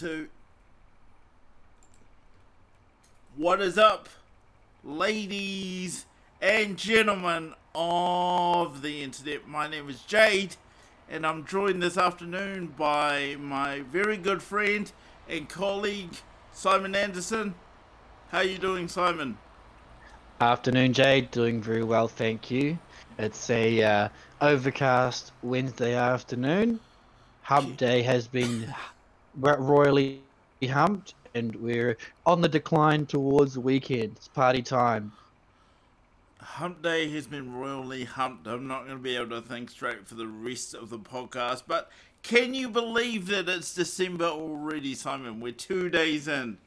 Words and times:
two. 0.00 0.28
What 3.36 3.60
is 3.60 3.76
up, 3.76 4.08
ladies 4.82 6.06
and 6.40 6.78
gentlemen 6.78 7.52
of 7.74 8.80
the 8.80 9.02
internet? 9.02 9.46
My 9.46 9.68
name 9.68 9.90
is 9.90 10.00
Jade, 10.00 10.56
and 11.10 11.26
I'm 11.26 11.44
joined 11.44 11.82
this 11.82 11.98
afternoon 11.98 12.68
by 12.78 13.36
my 13.38 13.80
very 13.80 14.16
good 14.16 14.42
friend 14.42 14.90
and 15.28 15.50
colleague 15.50 16.16
Simon 16.54 16.94
Anderson. 16.94 17.54
How 18.30 18.38
are 18.38 18.44
you 18.44 18.56
doing, 18.56 18.88
Simon? 18.88 19.36
Afternoon, 20.40 20.94
Jade. 20.94 21.30
Doing 21.30 21.60
very 21.60 21.84
well, 21.84 22.08
thank 22.08 22.50
you. 22.50 22.78
It's 23.18 23.50
a 23.50 23.82
uh, 23.82 24.08
overcast 24.40 25.32
Wednesday 25.42 25.94
afternoon. 25.94 26.80
Hump 27.42 27.76
Day 27.76 28.00
has 28.00 28.26
been 28.26 28.74
royally 29.40 30.20
humped, 30.68 31.14
and 31.34 31.54
we're 31.56 31.96
on 32.26 32.40
the 32.40 32.48
decline 32.48 33.06
towards 33.06 33.54
the 33.54 33.60
weekend. 33.60 34.16
It's 34.16 34.28
party 34.28 34.62
time. 34.62 35.12
Hump 36.40 36.82
Day 36.82 37.10
has 37.10 37.26
been 37.26 37.52
royally 37.52 38.04
humped. 38.04 38.46
I'm 38.46 38.66
not 38.66 38.86
going 38.86 38.96
to 38.96 39.02
be 39.02 39.16
able 39.16 39.30
to 39.30 39.42
think 39.42 39.70
straight 39.70 40.06
for 40.06 40.14
the 40.14 40.26
rest 40.26 40.74
of 40.74 40.90
the 40.90 40.98
podcast, 40.98 41.64
but 41.66 41.90
can 42.22 42.54
you 42.54 42.68
believe 42.68 43.26
that 43.28 43.48
it's 43.48 43.74
December 43.74 44.26
already, 44.26 44.94
Simon? 44.94 45.40
We're 45.40 45.52
two 45.52 45.88
days 45.88 46.28
in. 46.28 46.58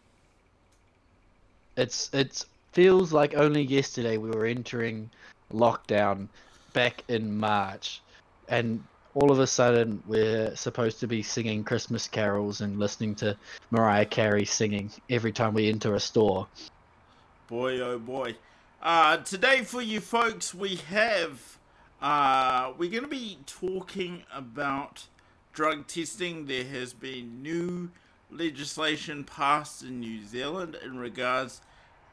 It's 1.76 2.10
it 2.14 2.46
feels 2.72 3.14
like 3.14 3.36
only 3.36 3.64
yesterday 3.64 4.18
we 4.18 4.30
were 4.30 4.46
entering 4.46 5.10
lockdown 5.52 6.28
back 6.74 7.04
in 7.08 7.38
March, 7.38 8.02
and 8.48 8.84
all 9.16 9.32
of 9.32 9.40
a 9.40 9.48
sudden 9.48 10.02
we're 10.08 10.56
supposed 10.56 11.00
to 11.00 11.08
be 11.08 11.22
singing 11.22 11.64
Christmas 11.64 12.08
carols 12.08 12.62
and 12.62 12.80
listening 12.80 13.16
to 13.16 13.38
Mariah 13.72 14.06
Carey 14.06 14.46
singing 14.46 14.92
every 15.10 15.32
time 15.32 15.54
we 15.54 15.70
enter 15.70 15.96
a 15.96 16.00
store. 16.00 16.48
Boy, 17.48 17.80
oh 17.82 18.00
boy. 18.00 18.36
Uh, 18.82 19.18
today 19.18 19.62
for 19.62 19.82
you 19.82 20.00
folks, 20.00 20.54
we 20.54 20.76
have, 20.76 21.58
uh, 22.02 22.74
we're 22.78 22.90
going 22.90 23.04
to 23.04 23.10
be 23.10 23.38
talking 23.46 24.24
about 24.34 25.08
drug 25.54 25.88
testing. 25.88 26.48
There 26.48 26.66
has 26.66 26.94
been 26.94 27.42
new 27.42 27.92
legislation 28.32 29.24
passed 29.24 29.84
in 29.84 30.00
New 30.00 30.26
Zealand 30.26 30.76
in 30.84 30.98
regards 30.98 31.62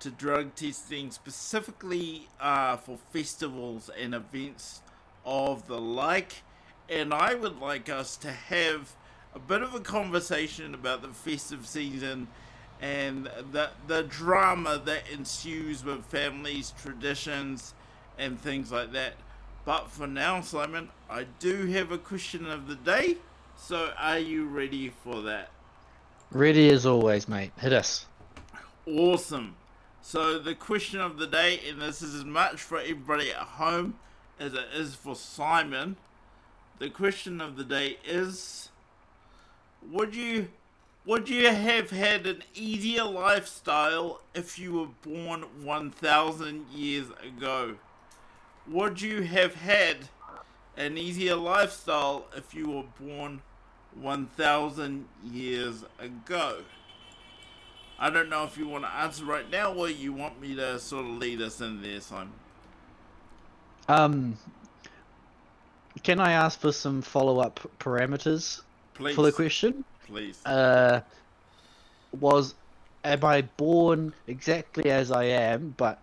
to 0.00 0.10
drug 0.10 0.55
testing, 0.55 1.10
specifically 1.10 2.28
uh, 2.41 2.77
for 2.77 2.98
festivals 3.12 3.91
and 3.98 4.14
events 4.14 4.82
of 5.25 5.66
the 5.66 5.80
like 5.80 6.42
and 6.91 7.14
I 7.14 7.34
would 7.34 7.60
like 7.60 7.88
us 7.88 8.16
to 8.19 8.30
have 8.33 8.94
a 9.34 9.38
bit 9.38 9.62
of 9.62 9.74
a 9.74 9.80
conversation 9.80 10.74
about 10.74 11.02
the 11.02 11.08
festive 11.08 11.66
season 11.66 12.27
and 12.82 13.30
the 13.52 13.70
the 13.86 14.02
drama 14.02 14.82
that 14.84 15.05
ensues 15.12 15.84
with 15.84 16.05
families, 16.06 16.74
traditions, 16.82 17.74
and 18.19 18.41
things 18.41 18.72
like 18.72 18.92
that. 18.92 19.14
But 19.64 19.91
for 19.91 20.06
now, 20.06 20.41
Simon, 20.41 20.88
I 21.08 21.27
do 21.38 21.66
have 21.66 21.92
a 21.92 21.98
question 21.98 22.47
of 22.47 22.66
the 22.66 22.74
day. 22.74 23.19
So, 23.56 23.92
are 23.98 24.19
you 24.19 24.47
ready 24.47 24.91
for 25.04 25.20
that? 25.22 25.50
Ready 26.32 26.70
as 26.70 26.86
always, 26.86 27.28
mate. 27.28 27.52
Hit 27.60 27.75
us. 27.75 28.06
Awesome. 28.86 29.54
So, 30.00 30.38
the 30.38 30.54
question 30.54 30.98
of 31.00 31.19
the 31.19 31.27
day, 31.27 31.60
and 31.69 31.80
this 31.80 32.00
is 32.00 32.14
as 32.14 32.25
much 32.25 32.62
for 32.62 32.78
everybody 32.78 33.30
at 33.30 33.36
home 33.36 33.98
as 34.38 34.54
it 34.54 34.64
is 34.75 34.94
for 34.94 35.14
Simon 35.14 35.97
the 36.81 36.91
question 36.91 37.41
of 37.42 37.56
the 37.56 37.64
day 37.64 37.98
is 38.05 38.70
would 39.92 40.17
you 40.17 40.48
would 41.06 41.28
you 41.28 41.48
have 41.48 41.91
had 41.91 42.27
an 42.27 42.42
easier 42.55 43.05
lifestyle 43.05 44.22
if 44.34 44.59
you 44.59 44.72
were 44.72 44.89
born 45.03 45.45
1000 45.62 46.67
years 46.70 47.06
ago 47.22 47.77
would 48.66 49.00
you 49.00 49.22
have 49.22 49.54
had 49.54 50.09
an 50.77 50.97
easier 50.97 51.37
lifestyle 51.37 52.27
if 52.34 52.54
you 52.54 52.71
were 52.71 53.06
born 53.06 53.43
1000 53.94 55.06
years 55.22 55.84
ago 55.99 56.62
I 57.99 58.09
don't 58.09 58.31
know 58.31 58.44
if 58.44 58.56
you 58.56 58.66
want 58.66 58.84
to 58.84 58.91
answer 58.91 59.27
right 59.27 59.49
now 59.50 59.75
or 59.75 59.91
you 59.91 60.15
want 60.15 60.41
me 60.41 60.54
to 60.54 60.78
sort 60.78 61.04
of 61.04 61.10
lead 61.19 61.43
us 61.43 61.60
in 61.60 61.83
there, 61.83 62.00
Simon. 62.00 62.33
Um, 63.88 64.38
can 66.03 66.21
I 66.21 66.33
ask 66.33 66.61
for 66.61 66.73
some 66.73 67.03
follow-up 67.03 67.61
parameters 67.78 68.62
Please. 68.95 69.15
for 69.15 69.23
the 69.23 69.33
question? 69.33 69.84
Please. 70.06 70.45
Uh, 70.45 71.01
was 72.19 72.55
am 73.05 73.25
I 73.25 73.43
born 73.43 74.12
exactly 74.27 74.91
as 74.91 75.11
I 75.11 75.25
am, 75.25 75.75
but 75.77 75.99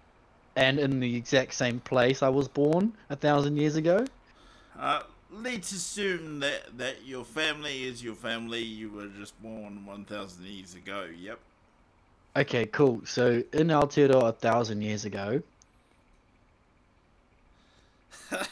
and 0.56 0.80
in 0.80 1.00
the 1.00 1.16
exact 1.16 1.54
same 1.54 1.80
place 1.80 2.24
I 2.24 2.30
was 2.30 2.48
born 2.48 2.94
a 3.10 3.16
thousand 3.16 3.58
years 3.58 3.76
ago? 3.76 4.06
Uh, 4.78 5.02
let's 5.32 5.72
assume 5.72 6.40
that 6.40 6.78
that 6.78 7.06
your 7.06 7.24
family 7.24 7.84
is 7.84 8.04
your 8.04 8.16
family. 8.16 8.64
You 8.64 8.90
were 8.90 9.08
just 9.08 9.42
born 9.42 9.86
one 9.86 10.06
thousand 10.06 10.46
years 10.46 10.76
ago. 10.76 11.08
Yep. 11.18 11.40
Okay, 12.36 12.66
cool. 12.68 13.02
So 13.06 13.44
in 13.54 13.68
Aotearoa 13.68 14.30
a 14.30 14.32
thousand 14.32 14.82
years 14.82 15.06
ago, 15.06 15.42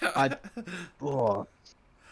I, 0.02 0.38
oh, 1.02 1.48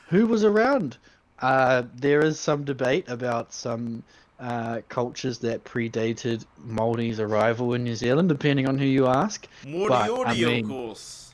who 0.10 0.28
was 0.28 0.44
around? 0.44 0.98
Uh, 1.40 1.84
there 1.96 2.24
is 2.24 2.40
some 2.40 2.64
debate 2.64 3.10
about 3.10 3.54
some 3.54 4.04
uh, 4.40 4.82
cultures 4.90 5.40
that 5.40 5.64
predated 5.64 6.46
Māori's 6.66 7.20
arrival 7.20 7.74
in 7.74 7.84
New 7.84 7.96
Zealand, 7.96 8.30
depending 8.30 8.68
on 8.68 8.78
who 8.78 8.86
you 8.86 9.08
ask. 9.08 9.48
Moriori, 9.64 10.26
I 10.26 10.34
mean, 10.34 10.66
of 10.66 10.70
course. 10.70 11.34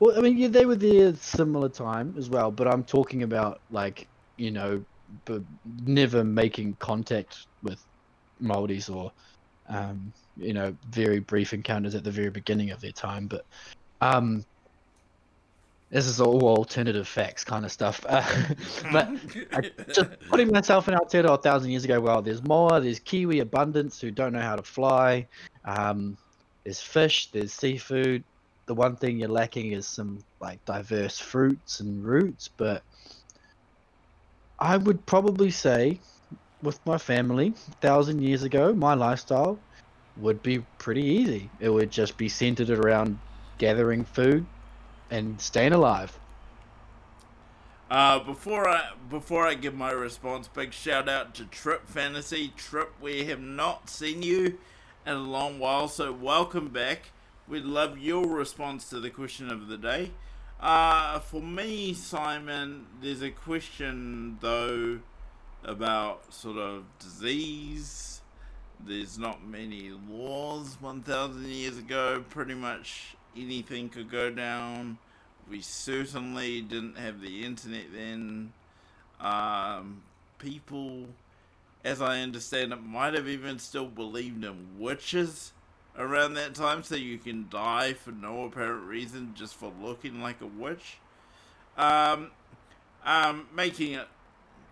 Well, 0.00 0.18
I 0.18 0.20
mean, 0.20 0.36
yeah, 0.36 0.48
they 0.48 0.66
were 0.66 0.76
there 0.76 1.14
similar 1.14 1.68
time 1.68 2.14
as 2.18 2.28
well, 2.28 2.50
but 2.50 2.66
I'm 2.66 2.82
talking 2.84 3.22
about 3.22 3.60
like 3.70 4.08
you 4.36 4.50
know, 4.50 4.84
but 5.24 5.42
never 5.86 6.24
making 6.24 6.74
contact 6.80 7.46
with 7.62 7.84
Māoris 8.42 8.94
or 8.94 9.12
um, 9.68 10.12
you 10.36 10.52
know, 10.52 10.74
very 10.90 11.20
brief 11.20 11.52
encounters 11.52 11.94
at 11.94 12.04
the 12.04 12.10
very 12.10 12.30
beginning 12.30 12.70
of 12.70 12.80
their 12.80 12.92
time, 12.92 13.26
but 13.26 13.44
um, 14.00 14.44
this 15.92 16.06
is 16.06 16.22
all 16.22 16.42
alternative 16.42 17.06
facts 17.06 17.44
kind 17.44 17.66
of 17.66 17.70
stuff. 17.70 18.04
Uh, 18.08 18.24
but 18.92 19.10
just 19.94 20.08
putting 20.30 20.50
myself 20.50 20.88
in 20.88 20.94
Aotearoa 20.94 21.34
a 21.34 21.36
thousand 21.36 21.70
years 21.70 21.84
ago, 21.84 22.00
well, 22.00 22.22
there's 22.22 22.42
more. 22.42 22.80
There's 22.80 22.98
Kiwi 22.98 23.40
abundance 23.40 24.00
who 24.00 24.10
don't 24.10 24.32
know 24.32 24.40
how 24.40 24.56
to 24.56 24.62
fly. 24.62 25.28
Um, 25.66 26.16
there's 26.64 26.80
fish. 26.80 27.30
There's 27.30 27.52
seafood. 27.52 28.24
The 28.66 28.74
one 28.74 28.96
thing 28.96 29.18
you're 29.18 29.28
lacking 29.28 29.72
is 29.72 29.86
some 29.86 30.20
like 30.40 30.64
diverse 30.64 31.18
fruits 31.18 31.80
and 31.80 32.02
roots. 32.02 32.48
But 32.48 32.82
I 34.58 34.78
would 34.78 35.04
probably 35.04 35.50
say, 35.50 36.00
with 36.62 36.80
my 36.86 36.96
family, 36.96 37.52
a 37.68 37.74
thousand 37.82 38.22
years 38.22 38.44
ago, 38.44 38.72
my 38.72 38.94
lifestyle 38.94 39.58
would 40.16 40.42
be 40.42 40.60
pretty 40.78 41.04
easy. 41.04 41.50
It 41.60 41.68
would 41.68 41.90
just 41.90 42.16
be 42.16 42.30
centered 42.30 42.70
around 42.70 43.18
gathering 43.58 44.04
food, 44.04 44.46
and 45.12 45.38
staying 45.40 45.74
alive. 45.74 46.18
Uh, 47.90 48.18
before 48.18 48.66
I 48.66 48.92
before 49.10 49.46
I 49.46 49.52
give 49.52 49.74
my 49.74 49.90
response, 49.90 50.48
big 50.48 50.72
shout 50.72 51.08
out 51.08 51.34
to 51.34 51.44
Trip 51.44 51.86
Fantasy. 51.86 52.52
Trip, 52.56 52.94
we 53.00 53.26
have 53.26 53.40
not 53.40 53.90
seen 53.90 54.22
you 54.22 54.58
in 55.06 55.12
a 55.12 55.18
long 55.18 55.58
while, 55.58 55.86
so 55.88 56.10
welcome 56.10 56.68
back. 56.68 57.10
We'd 57.46 57.64
love 57.64 57.98
your 57.98 58.26
response 58.26 58.88
to 58.88 59.00
the 59.00 59.10
question 59.10 59.50
of 59.52 59.68
the 59.68 59.76
day. 59.76 60.12
Uh, 60.58 61.18
for 61.18 61.42
me, 61.42 61.92
Simon, 61.92 62.86
there's 63.02 63.20
a 63.20 63.30
question 63.30 64.38
though 64.40 65.00
about 65.62 66.32
sort 66.32 66.56
of 66.56 66.84
disease. 66.98 68.22
There's 68.84 69.18
not 69.18 69.46
many 69.46 69.90
laws 70.08 70.78
1,000 70.80 71.44
years 71.46 71.78
ago. 71.78 72.24
Pretty 72.30 72.54
much 72.54 73.16
anything 73.36 73.88
could 73.88 74.10
go 74.10 74.30
down. 74.30 74.98
We 75.52 75.60
certainly 75.60 76.62
didn't 76.62 76.96
have 76.96 77.20
the 77.20 77.44
internet 77.44 77.92
then. 77.94 78.54
Um, 79.20 80.02
people, 80.38 81.08
as 81.84 82.00
I 82.00 82.20
understand 82.20 82.72
it, 82.72 82.82
might 82.82 83.12
have 83.12 83.28
even 83.28 83.58
still 83.58 83.84
believed 83.84 84.42
in 84.46 84.78
witches 84.78 85.52
around 85.98 86.34
that 86.34 86.54
time, 86.54 86.82
so 86.82 86.94
you 86.94 87.18
can 87.18 87.48
die 87.50 87.92
for 87.92 88.12
no 88.12 88.44
apparent 88.44 88.86
reason 88.86 89.34
just 89.34 89.54
for 89.54 89.70
looking 89.82 90.22
like 90.22 90.40
a 90.40 90.46
witch. 90.46 90.96
Um, 91.76 92.30
um, 93.04 93.46
making 93.54 93.92
it 93.92 94.08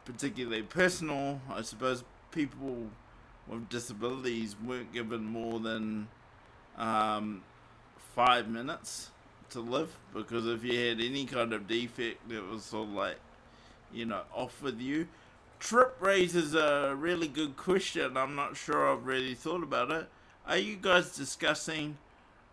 particularly 0.07 0.63
personal, 0.63 1.43
I 1.51 1.61
suppose 1.61 2.05
people 2.31 2.87
with 3.47 3.69
disabilities 3.69 4.57
weren't 4.65 4.95
given 4.95 5.27
more 5.27 5.61
than 5.61 6.09
um, 6.79 7.43
five 8.15 8.49
minutes 8.49 9.11
to 9.51 9.61
live 9.61 9.91
because 10.15 10.47
if 10.47 10.65
you 10.65 10.79
had 10.79 11.01
any 11.01 11.25
kind 11.25 11.53
of 11.53 11.69
defect 11.69 12.29
that 12.29 12.49
was 12.49 12.65
sort 12.65 12.89
of 12.89 12.95
like, 12.95 13.17
you 13.93 14.07
know, 14.07 14.23
off 14.33 14.63
with 14.63 14.81
you, 14.81 15.09
Trip 15.59 15.97
raises 16.01 16.55
a 16.55 16.95
really 16.97 17.29
good 17.29 17.57
question. 17.57 18.17
I'm 18.17 18.35
not 18.35 18.57
sure 18.57 18.91
I've 18.91 19.07
really 19.07 19.35
thought 19.35 19.63
about 19.63 19.91
it. 19.91 20.09
Are 20.47 20.57
you 20.57 20.77
guys 20.77 21.15
discussing 21.15 21.99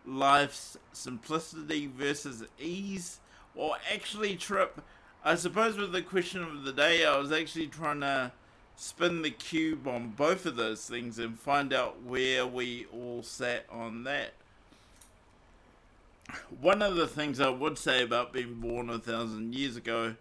life's 0.04 0.76
simplicity 0.92 1.86
versus 1.86 2.44
ease? 2.60 3.20
Or 3.54 3.76
actually, 3.92 4.36
Trip, 4.36 4.82
I 5.24 5.36
suppose 5.36 5.76
with 5.76 5.92
the 5.92 6.02
question 6.02 6.42
of 6.42 6.64
the 6.64 6.72
day, 6.72 7.04
I 7.06 7.18
was 7.18 7.32
actually 7.32 7.68
trying 7.68 8.00
to 8.00 8.32
spin 8.76 9.22
the 9.22 9.30
cube 9.30 9.88
on 9.88 10.10
both 10.10 10.46
of 10.46 10.56
those 10.56 10.86
things 10.86 11.18
and 11.18 11.38
find 11.38 11.72
out 11.72 12.02
where 12.02 12.46
we 12.46 12.86
all 12.92 13.22
sat 13.22 13.66
on 13.70 14.04
that. 14.04 14.34
One 16.60 16.82
of 16.82 16.96
the 16.96 17.06
things 17.06 17.40
I 17.40 17.48
would 17.48 17.78
say 17.78 18.02
about 18.02 18.32
being 18.32 18.54
born 18.54 18.90
a 18.90 18.98
thousand 18.98 19.54
years 19.54 19.76
ago 19.76 20.14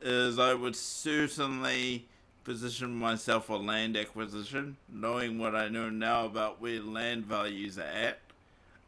is 0.00 0.38
I 0.38 0.54
would 0.54 0.76
certainly 0.76 2.06
position 2.44 2.94
myself 2.94 3.46
for 3.46 3.58
land 3.58 3.96
acquisition, 3.96 4.76
knowing 4.88 5.38
what 5.38 5.54
I 5.54 5.68
know 5.68 5.88
now 5.90 6.26
about 6.26 6.60
where 6.60 6.80
land 6.80 7.26
values 7.26 7.78
are 7.78 7.82
at. 7.82 8.18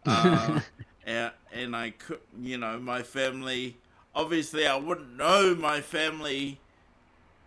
Uh, 0.05 0.61
and, 1.07 1.31
and 1.53 1.77
I 1.77 1.91
could, 1.91 2.19
you 2.41 2.59
know, 2.59 2.79
my 2.79 3.03
family. 3.03 3.77
Obviously, 4.17 4.67
I 4.67 4.77
wouldn't 4.77 5.17
know 5.17 5.55
my 5.55 5.81
family 5.81 6.59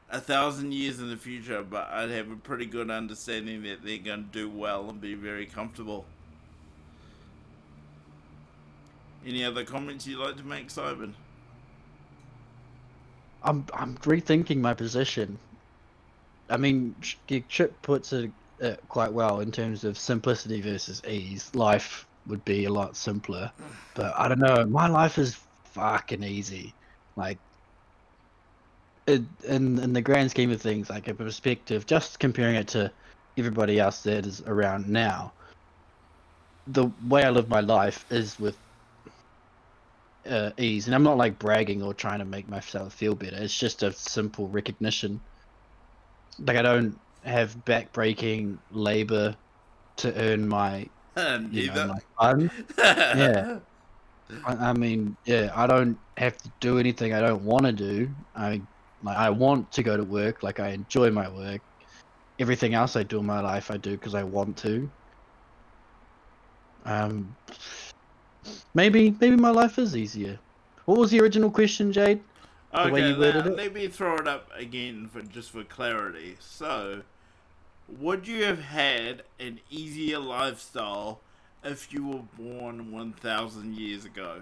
a 0.10 0.22
thousand 0.22 0.74
years 0.74 1.00
in 1.00 1.10
the 1.10 1.18
future, 1.18 1.63
but 1.63 1.90
I'd 1.90 2.12
have 2.12 2.31
a 2.31 2.36
pretty 2.36 2.66
good 2.66 2.90
understanding 2.90 3.63
that 3.63 3.84
they're 3.84 3.98
going 3.98 4.25
to 4.25 4.31
do 4.31 4.50
well 4.50 4.90
and 4.90 5.01
be 5.01 5.16
very 5.16 5.46
comfortable. 5.46 6.06
Any 9.25 9.44
other 9.44 9.63
comments 9.63 10.06
you'd 10.06 10.19
like 10.19 10.38
to 10.38 10.44
make, 10.44 10.69
Simon? 10.69 11.16
I'm 13.44 13.66
I'm 13.74 13.95
rethinking 13.98 14.57
my 14.57 14.74
position. 14.74 15.38
I 16.50 16.57
mean, 16.57 16.95
Trip 17.50 17.81
puts 17.81 18.13
it 18.13 18.30
uh, 18.62 18.75
quite 18.88 19.12
well 19.12 19.39
in 19.39 19.51
terms 19.51 19.83
of 19.83 19.98
simplicity 19.98 20.62
versus 20.62 21.01
ease. 21.07 21.54
Life 21.56 22.06
would 22.27 22.45
be 22.45 22.66
a 22.66 22.72
lot 22.72 22.95
simpler, 22.95 23.51
but 23.95 24.13
I 24.18 24.27
don't 24.27 24.39
know. 24.39 24.66
My 24.66 24.88
life 24.88 25.18
is 25.18 25.39
fucking 25.66 26.24
easy. 26.24 26.74
Like, 27.16 27.39
it, 29.07 29.24
in 29.44 29.80
in 29.80 29.94
the 29.94 30.01
grand 30.01 30.30
scheme 30.31 30.51
of 30.51 30.62
things, 30.62 30.89
like 30.89 31.07
a 31.07 31.16
perspective, 31.16 31.88
just 31.88 32.19
comparing 32.19 32.56
it 32.56 32.68
to 32.69 32.92
everybody 33.38 33.80
else 33.80 34.04
that 34.04 34.25
is 34.25 34.42
around 34.45 34.88
now. 34.88 35.33
The 36.68 36.89
way 37.07 37.24
I 37.24 37.30
live 37.30 37.50
my 37.50 37.60
life 37.60 38.06
is 38.12 38.39
with 38.39 38.57
uh, 40.27 40.51
ease, 40.57 40.88
and 40.88 40.95
I'm 40.95 41.04
not 41.04 41.18
like 41.18 41.39
bragging 41.39 41.81
or 41.81 41.94
trying 41.94 42.19
to 42.19 42.25
make 42.25 42.50
myself 42.50 42.94
feel 42.94 43.16
better. 43.16 43.38
It's 43.38 43.57
just 43.57 43.83
a 43.83 43.92
simple 43.92 44.48
recognition. 44.48 45.19
Like 46.39 46.57
I 46.57 46.62
don't 46.62 47.00
have 47.24 47.56
backbreaking 47.66 48.57
labor 48.72 49.36
to 49.98 50.22
earn 50.22 50.48
my, 50.48 50.89
you 51.51 51.68
know, 51.72 51.88
my 51.88 52.00
fun. 52.19 52.51
yeah, 52.77 53.60
I, 54.45 54.54
I, 54.54 54.74
mean, 54.74 55.16
yeah, 55.25 55.51
I 55.56 55.68
don't 55.68 55.98
have 56.18 56.38
to 56.38 56.51
do 56.60 56.80
anything 56.80 57.13
I 57.13 57.22
don't 57.22 57.44
want 57.44 57.66
to 57.66 57.72
do. 57.72 58.10
I 58.36 58.62
like 59.04 59.18
I 59.18 59.30
want 59.30 59.72
to 59.74 59.83
go 59.83 59.95
to 59.98 60.04
work. 60.04 60.44
Like 60.44 60.60
I 60.60 60.69
enjoy 60.69 61.12
my 61.12 61.30
work. 61.30 61.62
Everything 62.39 62.74
else 62.74 62.95
I 62.95 63.04
do 63.04 63.19
in 63.19 63.25
my 63.25 63.39
life, 63.39 63.72
I 63.72 63.77
do 63.77 63.92
because 63.92 64.16
I 64.16 64.24
want 64.24 64.57
to. 64.57 64.89
Um, 66.83 67.36
Maybe 68.74 69.15
maybe 69.19 69.36
my 69.36 69.51
life 69.51 69.80
is 69.80 69.95
easier. 69.95 70.39
What 70.86 70.97
was 70.97 71.12
the 71.12 71.19
original 71.21 71.50
question, 71.50 71.92
Jade? 71.92 72.21
The 72.71 72.88
okay, 72.88 73.13
let, 73.13 73.56
let 73.56 73.74
me 73.74 73.88
throw 73.88 74.18
it 74.18 74.27
up 74.27 74.50
again 74.56 75.07
for 75.07 75.21
just 75.21 75.51
for 75.51 75.63
clarity. 75.63 76.36
So, 76.39 77.03
would 77.88 78.27
you 78.27 78.44
have 78.44 78.59
had 78.59 79.24
an 79.39 79.62
easier 79.69 80.19
lifestyle 80.19 81.21
if 81.63 81.92
you 81.94 82.06
were 82.06 82.24
born 82.38 82.92
1,000 82.92 83.75
years 83.75 84.06
ago? 84.06 84.42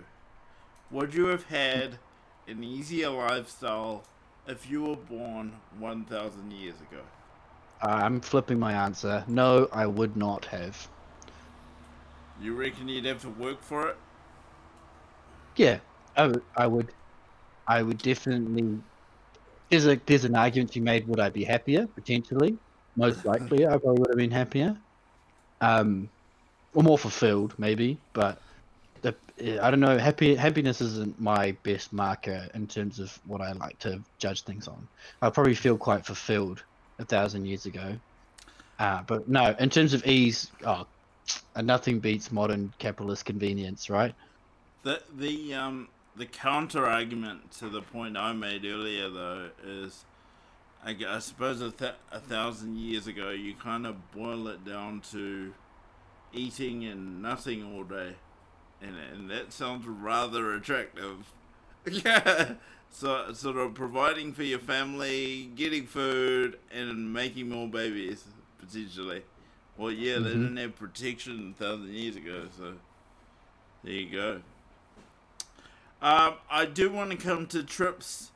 Would 0.91 1.13
you 1.13 1.27
have 1.27 1.45
had 1.45 1.99
an 2.47 2.63
easier 2.63 3.09
lifestyle 3.09 4.03
if 4.47 4.69
you 4.69 4.83
were 4.83 4.95
born 4.95 5.53
1,000 5.77 6.51
years 6.51 6.75
ago? 6.81 7.01
I'm 7.81 8.19
flipping 8.19 8.59
my 8.59 8.73
answer. 8.73 9.23
No, 9.27 9.67
I 9.71 9.85
would 9.85 10.15
not 10.17 10.45
have. 10.45 10.87
You 12.41 12.55
reckon 12.55 12.87
you'd 12.87 13.05
have 13.05 13.21
to 13.21 13.29
work 13.29 13.61
for 13.61 13.89
it? 13.89 13.97
Yeah, 15.55 15.79
I 16.15 16.27
would. 16.27 16.41
I 16.55 16.67
would, 16.67 16.91
I 17.67 17.83
would 17.83 17.97
definitely. 17.99 18.79
There's 19.69 19.85
a 19.85 19.99
there's 20.05 20.25
an 20.25 20.35
argument 20.35 20.71
to 20.73 20.79
be 20.79 20.83
made. 20.83 21.07
Would 21.07 21.19
I 21.19 21.29
be 21.29 21.43
happier? 21.43 21.87
Potentially, 21.87 22.57
most 22.95 23.25
likely, 23.25 23.65
I 23.65 23.77
probably 23.77 23.99
would 23.99 24.09
have 24.09 24.17
been 24.17 24.31
happier. 24.31 24.75
Um, 25.61 26.09
or 26.73 26.83
more 26.83 26.97
fulfilled, 26.97 27.53
maybe. 27.57 27.99
But 28.13 28.41
the 29.01 29.15
I 29.61 29.69
don't 29.69 29.79
know. 29.79 29.97
Happy 29.97 30.35
happiness 30.35 30.81
isn't 30.81 31.19
my 31.19 31.55
best 31.63 31.93
marker 31.93 32.47
in 32.53 32.67
terms 32.67 32.99
of 32.99 33.17
what 33.27 33.41
I 33.41 33.51
like 33.53 33.77
to 33.79 34.01
judge 34.17 34.43
things 34.43 34.67
on. 34.67 34.87
I 35.21 35.29
probably 35.29 35.55
feel 35.55 35.77
quite 35.77 36.05
fulfilled 36.05 36.63
a 36.99 37.05
thousand 37.05 37.45
years 37.45 37.65
ago. 37.65 37.95
Uh, 38.79 39.03
but 39.03 39.29
no, 39.29 39.55
in 39.59 39.69
terms 39.69 39.93
of 39.93 40.05
ease, 40.05 40.51
oh 40.65 40.87
and 41.55 41.67
nothing 41.67 41.99
beats 41.99 42.31
modern 42.31 42.73
capitalist 42.79 43.25
convenience, 43.25 43.89
right? 43.89 44.13
The 44.83 45.01
the 45.15 45.53
um 45.53 45.89
the 46.15 46.25
counter 46.25 46.85
argument 46.85 47.51
to 47.51 47.69
the 47.69 47.81
point 47.81 48.17
I 48.17 48.33
made 48.33 48.65
earlier, 48.65 49.09
though, 49.09 49.49
is 49.65 50.05
I, 50.85 50.95
I 51.07 51.19
suppose 51.19 51.61
a, 51.61 51.71
th- 51.71 51.93
a 52.11 52.19
thousand 52.19 52.77
years 52.77 53.07
ago, 53.07 53.29
you 53.29 53.55
kind 53.55 53.87
of 53.87 54.11
boil 54.11 54.47
it 54.47 54.65
down 54.65 55.01
to 55.11 55.53
eating 56.33 56.83
and 56.85 57.21
nothing 57.21 57.63
all 57.63 57.83
day, 57.83 58.15
and 58.81 58.95
and 58.97 59.29
that 59.29 59.53
sounds 59.53 59.87
rather 59.87 60.53
attractive. 60.53 61.31
yeah, 61.89 62.53
so 62.89 63.31
sort 63.33 63.57
of 63.57 63.73
providing 63.73 64.33
for 64.33 64.43
your 64.43 64.59
family, 64.59 65.51
getting 65.55 65.85
food, 65.85 66.59
and 66.71 67.13
making 67.13 67.49
more 67.49 67.67
babies 67.67 68.25
potentially. 68.59 69.23
Well, 69.77 69.91
yeah, 69.91 70.15
mm-hmm. 70.15 70.23
they 70.23 70.29
didn't 70.29 70.57
have 70.57 70.75
protection 70.75 71.55
a 71.57 71.63
thousand 71.63 71.93
years 71.93 72.15
ago, 72.15 72.45
so 72.57 72.73
there 73.83 73.93
you 73.93 74.09
go. 74.11 74.41
Um, 76.01 76.35
I 76.51 76.65
do 76.65 76.91
want 76.91 77.11
to 77.11 77.17
come 77.17 77.47
to 77.47 77.63
Trips 77.63 78.31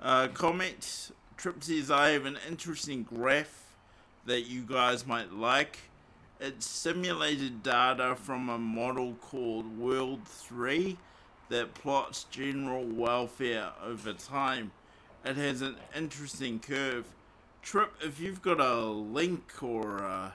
uh, 0.00 0.28
comment. 0.28 1.10
Trip 1.36 1.62
says 1.62 1.90
I 1.90 2.10
have 2.10 2.26
an 2.26 2.38
interesting 2.48 3.02
graph 3.02 3.74
that 4.26 4.42
you 4.42 4.62
guys 4.62 5.06
might 5.06 5.32
like. 5.32 5.78
It's 6.40 6.66
simulated 6.66 7.62
data 7.62 8.14
from 8.14 8.48
a 8.48 8.58
model 8.58 9.14
called 9.14 9.78
World 9.78 10.26
3 10.26 10.96
that 11.48 11.74
plots 11.74 12.24
general 12.30 12.84
welfare 12.84 13.70
over 13.84 14.12
time. 14.12 14.70
It 15.24 15.36
has 15.36 15.62
an 15.62 15.76
interesting 15.96 16.60
curve. 16.60 17.06
Trip, 17.62 17.92
if 18.00 18.20
you've 18.20 18.42
got 18.42 18.60
a 18.60 18.84
link 18.84 19.62
or 19.62 19.98
a 19.98 20.34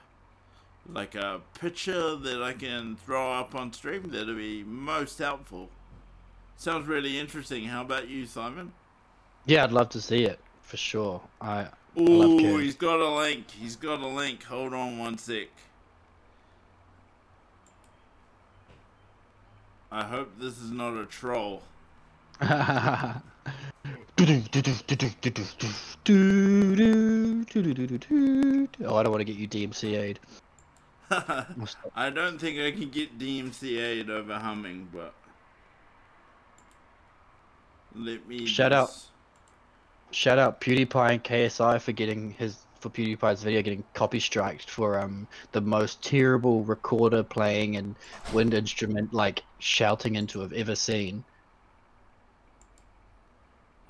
like 0.92 1.14
a 1.14 1.40
picture 1.58 2.16
that 2.16 2.42
I 2.42 2.52
can 2.52 2.96
throw 2.96 3.32
up 3.32 3.54
on 3.54 3.72
stream, 3.72 4.10
that'd 4.10 4.36
be 4.36 4.62
most 4.64 5.18
helpful. 5.18 5.70
Sounds 6.56 6.86
really 6.86 7.18
interesting. 7.18 7.64
How 7.64 7.82
about 7.82 8.08
you, 8.08 8.26
Simon? 8.26 8.72
Yeah, 9.46 9.64
I'd 9.64 9.72
love 9.72 9.88
to 9.90 10.00
see 10.00 10.24
it 10.24 10.38
for 10.62 10.76
sure. 10.76 11.20
I. 11.40 11.66
Oh, 11.96 12.58
he's 12.58 12.74
got 12.74 13.00
a 13.00 13.08
link. 13.08 13.50
He's 13.50 13.76
got 13.76 14.00
a 14.00 14.06
link. 14.06 14.42
Hold 14.44 14.74
on 14.74 14.98
one 14.98 15.16
sec. 15.16 15.48
I 19.92 20.02
hope 20.02 20.32
this 20.40 20.58
is 20.60 20.72
not 20.72 20.96
a 20.96 21.06
troll. 21.06 21.62
oh, 22.40 22.46
I 22.48 23.22
don't 29.02 29.12
want 29.12 29.20
to 29.20 29.24
get 29.24 29.36
you 29.36 29.48
DMCA'd. 29.48 30.18
I 31.94 32.10
don't 32.10 32.38
think 32.38 32.58
I 32.58 32.70
can 32.70 32.90
get 32.90 33.18
DMCA'd 33.18 34.10
over 34.10 34.34
humming, 34.34 34.88
but 34.92 35.14
let 37.94 38.26
me 38.26 38.46
shout 38.46 38.72
just... 38.72 39.06
out. 39.06 39.10
Shout 40.12 40.38
out 40.38 40.60
PewDiePie 40.60 41.10
and 41.10 41.24
KSI 41.24 41.80
for 41.80 41.92
getting 41.92 42.32
his 42.32 42.58
for 42.80 42.90
PewDiePie's 42.90 43.42
video 43.42 43.62
getting 43.62 43.82
copy 43.94 44.20
striked 44.20 44.68
for 44.68 44.98
um 44.98 45.26
the 45.52 45.60
most 45.60 46.02
terrible 46.02 46.62
recorder 46.64 47.22
playing 47.22 47.76
and 47.76 47.96
wind 48.32 48.52
instrument 48.52 49.12
like 49.14 49.42
shouting 49.58 50.16
into 50.16 50.42
I've 50.42 50.52
ever 50.52 50.74
seen. 50.74 51.24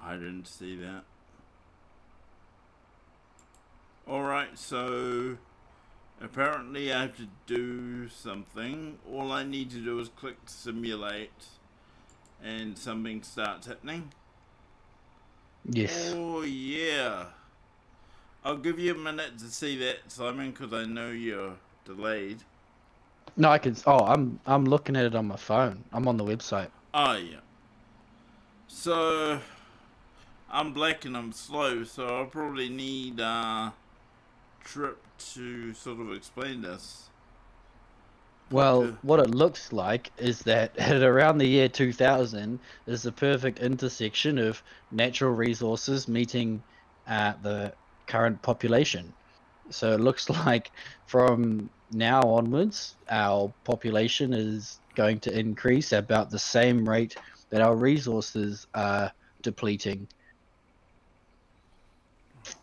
I 0.02 0.12
didn't 0.14 0.46
see 0.46 0.76
that. 0.76 1.02
Alright, 4.06 4.58
so 4.58 5.38
Apparently 6.20 6.92
I 6.92 7.02
have 7.02 7.16
to 7.16 7.28
do 7.46 8.08
something. 8.08 8.98
All 9.10 9.32
I 9.32 9.44
need 9.44 9.70
to 9.70 9.78
do 9.78 9.98
is 9.98 10.08
click 10.08 10.36
simulate 10.46 11.44
and 12.42 12.78
something 12.78 13.22
starts 13.22 13.66
happening. 13.66 14.12
Yes. 15.64 16.12
Oh 16.14 16.42
yeah. 16.42 17.26
I'll 18.44 18.58
give 18.58 18.78
you 18.78 18.94
a 18.94 18.98
minute 18.98 19.38
to 19.38 19.46
see 19.46 19.78
that, 19.78 19.96
Simon, 20.08 20.50
because 20.50 20.72
I 20.72 20.84
know 20.84 21.10
you're 21.10 21.54
delayed. 21.86 22.38
No, 23.36 23.48
I 23.48 23.58
can. 23.58 23.74
Oh, 23.86 24.04
I'm 24.04 24.38
I'm 24.46 24.64
looking 24.64 24.96
at 24.96 25.04
it 25.04 25.14
on 25.14 25.26
my 25.26 25.36
phone. 25.36 25.84
I'm 25.92 26.06
on 26.06 26.16
the 26.16 26.24
website. 26.24 26.68
Oh 26.92 27.14
yeah. 27.14 27.38
So 28.68 29.40
I'm 30.50 30.72
black 30.72 31.04
and 31.04 31.16
I'm 31.16 31.32
slow, 31.32 31.84
so 31.84 32.06
I'll 32.06 32.26
probably 32.26 32.68
need 32.68 33.20
uh 33.20 33.70
Trip 34.64 34.98
to 35.34 35.72
sort 35.74 36.00
of 36.00 36.12
explain 36.12 36.62
this. 36.62 37.08
Well, 38.50 38.96
what 39.02 39.20
it 39.20 39.30
looks 39.34 39.72
like 39.72 40.10
is 40.18 40.40
that 40.40 40.76
at 40.78 41.02
around 41.02 41.38
the 41.38 41.46
year 41.46 41.68
2000 41.68 42.58
is 42.86 43.02
the 43.02 43.12
perfect 43.12 43.58
intersection 43.58 44.38
of 44.38 44.62
natural 44.90 45.32
resources 45.32 46.08
meeting 46.08 46.62
uh, 47.06 47.34
the 47.42 47.74
current 48.06 48.40
population. 48.42 49.12
So 49.70 49.92
it 49.92 50.00
looks 50.00 50.28
like 50.46 50.70
from 51.06 51.70
now 51.92 52.22
onwards, 52.22 52.94
our 53.08 53.52
population 53.64 54.32
is 54.32 54.78
going 54.94 55.20
to 55.20 55.36
increase 55.36 55.92
at 55.92 56.04
about 56.04 56.30
the 56.30 56.38
same 56.38 56.88
rate 56.88 57.16
that 57.50 57.60
our 57.60 57.76
resources 57.76 58.66
are 58.74 59.12
depleting. 59.42 60.06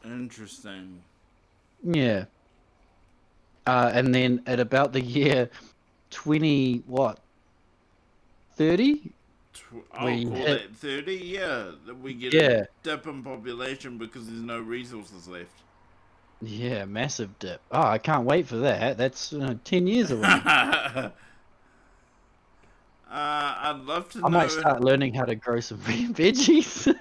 Interesting. 0.03 1.01
Yeah. 1.83 2.25
Uh, 3.65 3.91
and 3.93 4.13
then 4.13 4.41
at 4.47 4.59
about 4.59 4.91
the 4.93 5.01
year 5.01 5.49
20, 6.09 6.83
what? 6.87 7.19
30? 8.55 9.11
Tw- 9.53 9.61
I'll 9.93 10.05
We 10.05 10.25
call 10.25 10.35
hit- 10.35 10.71
that 10.71 10.75
30, 10.77 11.15
yeah. 11.15 11.71
We 12.01 12.13
get 12.13 12.33
Yeah. 12.33 12.49
a 12.49 12.65
dip 12.83 13.05
in 13.07 13.23
population 13.23 13.97
because 13.97 14.27
there's 14.27 14.41
no 14.41 14.59
resources 14.59 15.27
left. 15.27 15.51
Yeah, 16.41 16.85
massive 16.85 17.37
dip. 17.37 17.61
Oh, 17.71 17.81
I 17.83 17.97
can't 17.99 18.25
wait 18.25 18.47
for 18.47 18.57
that. 18.57 18.97
That's 18.97 19.31
uh, 19.31 19.55
10 19.63 19.85
years 19.85 20.09
away. 20.09 20.23
uh, 20.25 21.09
I'd 23.09 23.81
love 23.85 24.09
to 24.13 24.19
I 24.19 24.21
know. 24.23 24.29
might 24.29 24.51
start 24.51 24.81
learning 24.81 25.13
how 25.13 25.25
to 25.25 25.35
grow 25.35 25.59
some 25.59 25.77
veggies. 25.81 26.93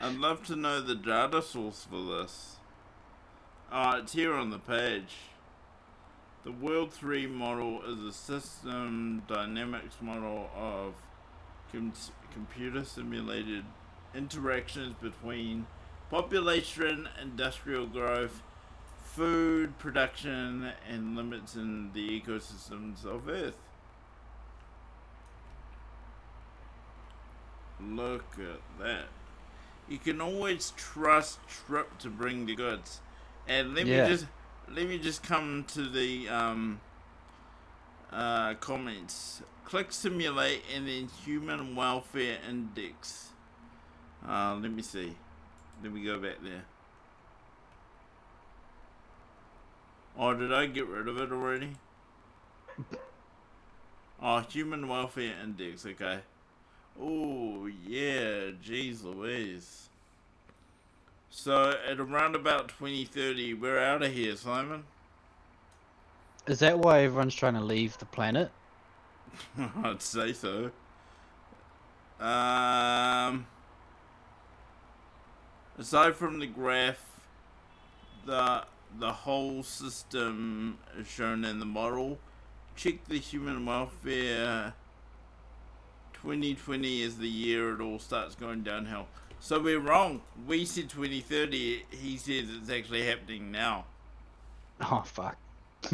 I'd 0.00 0.16
love 0.16 0.44
to 0.46 0.56
know 0.56 0.80
the 0.82 0.94
data 0.94 1.40
source 1.42 1.86
for 1.90 2.02
this. 2.02 2.56
Uh, 3.70 4.00
it's 4.02 4.14
here 4.14 4.32
on 4.32 4.48
the 4.48 4.58
page. 4.58 5.14
The 6.42 6.52
World 6.52 6.90
3 6.90 7.26
model 7.26 7.82
is 7.82 8.02
a 8.02 8.12
system 8.12 9.22
dynamics 9.28 9.96
model 10.00 10.48
of 10.56 10.94
com- 11.70 11.92
computer 12.32 12.82
simulated 12.82 13.64
interactions 14.14 14.94
between 15.02 15.66
population, 16.08 17.10
industrial 17.20 17.86
growth, 17.86 18.40
food 19.04 19.78
production, 19.78 20.72
and 20.90 21.14
limits 21.14 21.54
in 21.54 21.92
the 21.92 22.22
ecosystems 22.22 23.04
of 23.04 23.28
Earth. 23.28 23.58
Look 27.78 28.24
at 28.38 28.60
that. 28.82 29.08
You 29.90 29.98
can 29.98 30.22
always 30.22 30.72
trust 30.74 31.40
Trip 31.46 31.98
to 31.98 32.08
bring 32.08 32.46
the 32.46 32.54
goods. 32.54 33.00
And 33.48 33.74
let 33.74 33.86
Yeah. 33.86 34.02
me 34.02 34.08
just 34.08 34.26
let 34.68 34.86
me 34.88 34.98
just 34.98 35.22
come 35.22 35.64
to 35.68 35.88
the 35.88 36.28
um 36.28 36.80
uh 38.12 38.54
comments. 38.54 39.42
Click 39.64 39.92
simulate 39.92 40.62
and 40.74 40.88
then 40.88 41.08
human 41.24 41.76
welfare 41.76 42.38
index. 42.48 43.30
Uh 44.26 44.56
let 44.60 44.72
me 44.72 44.82
see. 44.82 45.16
Let 45.82 45.92
me 45.92 46.04
go 46.04 46.18
back 46.18 46.36
there. 46.42 46.64
Oh, 50.18 50.34
did 50.34 50.52
I 50.52 50.66
get 50.66 50.86
rid 50.86 51.08
of 51.08 51.18
it 51.18 51.32
already? 51.32 51.76
Oh, 54.20 54.40
human 54.40 54.88
welfare 54.88 55.34
index, 55.42 55.86
okay. 55.86 56.20
Oh, 57.00 57.66
yeah, 57.66 58.50
jeez 58.62 59.04
Louise. 59.04 59.90
So, 61.30 61.74
at 61.86 62.00
around 62.00 62.34
about 62.34 62.68
2030, 62.68 63.54
we're 63.54 63.78
out 63.78 64.02
of 64.02 64.12
here, 64.12 64.34
Simon. 64.36 64.84
Is 66.46 66.60
that 66.60 66.78
why 66.78 67.02
everyone's 67.02 67.34
trying 67.34 67.54
to 67.54 67.60
leave 67.60 67.98
the 67.98 68.06
planet? 68.06 68.50
I'd 69.84 70.00
say 70.00 70.32
so. 70.32 70.70
Um, 72.18 73.46
aside 75.78 76.16
from 76.16 76.38
the 76.38 76.46
graph, 76.46 77.04
the 78.26 78.64
the 78.98 79.12
whole 79.12 79.62
system 79.62 80.78
is 80.98 81.06
shown 81.06 81.44
in 81.44 81.58
the 81.58 81.66
model. 81.66 82.18
Check 82.74 83.04
the 83.08 83.18
human 83.18 83.66
welfare. 83.66 84.72
2020 86.14 87.02
is 87.02 87.18
the 87.18 87.28
year 87.28 87.74
it 87.74 87.80
all 87.80 87.98
starts 87.98 88.34
going 88.34 88.62
downhill. 88.62 89.06
So 89.40 89.60
we're 89.60 89.78
wrong. 89.80 90.20
We 90.46 90.64
said 90.64 90.88
2030. 90.90 91.84
He 91.90 92.16
says 92.16 92.46
it's 92.50 92.70
actually 92.70 93.06
happening 93.06 93.50
now. 93.50 93.84
Oh, 94.80 95.02
fuck. 95.04 95.36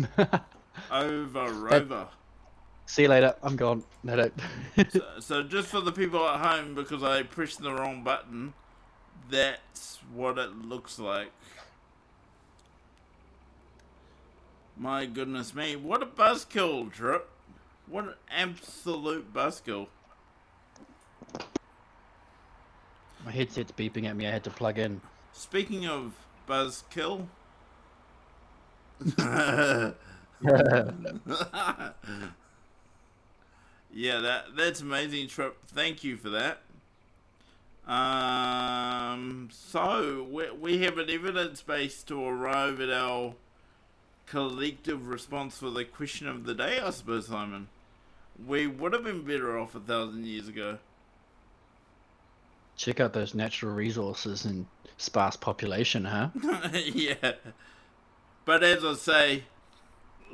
Over, 0.91 1.51
That- 1.71 1.83
over. 1.83 2.09
See 2.87 3.03
you 3.03 3.09
later. 3.09 3.35
I'm 3.43 3.57
gone. 3.57 3.83
No, 4.03 4.15
no. 4.17 4.31
so, 4.91 5.01
so 5.21 5.43
just 5.43 5.69
for 5.69 5.81
the 5.81 5.93
people 5.93 6.27
at 6.29 6.41
home, 6.45 6.75
because 6.75 7.03
I 7.03 7.23
pressed 7.23 7.63
the 7.63 7.73
wrong 7.73 8.03
button, 8.03 8.53
that's 9.31 10.01
what 10.13 10.37
it 10.37 10.55
looks 10.67 10.99
like. 10.99 11.31
My 14.77 15.07
goodness 15.07 15.55
me, 15.55 15.77
what 15.77 16.03
a 16.03 16.07
buzzkill, 16.07 16.93
Trip. 16.93 17.29
What 17.87 18.05
an 18.05 18.15
absolute 18.31 19.33
buzzkill. 19.33 19.87
My 23.25 23.33
headset's 23.33 23.73
beeping 23.73 24.05
at 24.07 24.17
me. 24.17 24.27
I 24.27 24.31
had 24.31 24.45
to 24.45 24.51
plug 24.51 24.79
in. 24.79 25.01
Speaking 25.33 25.87
of 25.87 26.13
buzzkill. 26.49 27.27
yeah, 29.19 29.95
that 34.21 34.45
that's 34.57 34.81
amazing, 34.81 35.29
Trip. 35.29 35.57
Thank 35.67 36.05
you 36.05 36.17
for 36.17 36.31
that. 36.31 36.61
Um, 37.87 39.49
so 39.53 40.27
we, 40.31 40.51
we 40.51 40.79
have 40.85 40.97
an 40.99 41.11
evidence 41.11 41.61
base 41.61 42.03
to 42.05 42.25
arrive 42.25 42.81
at 42.81 42.91
our 42.91 43.35
collective 44.27 45.07
response 45.07 45.59
for 45.59 45.71
the 45.71 45.85
question 45.85 46.27
of 46.27 46.45
the 46.45 46.55
day, 46.55 46.81
I 46.81 46.91
suppose, 46.91 47.27
Simon. 47.27 47.69
We 48.47 48.67
would 48.67 48.95
have 48.95 49.05
been 49.05 49.23
better 49.23 49.59
off 49.59 49.75
a 49.75 49.81
thousand 49.81 50.27
years 50.27 50.49
ago. 50.49 50.79
Check 52.77 53.01
out 53.01 53.13
those 53.13 53.35
natural 53.35 53.73
resources 53.73 54.45
and 54.45 54.67
sparse 54.97 55.37
population, 55.37 56.05
huh? 56.05 56.29
yeah. 56.73 57.33
But 58.45 58.63
as 58.63 58.85
I 58.85 58.95
say, 58.95 59.43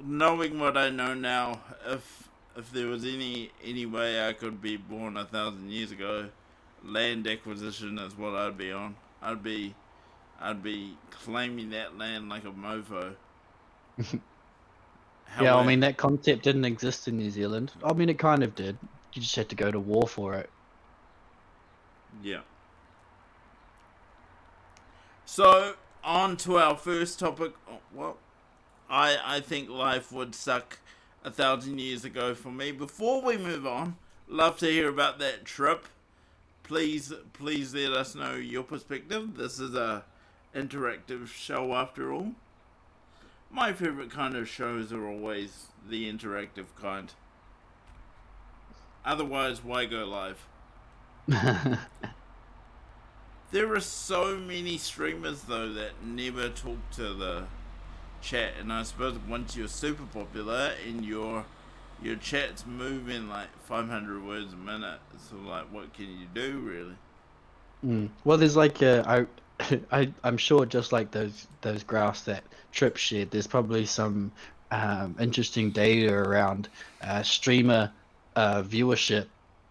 knowing 0.03 0.59
what 0.59 0.77
I 0.77 0.91
know 0.91 1.15
now, 1.15 1.61
if 1.87 2.29
if 2.57 2.73
there 2.73 2.89
was 2.89 3.05
any 3.05 3.51
any 3.63 3.87
way 3.87 4.27
I 4.27 4.33
could 4.33 4.61
be 4.61 4.77
born 4.77 5.17
a 5.17 5.25
thousand 5.25 5.71
years 5.71 5.93
ago, 5.93 6.29
land 6.85 7.27
acquisition 7.27 7.99
is 7.99 8.17
what 8.17 8.35
I'd 8.35 8.59
be 8.59 8.73
on. 8.73 8.97
I'd 9.23 9.43
be 9.43 9.75
I'd 10.41 10.63
be 10.63 10.97
claiming 11.11 11.71
that 11.71 11.99
land 11.99 12.29
like 12.29 12.45
a 12.45 12.51
mofo. 12.51 13.15
yeah, 15.41 15.55
I 15.55 15.67
mean, 15.67 15.81
that 15.81 15.97
concept 15.97 16.43
didn't 16.43 16.65
exist 16.65 17.07
in 17.09 17.19
New 17.19 17.31
Zealand. 17.31 17.73
I 17.85 17.93
mean, 17.93 18.09
it 18.09 18.19
kind 18.19 18.43
of 18.43 18.55
did. 18.55 18.79
You 19.13 19.21
just 19.21 19.37
had 19.37 19.49
to 19.51 19.57
go 19.57 19.71
to 19.71 19.79
war 19.79 20.09
for 20.09 20.35
it. 20.35 20.49
Yeah. 22.23 22.41
So 25.25 25.75
on 26.03 26.37
to 26.39 26.59
our 26.59 26.77
first 26.77 27.19
topic. 27.19 27.53
Oh, 27.71 27.79
Well, 27.95 28.19
I 28.89 29.19
I 29.25 29.41
think 29.41 29.69
life 29.69 30.13
would 30.13 30.35
suck 30.35 30.79
a 31.25 31.31
thousand 31.31 31.79
years 31.81 32.05
ago 32.05 32.35
for 32.35 32.51
me. 32.51 32.73
Before 32.73 33.23
we 33.23 33.37
move 33.37 33.67
on, 33.67 33.97
love 34.29 34.59
to 34.59 34.67
hear 34.67 34.89
about 34.89 35.19
that 35.19 35.45
trip. 35.45 35.87
Please, 36.63 37.13
please 37.33 37.75
let 37.75 37.93
us 37.93 38.15
know 38.15 38.35
your 38.35 38.63
perspective. 38.63 39.37
This 39.37 39.59
is 39.59 39.75
a 39.75 40.05
interactive 40.55 41.29
show 41.29 41.75
after 41.75 42.13
all. 42.13 42.33
My 43.51 43.73
favorite 43.73 44.11
kind 44.11 44.37
of 44.37 44.49
shows 44.49 44.93
are 44.93 45.07
always 45.07 45.67
the 45.89 46.11
interactive 46.11 46.67
kind. 46.81 47.13
Otherwise, 49.05 49.65
why 49.65 49.87
go 49.87 50.05
live? 50.05 50.47
There 53.53 53.75
are 53.75 53.81
so 53.81 54.37
many 54.37 54.79
streamers 54.79 55.43
though 55.43 55.73
that 55.73 56.05
never 56.05 56.51
talk 56.51 56.79
to 56.93 57.13
the 57.13 57.45
chat, 58.23 58.53
and 58.61 58.73
I 58.73 58.85
suppose 58.85 59.19
once 59.29 59.57
you're 59.57 59.67
super 59.67 60.05
popular 60.05 60.73
and 60.87 61.05
your 61.05 61.45
your 62.01 62.15
chat's 62.15 62.65
moving 62.65 63.29
like 63.29 63.49
500 63.65 64.25
words 64.25 64.53
a 64.53 64.57
minute, 64.57 65.01
so 65.29 65.37
like 65.37 65.65
what 65.73 65.93
can 65.95 66.07
you 66.07 66.27
do 66.33 66.59
really? 66.61 66.95
Mm. 67.85 68.11
Well, 68.25 68.39
there's 68.39 68.57
like 68.57 68.81
uh, 68.85 69.03
I 69.05 69.27
I, 69.91 70.13
I'm 70.23 70.37
sure 70.37 70.65
just 70.65 70.93
like 70.93 71.11
those 71.11 71.49
those 71.63 71.83
graphs 71.83 72.23
that 72.23 72.45
Trip 72.71 72.97
shared, 72.97 73.33
there's 73.33 73.49
probably 73.49 73.85
some 73.85 74.31
um, 74.71 75.17
interesting 75.19 75.73
data 75.73 76.15
around 76.15 76.69
uh, 77.03 77.25
streamer 77.25 77.91
uh, 78.37 78.63
viewership 78.63 79.27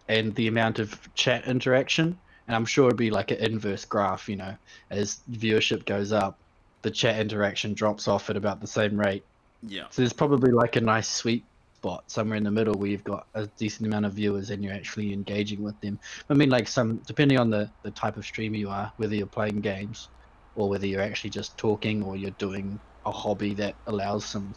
and 0.10 0.36
the 0.36 0.48
amount 0.48 0.80
of 0.80 1.00
chat 1.14 1.48
interaction. 1.48 2.18
And 2.48 2.56
I'm 2.56 2.66
sure 2.66 2.88
it'd 2.88 2.98
be 2.98 3.12
like 3.12 3.32
an 3.32 3.38
inverse 3.38 3.86
graph, 3.86 4.28
you 4.28 4.36
know, 4.36 4.56
as 4.90 5.22
viewership 5.32 5.86
goes 5.86 6.12
up, 6.12 6.40
the 6.82 6.92
chat 6.92 7.20
interaction 7.20 7.76
drops 7.76 8.08
off 8.08 8.30
at 8.30 8.36
about 8.36 8.60
the 8.60 8.68
same 8.68 9.00
rate. 9.00 9.24
Yeah. 9.62 9.84
So 9.92 10.02
there's 10.02 10.14
probably 10.14 10.52
like 10.52 10.76
a 10.76 10.82
nice 10.82 11.08
sweet 11.08 11.46
spot 11.76 12.04
somewhere 12.08 12.38
in 12.38 12.44
the 12.44 12.52
middle 12.52 12.74
where 12.74 12.90
you've 12.90 13.04
got 13.04 13.28
a 13.36 13.46
decent 13.58 13.88
amount 13.88 14.06
of 14.06 14.14
viewers 14.14 14.50
and 14.50 14.64
you're 14.64 14.74
actually 14.74 15.14
engaging 15.14 15.62
with 15.62 15.80
them. 15.80 16.00
I 16.30 16.34
mean, 16.34 16.50
like 16.50 16.68
some 16.68 16.98
depending 17.06 17.38
on 17.38 17.50
the 17.52 17.70
the 17.84 17.92
type 17.92 18.18
of 18.18 18.26
streamer 18.26 18.58
you 18.58 18.70
are, 18.70 18.92
whether 18.98 19.16
you're 19.16 19.28
playing 19.28 19.62
games 19.62 20.10
or 20.56 20.68
whether 20.70 20.88
you're 20.88 21.02
actually 21.02 21.30
just 21.30 21.58
talking 21.58 22.04
or 22.04 22.18
you're 22.18 22.32
doing 22.32 22.80
a 23.06 23.12
hobby 23.12 23.54
that 23.56 23.76
allows 23.88 24.26
some, 24.26 24.56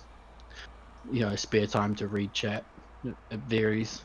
you 1.11 1.21
know, 1.21 1.37
spare 1.37 1.67
time 1.67 1.95
to 1.97 2.09
read 2.09 2.33
chat. 2.33 2.65
It, 3.05 3.15
it 3.31 3.41
varies. 3.41 4.03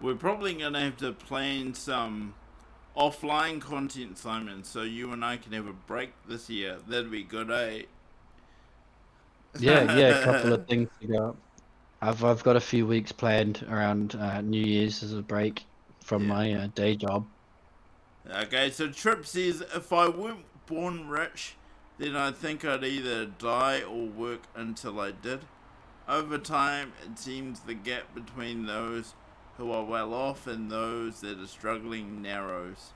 We're 0.00 0.16
probably 0.16 0.54
gonna 0.54 0.80
have 0.80 0.96
to 0.98 1.12
plan 1.12 1.74
some 1.74 2.34
offline 2.96 3.60
content, 3.60 4.18
Simon, 4.18 4.64
so 4.64 4.82
you 4.82 5.12
and 5.12 5.24
I 5.24 5.36
can 5.36 5.52
have 5.52 5.66
a 5.66 5.72
break 5.72 6.12
this 6.28 6.48
year. 6.50 6.78
That'd 6.86 7.10
be 7.10 7.24
good, 7.24 7.50
eh? 7.50 7.82
Yeah, 9.58 9.84
yeah, 9.96 10.08
a 10.20 10.24
couple 10.24 10.52
of 10.52 10.66
things 10.68 10.90
to 11.00 11.06
go. 11.06 11.36
I've 12.00 12.24
I've 12.24 12.42
got 12.44 12.56
a 12.56 12.60
few 12.60 12.86
weeks 12.86 13.12
planned 13.12 13.64
around 13.68 14.14
uh, 14.16 14.40
New 14.42 14.64
Year's 14.64 15.02
as 15.02 15.12
a 15.14 15.22
break 15.22 15.64
from 16.00 16.24
Yeah. 16.24 16.28
my 16.28 16.52
uh, 16.54 16.68
day 16.74 16.96
job. 16.96 17.26
Okay, 18.30 18.70
so 18.70 18.88
Trip 18.90 19.26
says 19.26 19.60
if 19.74 19.92
I 19.92 20.08
weren't 20.08 20.46
born 20.66 21.08
rich, 21.08 21.56
then 21.98 22.16
I 22.16 22.32
think 22.32 22.64
I'd 22.64 22.84
either 22.84 23.26
die 23.26 23.82
or 23.82 24.06
work 24.06 24.42
until 24.54 25.00
I 25.00 25.12
did. 25.12 25.46
Over 26.08 26.38
time, 26.38 26.92
it 27.04 27.18
seems 27.18 27.60
the 27.60 27.74
gap 27.74 28.14
between 28.14 28.66
those 28.66 29.14
who 29.56 29.70
are 29.70 29.84
well 29.84 30.12
off 30.12 30.46
and 30.46 30.70
those 30.70 31.20
that 31.20 31.38
are 31.38 31.46
struggling 31.46 32.22
narrows. 32.22 32.92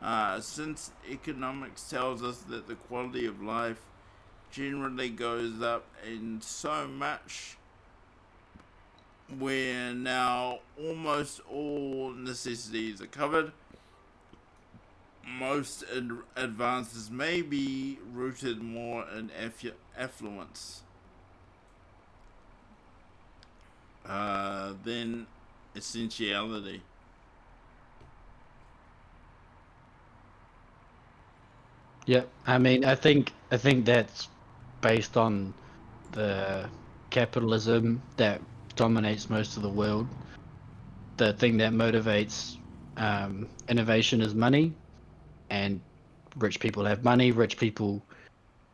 Uh, 0.00 0.40
since 0.40 0.90
economics 1.08 1.88
tells 1.88 2.22
us 2.22 2.38
that 2.48 2.66
the 2.66 2.74
quality 2.74 3.26
of 3.26 3.42
life 3.42 3.80
generally 4.50 5.08
goes 5.08 5.62
up 5.62 5.84
in 6.06 6.40
so 6.40 6.86
much 6.88 7.56
where 9.38 9.94
now 9.94 10.58
almost 10.78 11.40
all 11.50 12.10
necessities 12.10 13.00
are 13.00 13.06
covered 13.06 13.52
most 15.26 15.84
ad- 15.96 16.10
advances 16.36 17.10
may 17.10 17.40
be 17.40 17.98
rooted 18.12 18.60
more 18.60 19.06
in 19.16 19.30
affu- 19.30 19.72
affluence 19.96 20.82
uh, 24.06 24.72
essentiality. 25.74 26.82
Yeah, 32.06 32.24
I 32.46 32.58
mean, 32.58 32.84
I 32.84 32.94
think 32.96 33.32
I 33.50 33.56
think 33.56 33.84
that's 33.86 34.28
based 34.80 35.16
on 35.16 35.54
the 36.12 36.70
capitalism 37.10 38.02
that 38.16 38.42
dominates 38.76 39.30
most 39.30 39.56
of 39.56 39.62
the 39.62 39.70
world. 39.70 40.08
The 41.18 41.32
thing 41.34 41.58
that 41.58 41.72
motivates 41.72 42.56
um, 42.96 43.48
innovation 43.68 44.20
is 44.20 44.34
money, 44.34 44.74
and 45.50 45.82
rich 46.36 46.60
people 46.60 46.84
have 46.84 47.04
money. 47.04 47.32
Rich 47.32 47.58
people 47.58 48.08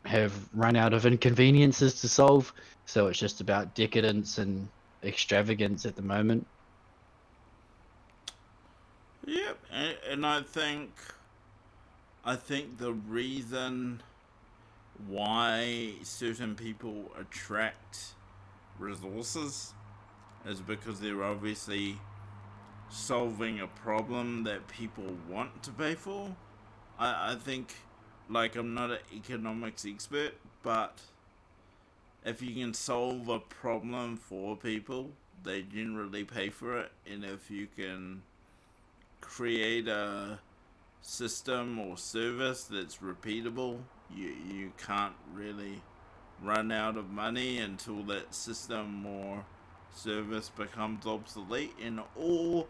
have 0.05 0.33
run 0.53 0.75
out 0.75 0.93
of 0.93 1.05
inconveniences 1.05 2.01
to 2.01 2.09
solve, 2.09 2.53
so 2.87 3.07
it's 3.07 3.19
just 3.19 3.41
about 3.41 3.75
decadence 3.75 4.39
and 4.39 4.71
extravagance 5.03 5.85
at 5.85 5.95
the 5.95 6.01
moment. 6.01 6.47
Yep, 9.29 9.57
and, 9.71 9.97
and 10.09 10.25
I 10.25 10.41
think, 10.41 10.89
I 12.25 12.35
think 12.35 12.79
the 12.79 12.93
reason 12.93 14.01
why 15.07 15.91
certain 16.01 16.55
people 16.55 17.11
attract 17.15 18.15
resources 18.79 19.75
is 20.47 20.61
because 20.61 20.99
they're 20.99 21.23
obviously 21.23 21.99
solving 22.89 23.59
a 23.59 23.67
problem 23.67 24.45
that 24.45 24.67
people 24.67 25.15
want 25.29 25.61
to 25.61 25.69
pay 25.73 25.93
for. 25.93 26.35
I, 26.97 27.33
I 27.33 27.35
think, 27.35 27.75
like, 28.31 28.55
I'm 28.55 28.73
not 28.73 28.89
an 28.89 28.97
economics 29.15 29.85
expert, 29.87 30.33
but 30.63 30.97
if 32.25 32.41
you 32.41 32.55
can 32.55 32.73
solve 32.73 33.29
a 33.29 33.37
problem 33.37 34.17
for 34.17 34.55
people, 34.55 35.11
they 35.43 35.61
generally 35.61 36.23
pay 36.23 36.49
for 36.49 36.79
it, 36.79 36.91
and 37.05 37.23
if 37.23 37.51
you 37.51 37.67
can 37.75 38.23
create 39.21 39.87
a 39.87 40.39
system 41.01 41.79
or 41.79 41.97
service 41.97 42.63
that's 42.63 42.97
repeatable, 42.97 43.79
you 44.13 44.33
you 44.51 44.71
can't 44.77 45.15
really 45.33 45.81
run 46.41 46.71
out 46.71 46.97
of 46.97 47.09
money 47.09 47.57
until 47.57 48.03
that 48.03 48.33
system 48.33 49.05
or 49.05 49.45
service 49.93 50.49
becomes 50.49 51.05
obsolete 51.05 51.73
and 51.81 51.99
all 52.15 52.67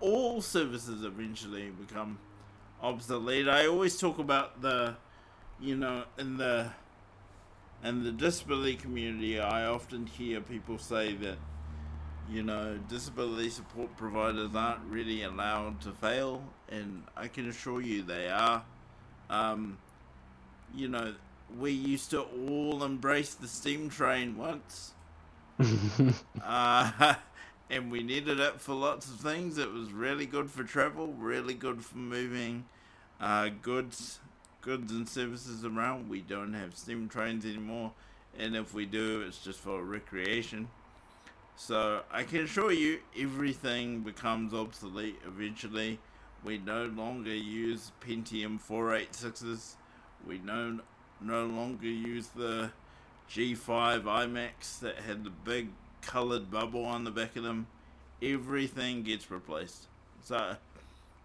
all 0.00 0.40
services 0.40 1.04
eventually 1.04 1.70
become 1.70 2.18
obsolete. 2.82 3.48
I 3.48 3.66
always 3.66 3.96
talk 3.96 4.18
about 4.18 4.62
the 4.62 4.96
you 5.60 5.76
know 5.76 6.04
in 6.18 6.36
the 6.36 6.70
in 7.84 8.04
the 8.04 8.12
disability 8.12 8.76
community 8.76 9.40
I 9.40 9.66
often 9.66 10.06
hear 10.06 10.40
people 10.40 10.78
say 10.78 11.14
that 11.14 11.36
you 12.30 12.42
know, 12.42 12.78
disability 12.88 13.50
support 13.50 13.96
providers 13.96 14.54
aren't 14.54 14.84
really 14.88 15.22
allowed 15.22 15.80
to 15.82 15.92
fail, 15.92 16.42
and 16.68 17.02
I 17.16 17.28
can 17.28 17.48
assure 17.48 17.80
you 17.80 18.02
they 18.02 18.28
are. 18.28 18.64
Um, 19.28 19.78
you 20.74 20.88
know, 20.88 21.14
we 21.58 21.72
used 21.72 22.10
to 22.10 22.22
all 22.22 22.82
embrace 22.84 23.34
the 23.34 23.48
steam 23.48 23.90
train 23.90 24.36
once, 24.36 24.92
uh, 26.42 27.14
and 27.70 27.90
we 27.90 28.02
needed 28.02 28.40
it 28.40 28.60
for 28.60 28.74
lots 28.74 29.08
of 29.08 29.16
things. 29.16 29.58
It 29.58 29.72
was 29.72 29.92
really 29.92 30.26
good 30.26 30.50
for 30.50 30.64
travel, 30.64 31.08
really 31.08 31.54
good 31.54 31.84
for 31.84 31.98
moving 31.98 32.64
uh, 33.20 33.50
goods, 33.60 34.20
goods 34.62 34.92
and 34.92 35.08
services 35.08 35.64
around. 35.64 36.08
We 36.08 36.20
don't 36.20 36.54
have 36.54 36.76
steam 36.76 37.08
trains 37.08 37.44
anymore, 37.44 37.92
and 38.38 38.56
if 38.56 38.72
we 38.72 38.86
do, 38.86 39.22
it's 39.26 39.38
just 39.38 39.60
for 39.60 39.82
recreation. 39.82 40.68
So 41.56 42.02
I 42.10 42.24
can 42.24 42.40
assure 42.40 42.72
you, 42.72 43.00
everything 43.18 44.00
becomes 44.00 44.52
obsolete 44.52 45.20
eventually. 45.26 45.98
We 46.44 46.58
no 46.58 46.86
longer 46.86 47.34
use 47.34 47.92
Pentium 48.00 48.60
486s. 48.60 49.76
We 50.26 50.38
no 50.38 50.80
no 51.20 51.46
longer 51.46 51.86
use 51.86 52.28
the 52.28 52.70
G5 53.30 54.02
iMacs 54.02 54.80
that 54.80 54.96
had 54.96 55.22
the 55.22 55.30
big 55.30 55.68
colored 56.00 56.50
bubble 56.50 56.84
on 56.84 57.04
the 57.04 57.12
back 57.12 57.36
of 57.36 57.44
them. 57.44 57.68
Everything 58.20 59.02
gets 59.04 59.30
replaced. 59.30 59.86
So 60.22 60.56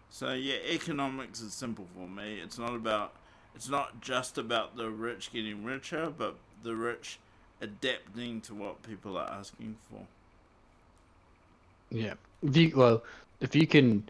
so 0.09 0.33
yeah, 0.33 0.57
economics 0.69 1.41
is 1.41 1.53
simple 1.53 1.87
for 1.95 2.07
me. 2.07 2.39
It's 2.39 2.57
not 2.57 2.75
about 2.75 3.13
it's 3.55 3.69
not 3.69 4.01
just 4.01 4.37
about 4.37 4.77
the 4.77 4.89
rich 4.89 5.31
getting 5.33 5.63
richer, 5.63 6.13
but 6.15 6.35
the 6.61 6.75
rich 6.75 7.19
adapting 7.59 8.41
to 8.41 8.53
what 8.53 8.83
people 8.83 9.17
are 9.17 9.29
asking 9.29 9.77
for. 9.89 10.05
Yeah. 11.89 12.13
If 12.41 12.55
you 12.55 12.71
well, 12.75 13.03
if 13.39 13.55
you 13.55 13.67
can 13.67 14.07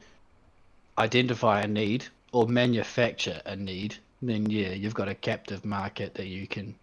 identify 0.97 1.61
a 1.61 1.67
need 1.67 2.05
or 2.31 2.47
manufacture 2.47 3.41
a 3.45 3.55
need, 3.55 3.95
then 4.21 4.49
yeah, 4.49 4.69
you've 4.69 4.93
got 4.93 5.07
a 5.07 5.15
captive 5.15 5.63
market 5.65 6.13
that 6.15 6.27
you 6.27 6.47
can 6.47 6.75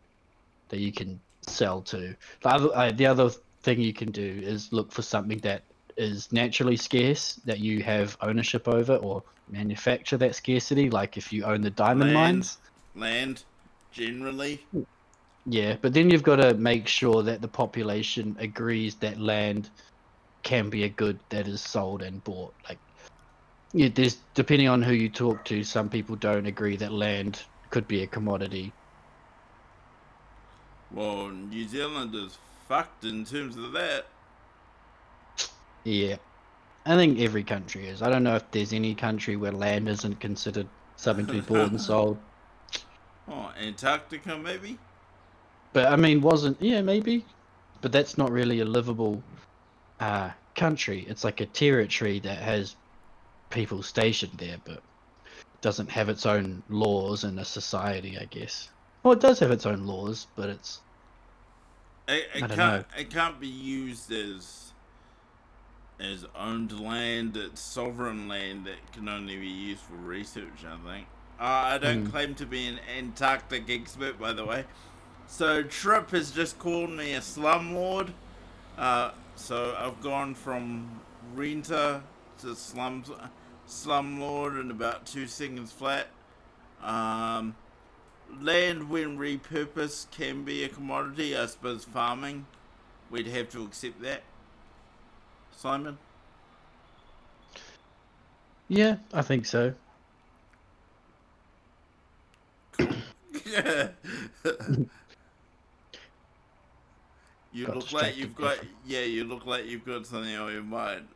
that 0.68 0.78
you 0.78 0.92
can 0.92 1.20
sell 1.42 1.82
to. 1.82 2.14
The 2.42 2.48
other, 2.48 2.68
uh, 2.74 2.92
the 2.92 3.06
other 3.06 3.30
thing 3.62 3.80
you 3.80 3.92
can 3.92 4.10
do 4.10 4.40
is 4.42 4.72
look 4.72 4.92
for 4.92 5.02
something 5.02 5.38
that 5.38 5.62
is 5.96 6.32
naturally 6.32 6.76
scarce 6.76 7.34
that 7.44 7.60
you 7.60 7.82
have 7.82 8.16
ownership 8.20 8.66
over 8.68 8.96
or 8.96 9.22
manufacture 9.50 10.16
that 10.18 10.34
scarcity. 10.34 10.90
Like 10.90 11.16
if 11.16 11.32
you 11.32 11.44
own 11.44 11.60
the 11.60 11.70
diamond 11.70 12.14
Land. 12.14 12.36
mines, 12.36 12.58
Land, 12.94 13.44
generally. 13.92 14.66
yeah. 15.46 15.76
But 15.80 15.92
then 15.92 16.10
you've 16.10 16.22
got 16.22 16.36
to 16.36 16.54
make 16.54 16.88
sure 16.88 17.22
that 17.22 17.40
the 17.40 17.48
population 17.48 18.36
agrees 18.38 18.96
that 18.96 19.20
land 19.20 19.70
can 20.44 20.70
be 20.70 20.84
a 20.84 20.88
good 20.88 21.18
that 21.30 21.48
is 21.48 21.60
sold 21.60 22.02
and 22.02 22.22
bought. 22.22 22.54
Like, 22.68 22.78
yeah, 23.72 23.88
there's 23.92 24.18
depending 24.34 24.68
on 24.68 24.82
who 24.82 24.92
you 24.92 25.08
talk 25.08 25.44
to, 25.46 25.64
some 25.64 25.88
people 25.88 26.14
don't 26.14 26.46
agree 26.46 26.76
that 26.76 26.92
land 26.92 27.42
could 27.70 27.88
be 27.88 28.02
a 28.02 28.06
commodity. 28.06 28.72
Well, 30.94 31.28
New 31.28 31.66
Zealand 31.66 32.14
is 32.14 32.36
fucked 32.68 33.04
in 33.04 33.24
terms 33.24 33.56
of 33.56 33.72
that. 33.72 34.06
Yeah, 35.84 36.16
I 36.86 36.94
think 36.94 37.18
every 37.18 37.42
country 37.42 37.88
is. 37.88 38.00
I 38.00 38.10
don't 38.10 38.22
know 38.22 38.36
if 38.36 38.48
there's 38.52 38.72
any 38.72 38.94
country 38.94 39.36
where 39.36 39.52
land 39.52 39.88
isn't 39.88 40.20
considered 40.20 40.68
something 40.96 41.26
to 41.26 41.32
be 41.32 41.40
bought 41.40 41.70
and 41.70 41.80
sold. 41.80 42.16
Oh, 43.28 43.50
Antarctica 43.60 44.38
maybe. 44.38 44.78
But 45.72 45.86
I 45.86 45.96
mean, 45.96 46.20
wasn't 46.20 46.62
yeah 46.62 46.80
maybe, 46.80 47.24
but 47.80 47.90
that's 47.90 48.16
not 48.16 48.30
really 48.30 48.60
a 48.60 48.64
livable 48.64 49.20
uh, 50.04 50.30
country. 50.54 51.06
It's 51.08 51.24
like 51.24 51.40
a 51.40 51.46
territory 51.46 52.20
that 52.20 52.38
has 52.38 52.76
people 53.50 53.82
stationed 53.82 54.38
there, 54.38 54.58
but 54.64 54.82
doesn't 55.62 55.90
have 55.90 56.08
its 56.08 56.26
own 56.26 56.62
laws 56.68 57.24
and 57.24 57.40
a 57.40 57.44
society, 57.44 58.18
I 58.18 58.26
guess. 58.26 58.68
Well, 59.02 59.14
it 59.14 59.20
does 59.20 59.38
have 59.40 59.50
its 59.50 59.66
own 59.66 59.86
laws, 59.86 60.26
but 60.36 60.50
it's 60.50 60.80
It, 62.08 62.28
it 62.34 62.42
I 62.42 62.46
don't 62.46 62.56
can't. 62.56 62.86
It 62.98 63.10
can't 63.10 63.40
be 63.40 63.48
used 63.48 64.12
as 64.12 64.72
as 65.98 66.26
owned 66.36 66.78
land. 66.78 67.36
It's 67.36 67.60
sovereign 67.60 68.28
land 68.28 68.66
that 68.66 68.92
can 68.92 69.08
only 69.08 69.36
be 69.36 69.46
used 69.46 69.80
for 69.82 69.96
research. 69.96 70.64
I 70.66 70.76
think. 70.86 71.06
Uh, 71.40 71.42
I 71.44 71.78
don't 71.78 72.04
Hmm. 72.04 72.10
claim 72.10 72.34
to 72.36 72.46
be 72.46 72.66
an 72.66 72.78
Antarctic 72.98 73.70
expert, 73.70 74.18
by 74.20 74.32
the 74.32 74.44
way. 74.44 74.64
So 75.26 75.62
Trip 75.62 76.10
has 76.10 76.30
just 76.30 76.58
called 76.58 76.90
me 76.90 77.14
a 77.14 77.20
slumlord. 77.20 78.12
Uh, 78.76 79.10
so 79.36 79.76
I've 79.78 80.00
gone 80.00 80.34
from 80.34 81.00
renter 81.34 82.02
to 82.40 82.54
slums 82.54 83.10
slumlord 83.68 84.60
in 84.60 84.70
about 84.70 85.06
two 85.06 85.26
seconds 85.26 85.72
flat. 85.72 86.08
Um, 86.82 87.54
land 88.40 88.90
when 88.90 89.16
repurposed 89.18 90.10
can 90.10 90.44
be 90.44 90.64
a 90.64 90.68
commodity. 90.68 91.36
I 91.36 91.46
suppose 91.46 91.84
farming, 91.84 92.46
we'd 93.10 93.26
have 93.28 93.50
to 93.50 93.64
accept 93.64 94.02
that. 94.02 94.22
Simon. 95.56 95.98
yeah, 98.68 98.96
I 99.12 99.22
think 99.22 99.46
so. 99.46 99.74
you 107.54 107.66
Got 107.66 107.76
look 107.76 107.92
like 107.92 108.16
you've 108.16 108.34
got 108.34 108.58
yeah. 108.84 109.00
You 109.02 109.24
look 109.24 109.46
like 109.46 109.64
you've 109.66 109.86
got 109.86 110.04
something 110.06 110.34
on 110.36 110.52
your 110.52 110.62
mind. 110.62 111.06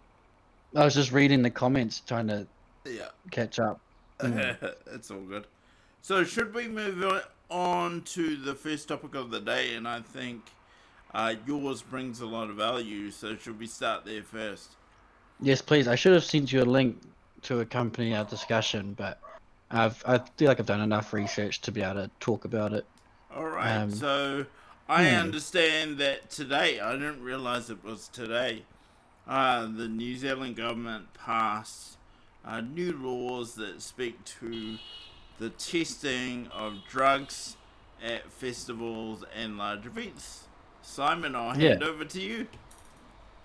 I 0.75 0.85
was 0.85 0.95
just 0.95 1.13
reading 1.13 1.43
the 1.43 1.51
comments, 1.51 2.01
trying 2.07 2.29
to 2.29 2.47
Yeah. 2.87 3.09
catch 3.31 3.59
up. 3.59 3.81
Mm. 4.21 4.75
it's 4.95 5.11
all 5.11 5.21
good. 5.21 5.47
So, 6.01 6.25
should 6.25 6.55
we 6.55 6.69
move 6.69 7.05
on- 7.51 8.03
to 8.03 8.37
the 8.37 8.55
first 8.55 8.89
topic 8.89 9.15
of 9.15 9.31
the 9.31 9.41
day? 9.41 9.75
And 9.75 9.89
I 9.89 10.01
think 10.01 10.43
uh, 11.15 11.35
yours 11.47 11.83
brings 11.83 12.21
a 12.21 12.27
lot 12.27 12.51
of 12.51 12.57
value. 12.57 13.11
So, 13.11 13.37
should 13.37 13.59
we 13.59 13.67
start 13.67 14.05
there 14.05 14.23
first? 14.23 14.77
Yes, 15.41 15.61
please. 15.61 15.89
I 15.89 15.95
should 15.97 16.13
have 16.13 16.25
sent 16.25 16.53
you 16.53 16.63
a 16.63 16.65
link 16.65 17.01
to 17.43 17.61
accompany 17.61 18.15
our 18.15 18.25
discussion, 18.25 18.95
but 18.95 19.19
I've 19.71 20.03
I 20.07 20.19
feel 20.37 20.49
like 20.49 20.61
I've 20.61 20.67
done 20.67 20.81
enough 20.83 21.13
research 21.13 21.61
to 21.63 21.73
be 21.73 21.83
able 21.83 21.95
to 22.03 22.11
talk 22.21 22.45
about 22.45 22.73
it. 22.73 22.85
All 23.35 23.47
right. 23.47 23.77
Um, 23.77 23.91
so, 23.91 24.47
I 24.89 25.11
hmm. 25.11 25.17
understand 25.17 25.99
that 25.99 26.31
today, 26.31 26.81
I 26.81 26.93
didn't 26.93 27.23
realize 27.23 27.69
it 27.69 27.85
was 27.85 28.09
today, 28.09 28.63
uh, 29.27 29.67
the 29.67 29.87
New 29.87 30.17
Zealand 30.17 30.57
government 30.57 31.13
passed 31.13 31.99
uh, 32.45 32.63
new 32.63 32.93
laws 32.93 33.55
that 33.57 33.83
speak 33.83 34.25
to 34.25 34.79
the 35.39 35.51
testing 35.51 36.49
of 36.49 36.79
drugs 36.89 37.57
at 38.03 38.31
festivals 38.33 39.25
and 39.37 39.59
large 39.59 39.85
events. 39.85 40.45
Simon, 40.81 41.37
I'll 41.37 41.51
hand 41.51 41.81
Yeah. 41.81 41.87
over 41.87 42.07
to 42.07 42.21
you. 42.21 42.47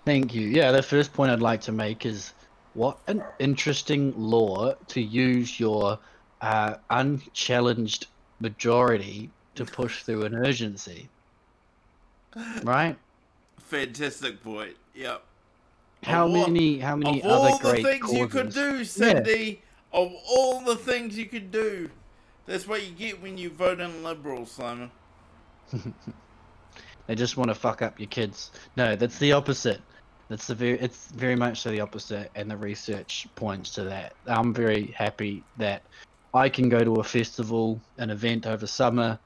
Thank 0.06 0.34
you. 0.34 0.48
Yeah, 0.48 0.72
the 0.72 0.82
first 0.82 1.12
point 1.12 1.30
I'd 1.30 1.42
like 1.42 1.60
to 1.62 1.72
make 1.72 2.06
is 2.06 2.32
what 2.72 2.98
an 3.06 3.22
interesting 3.38 4.14
law 4.16 4.74
to 4.88 5.00
use 5.00 5.60
your 5.60 5.98
uh, 6.40 6.76
unchallenged 6.88 8.06
majority 8.40 9.30
to 9.54 9.64
push 9.64 10.02
through 10.02 10.24
an 10.24 10.34
urgency. 10.34 11.08
Right? 12.62 12.96
Fantastic 13.58 14.42
point. 14.42 14.76
Yep. 14.94 15.22
How 16.02 16.26
all- 16.28 16.28
many 16.48 16.78
how 16.78 16.96
many 16.96 17.22
Of 17.22 17.30
all 17.30 17.42
other 17.46 17.56
the 17.62 17.70
great 17.70 17.84
things 17.84 18.12
you 18.12 18.26
could 18.28 18.46
causes- 18.54 18.94
do, 18.94 19.04
Yeah. 19.04 19.12
Cindy, 19.24 19.62
of 19.92 20.12
all 20.28 20.60
the 20.60 20.76
things 20.76 21.16
you 21.16 21.26
could 21.26 21.50
do, 21.50 21.90
that's 22.46 22.66
what 22.68 22.84
you 22.84 22.92
get 22.92 23.22
when 23.22 23.38
you 23.38 23.50
vote 23.50 23.80
in 23.80 24.02
Liberal, 24.02 24.46
Simon. 24.46 24.90
They 27.06 27.14
just 27.14 27.36
want 27.36 27.50
to 27.50 27.54
fuck 27.54 27.82
up 27.82 28.00
your 28.00 28.08
kids. 28.08 28.50
No, 28.76 28.96
that's 28.96 29.18
the 29.18 29.32
opposite. 29.32 29.82
That's 30.30 30.46
the 30.46 30.54
very 30.54 30.78
it's 30.80 31.08
very 31.10 31.36
much 31.36 31.60
so 31.60 31.70
the 31.70 31.80
opposite 31.80 32.30
and 32.34 32.50
the 32.50 32.56
research 32.56 33.26
points 33.34 33.68
to 33.74 33.84
that. 33.84 34.14
I'm 34.26 34.54
very 34.54 34.86
happy 34.96 35.44
that 35.58 35.82
I 36.32 36.48
can 36.48 36.70
go 36.70 36.82
to 36.82 36.94
a 37.00 37.04
festival, 37.04 37.78
an 37.98 38.08
event 38.08 38.46
over 38.46 38.66
summer, 38.66 39.18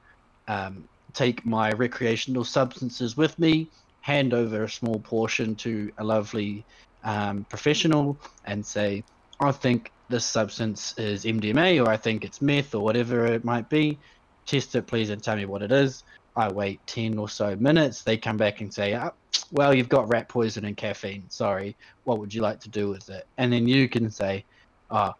um, 0.49 0.89
take 1.13 1.45
my 1.45 1.71
recreational 1.71 2.43
substances 2.43 3.17
with 3.17 3.37
me, 3.39 3.69
hand 4.01 4.33
over 4.33 4.63
a 4.63 4.69
small 4.69 4.99
portion 4.99 5.55
to 5.55 5.91
a 5.97 6.03
lovely 6.03 6.65
um, 7.03 7.45
professional 7.49 8.19
and 8.45 8.65
say, 8.65 9.03
I 9.39 9.51
think 9.51 9.91
this 10.09 10.25
substance 10.25 10.97
is 10.97 11.23
MDMA 11.23 11.83
or 11.83 11.89
I 11.89 11.97
think 11.97 12.23
it's 12.23 12.41
meth 12.41 12.75
or 12.75 12.83
whatever 12.83 13.25
it 13.25 13.45
might 13.45 13.69
be. 13.69 13.97
Test 14.45 14.75
it, 14.75 14.87
please, 14.87 15.09
and 15.09 15.21
tell 15.21 15.35
me 15.35 15.45
what 15.45 15.61
it 15.61 15.71
is. 15.71 16.03
I 16.35 16.51
wait 16.51 16.85
10 16.87 17.17
or 17.17 17.29
so 17.29 17.55
minutes. 17.55 18.03
They 18.03 18.17
come 18.17 18.37
back 18.37 18.61
and 18.61 18.73
say, 18.73 18.93
ah, 18.93 19.11
Well, 19.51 19.73
you've 19.73 19.89
got 19.89 20.09
rat 20.09 20.29
poison 20.29 20.65
and 20.65 20.75
caffeine. 20.75 21.29
Sorry. 21.29 21.75
What 22.03 22.19
would 22.19 22.33
you 22.33 22.41
like 22.41 22.59
to 22.61 22.69
do 22.69 22.89
with 22.89 23.09
it? 23.09 23.25
And 23.37 23.51
then 23.51 23.67
you 23.67 23.87
can 23.89 24.09
say, 24.09 24.45
Oh, 24.89 25.13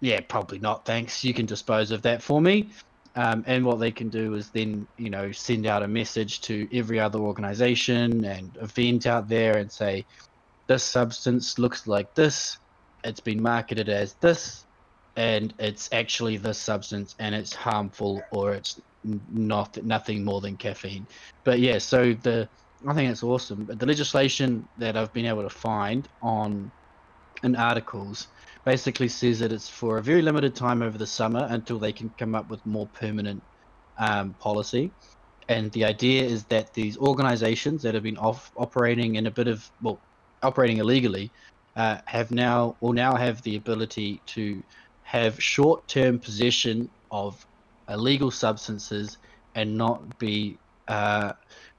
yeah, 0.00 0.20
probably 0.28 0.58
not. 0.58 0.84
Thanks. 0.84 1.24
You 1.24 1.32
can 1.34 1.46
dispose 1.46 1.90
of 1.90 2.02
that 2.02 2.22
for 2.22 2.40
me. 2.40 2.70
Um, 3.16 3.44
and 3.46 3.64
what 3.64 3.80
they 3.80 3.90
can 3.90 4.10
do 4.10 4.34
is 4.34 4.50
then, 4.50 4.86
you 4.98 5.08
know, 5.08 5.32
send 5.32 5.66
out 5.66 5.82
a 5.82 5.88
message 5.88 6.42
to 6.42 6.68
every 6.70 7.00
other 7.00 7.18
organization 7.18 8.24
and 8.26 8.56
event 8.60 9.06
out 9.06 9.26
there 9.26 9.56
and 9.56 9.72
say, 9.72 10.04
This 10.66 10.84
substance 10.84 11.58
looks 11.58 11.86
like 11.86 12.14
this. 12.14 12.58
It's 13.04 13.20
been 13.20 13.42
marketed 13.42 13.88
as 13.88 14.14
this. 14.14 14.66
And 15.16 15.54
it's 15.58 15.88
actually 15.92 16.36
this 16.36 16.58
substance, 16.58 17.14
and 17.18 17.34
it's 17.34 17.54
harmful, 17.54 18.20
or 18.32 18.52
it's 18.52 18.78
not 19.32 19.82
nothing 19.82 20.22
more 20.22 20.42
than 20.42 20.58
caffeine. 20.58 21.06
But 21.42 21.58
yeah, 21.60 21.78
so 21.78 22.12
the 22.12 22.46
I 22.86 22.92
think 22.92 23.10
it's 23.10 23.22
awesome. 23.22 23.64
But 23.64 23.78
the 23.78 23.86
legislation 23.86 24.68
that 24.76 24.96
I've 24.96 25.12
been 25.14 25.24
able 25.24 25.42
to 25.42 25.50
find 25.50 26.06
on 26.20 26.70
in 27.42 27.56
articles 27.56 28.28
basically 28.66 29.08
says 29.08 29.38
that 29.38 29.52
it's 29.52 29.68
for 29.68 29.96
a 29.98 30.02
very 30.02 30.20
limited 30.20 30.54
time 30.54 30.82
over 30.82 30.98
the 30.98 31.06
summer 31.06 31.46
until 31.50 31.78
they 31.78 31.92
can 31.92 32.10
come 32.18 32.34
up 32.34 32.50
with 32.50 32.66
more 32.66 32.88
permanent 32.88 33.40
um, 33.96 34.34
policy. 34.40 34.90
And 35.48 35.70
the 35.70 35.84
idea 35.84 36.24
is 36.24 36.44
that 36.46 36.74
these 36.74 36.98
organizations 36.98 37.80
that 37.82 37.94
have 37.94 38.02
been 38.02 38.18
off 38.18 38.50
operating 38.56 39.14
in 39.14 39.26
a 39.28 39.30
bit 39.30 39.46
of 39.46 39.70
well, 39.80 40.00
operating 40.42 40.78
illegally, 40.78 41.30
uh, 41.76 41.98
have 42.06 42.32
now 42.32 42.76
will 42.80 42.92
now 42.92 43.14
have 43.14 43.40
the 43.42 43.54
ability 43.56 44.20
to 44.26 44.60
have 45.04 45.40
short-term 45.40 46.18
possession 46.18 46.90
of 47.12 47.46
illegal 47.88 48.32
substances 48.32 49.18
and 49.54 49.76
not 49.76 50.18
be 50.18 50.58
uh, 50.88 51.32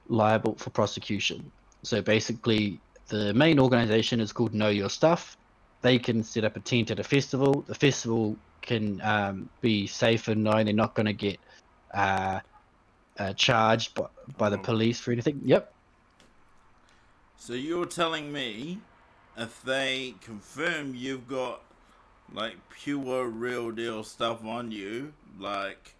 liable 0.08 0.54
for 0.54 0.70
prosecution. 0.70 1.52
So 1.82 2.00
basically, 2.00 2.80
the 3.08 3.34
main 3.34 3.58
organization 3.60 4.20
is 4.20 4.32
called 4.32 4.54
Know 4.54 4.70
Your 4.70 4.88
Stuff. 4.88 5.37
They 5.82 5.98
can 5.98 6.22
set 6.24 6.44
up 6.44 6.56
a 6.56 6.60
tent 6.60 6.90
at 6.90 6.98
a 6.98 7.04
festival. 7.04 7.62
The 7.66 7.74
festival 7.74 8.36
can 8.62 9.00
um, 9.02 9.48
be 9.60 9.86
safe 9.86 10.28
and 10.28 10.42
knowing 10.42 10.66
they're 10.66 10.74
not 10.74 10.94
going 10.94 11.06
to 11.06 11.12
get 11.12 11.38
uh, 11.94 12.40
uh, 13.18 13.32
charged 13.34 13.94
by, 13.94 14.06
by 14.36 14.50
the 14.50 14.58
Oh. 14.58 14.62
police 14.62 15.00
for 15.00 15.12
anything. 15.12 15.40
Yep. 15.44 15.72
So 17.36 17.52
you're 17.54 17.86
telling 17.86 18.32
me 18.32 18.78
if 19.36 19.62
they 19.62 20.14
confirm 20.20 20.94
you've 20.94 21.28
got 21.28 21.62
like 22.32 22.56
pure 22.70 23.26
real 23.26 23.70
deal 23.70 24.02
stuff 24.04 24.44
on 24.44 24.70
you, 24.72 25.12
like 25.38 25.94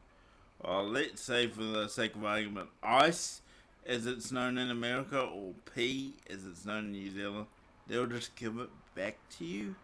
well, 0.62 0.84
let's 0.84 1.22
say 1.22 1.46
for 1.46 1.62
the 1.62 1.88
sake 1.88 2.16
of 2.16 2.24
argument, 2.24 2.68
ice 2.82 3.40
as 3.86 4.06
it's 4.06 4.32
known 4.32 4.58
in 4.58 4.70
America 4.70 5.20
or 5.20 5.52
P 5.74 6.14
as 6.28 6.44
it's 6.44 6.66
known 6.66 6.86
in 6.86 6.92
New 6.92 7.10
Zealand, 7.10 7.46
they'll 7.88 8.06
just 8.06 8.36
give 8.36 8.58
it 8.58 8.68
back 8.94 9.16
to 9.38 9.44
you? 9.44 9.74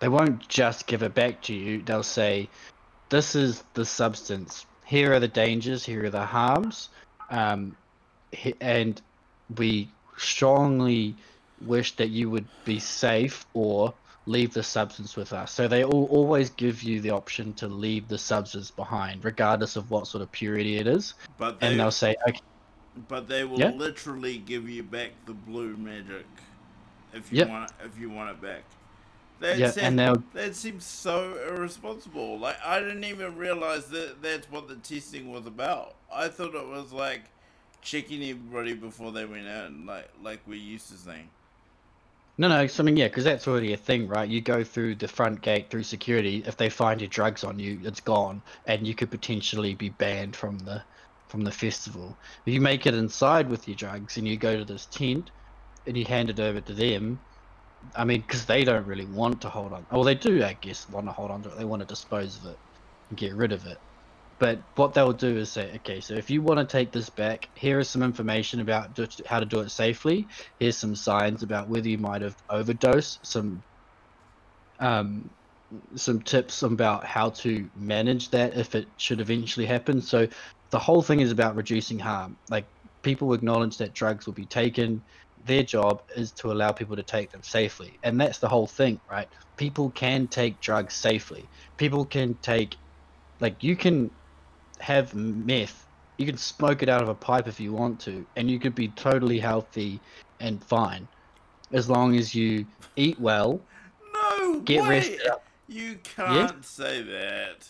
They 0.00 0.08
won't 0.08 0.48
just 0.48 0.86
give 0.86 1.02
it 1.02 1.14
back 1.14 1.42
to 1.42 1.54
you. 1.54 1.82
They'll 1.82 2.02
say, 2.02 2.48
"This 3.10 3.34
is 3.34 3.62
the 3.74 3.84
substance. 3.84 4.64
Here 4.86 5.12
are 5.12 5.20
the 5.20 5.28
dangers. 5.28 5.84
Here 5.84 6.04
are 6.04 6.10
the 6.10 6.24
harms, 6.24 6.88
um, 7.28 7.76
and 8.60 9.00
we 9.56 9.88
strongly 10.16 11.16
wish 11.60 11.96
that 11.96 12.08
you 12.08 12.30
would 12.30 12.48
be 12.64 12.78
safe 12.78 13.44
or 13.52 13.92
leave 14.26 14.54
the 14.54 14.62
substance 14.62 15.16
with 15.16 15.32
us." 15.32 15.52
So 15.52 15.68
they 15.68 15.84
all 15.84 16.06
always 16.06 16.48
give 16.50 16.82
you 16.82 17.00
the 17.00 17.10
option 17.10 17.52
to 17.54 17.68
leave 17.68 18.08
the 18.08 18.18
substance 18.18 18.70
behind, 18.70 19.24
regardless 19.24 19.76
of 19.76 19.90
what 19.90 20.06
sort 20.06 20.22
of 20.22 20.32
purity 20.32 20.76
it 20.76 20.86
is. 20.86 21.14
But 21.36 21.60
they 21.60 21.68
And 21.68 21.80
they'll 21.80 21.90
say, 21.90 22.16
"Okay, 22.26 22.40
but 23.08 23.28
they 23.28 23.44
will 23.44 23.58
Yeah. 23.58 23.70
literally 23.70 24.38
give 24.38 24.68
you 24.68 24.82
back 24.82 25.12
the 25.26 25.34
blue 25.34 25.76
magic 25.76 26.26
if 27.12 27.32
you 27.32 27.40
Yep. 27.40 27.44
want 27.44 27.72
if 27.84 27.98
you 27.98 28.10
want 28.10 28.30
it 28.30 28.40
back. 28.42 28.62
That 29.40 29.56
yeah, 29.58 29.68
seems, 29.68 29.88
and 29.88 29.98
they'll 29.98 30.24
that 30.34 30.54
seems 30.56 30.84
so 30.84 31.36
irresponsible. 31.48 32.38
Like 32.38 32.58
I 32.64 32.80
didn't 32.80 33.04
even 33.04 33.36
realize 33.36 33.86
that 33.86 34.22
that's 34.22 34.50
what 34.50 34.68
the 34.68 34.76
testing 34.76 35.32
was 35.32 35.46
about. 35.46 35.94
I 36.12 36.28
thought 36.28 36.54
it 36.54 36.66
was 36.66 36.92
like 36.92 37.22
checking 37.82 38.22
everybody 38.22 38.74
before 38.74 39.12
they 39.12 39.24
went 39.24 39.48
out, 39.48 39.66
and 39.66 39.86
like 39.86 40.10
like 40.22 40.40
we 40.46 40.58
used 40.58 40.88
to 40.90 40.94
saying. 40.96 41.28
No, 42.38 42.48
no, 42.48 42.66
so, 42.66 42.82
I 42.82 42.86
mean, 42.86 42.96
yeah, 42.96 43.06
because 43.08 43.24
that's 43.24 43.46
already 43.46 43.72
a 43.72 43.76
thing, 43.76 44.08
right? 44.08 44.28
You 44.28 44.40
go 44.40 44.64
through 44.64 44.96
the 44.96 45.06
front 45.08 45.42
gate 45.42 45.70
through 45.70 45.84
security. 45.84 46.42
If 46.46 46.56
they 46.56 46.68
find 46.70 47.00
your 47.00 47.08
drugs 47.08 47.44
on 47.44 47.58
you, 47.60 47.80
it's 47.84 48.00
gone, 48.00 48.42
and 48.64 48.86
you 48.86 48.94
could 48.96 49.10
potentially 49.10 49.74
be 49.74 49.90
banned 49.90 50.34
from 50.36 50.58
the 50.58 50.84
from 51.28 51.42
the 51.44 51.52
festival. 51.52 52.18
If 52.46 52.52
you 52.54 52.60
make 52.60 52.86
it 52.86 52.94
inside 52.94 53.48
with 53.48 53.68
your 53.68 53.76
drugs 53.76 54.16
and 54.16 54.26
you 54.26 54.36
go 54.36 54.56
to 54.56 54.64
this 54.64 54.86
tent 54.86 55.30
and 55.90 55.98
you 55.98 56.06
hand 56.06 56.30
it 56.30 56.40
over 56.40 56.62
to 56.62 56.74
them, 56.74 57.20
I 57.96 58.04
mean, 58.04 58.22
because 58.22 58.46
they 58.46 58.64
don't 58.64 58.86
really 58.86 59.06
want 59.06 59.42
to 59.42 59.50
hold 59.50 59.72
on. 59.74 59.86
Well, 59.90 60.04
they 60.04 60.14
do, 60.14 60.44
I 60.44 60.54
guess, 60.54 60.88
want 60.88 61.06
to 61.08 61.12
hold 61.12 61.30
on 61.32 61.42
to 61.42 61.50
it. 61.50 61.58
They 61.58 61.66
want 61.66 61.80
to 61.80 61.86
dispose 61.86 62.38
of 62.38 62.52
it 62.52 62.58
and 63.10 63.18
get 63.18 63.34
rid 63.34 63.52
of 63.52 63.66
it. 63.66 63.78
But 64.38 64.62
what 64.76 64.94
they'll 64.94 65.12
do 65.12 65.36
is 65.38 65.52
say, 65.52 65.74
okay, 65.76 66.00
so 66.00 66.14
if 66.14 66.30
you 66.30 66.42
want 66.42 66.60
to 66.60 66.66
take 66.66 66.92
this 66.92 67.10
back, 67.10 67.50
here 67.54 67.80
is 67.80 67.90
some 67.90 68.02
information 68.02 68.60
about 68.60 68.98
how 69.26 69.40
to 69.40 69.46
do 69.46 69.60
it 69.60 69.70
safely. 69.70 70.28
Here's 70.60 70.78
some 70.78 70.94
signs 70.96 71.42
about 71.42 71.68
whether 71.68 71.88
you 71.88 71.98
might 71.98 72.22
have 72.22 72.36
overdosed. 72.50 73.20
Some 73.26 73.64
um, 74.78 75.30
some 75.96 76.22
tips 76.22 76.62
about 76.62 77.04
how 77.04 77.30
to 77.30 77.70
manage 77.76 78.30
that 78.30 78.56
if 78.56 78.74
it 78.74 78.88
should 78.96 79.20
eventually 79.20 79.66
happen. 79.66 80.00
So 80.00 80.28
the 80.70 80.78
whole 80.78 81.02
thing 81.02 81.20
is 81.20 81.32
about 81.32 81.56
reducing 81.56 81.98
harm. 81.98 82.38
Like 82.50 82.68
people 83.02 83.34
acknowledge 83.34 83.78
that 83.78 83.94
drugs 83.94 84.26
will 84.26 84.34
be 84.34 84.46
taken. 84.46 85.04
Their 85.46 85.62
job 85.62 86.02
is 86.16 86.32
to 86.32 86.52
allow 86.52 86.72
people 86.72 86.96
to 86.96 87.02
take 87.02 87.30
them 87.30 87.42
safely, 87.42 87.98
and 88.02 88.20
that's 88.20 88.38
the 88.38 88.48
whole 88.48 88.66
thing, 88.66 89.00
right? 89.10 89.28
People 89.56 89.90
can 89.90 90.26
take 90.26 90.60
drugs 90.60 90.94
safely. 90.94 91.48
People 91.76 92.04
can 92.04 92.34
take, 92.42 92.76
like, 93.40 93.62
you 93.62 93.76
can 93.76 94.10
have 94.80 95.14
meth. 95.14 95.86
You 96.18 96.26
can 96.26 96.36
smoke 96.36 96.82
it 96.82 96.88
out 96.88 97.02
of 97.02 97.08
a 97.08 97.14
pipe 97.14 97.48
if 97.48 97.58
you 97.58 97.72
want 97.72 98.00
to, 98.00 98.26
and 98.36 98.50
you 98.50 98.58
could 98.58 98.74
be 98.74 98.88
totally 98.88 99.38
healthy 99.38 100.00
and 100.40 100.62
fine, 100.64 101.08
as 101.72 101.88
long 101.88 102.16
as 102.16 102.34
you 102.34 102.66
eat 102.96 103.18
well, 103.18 103.60
No 104.12 104.60
get 104.60 104.82
way. 104.82 104.88
rested 104.98 105.26
up. 105.26 105.44
You 105.68 105.98
can't 106.02 106.64
say 106.64 107.02
that. 107.02 107.68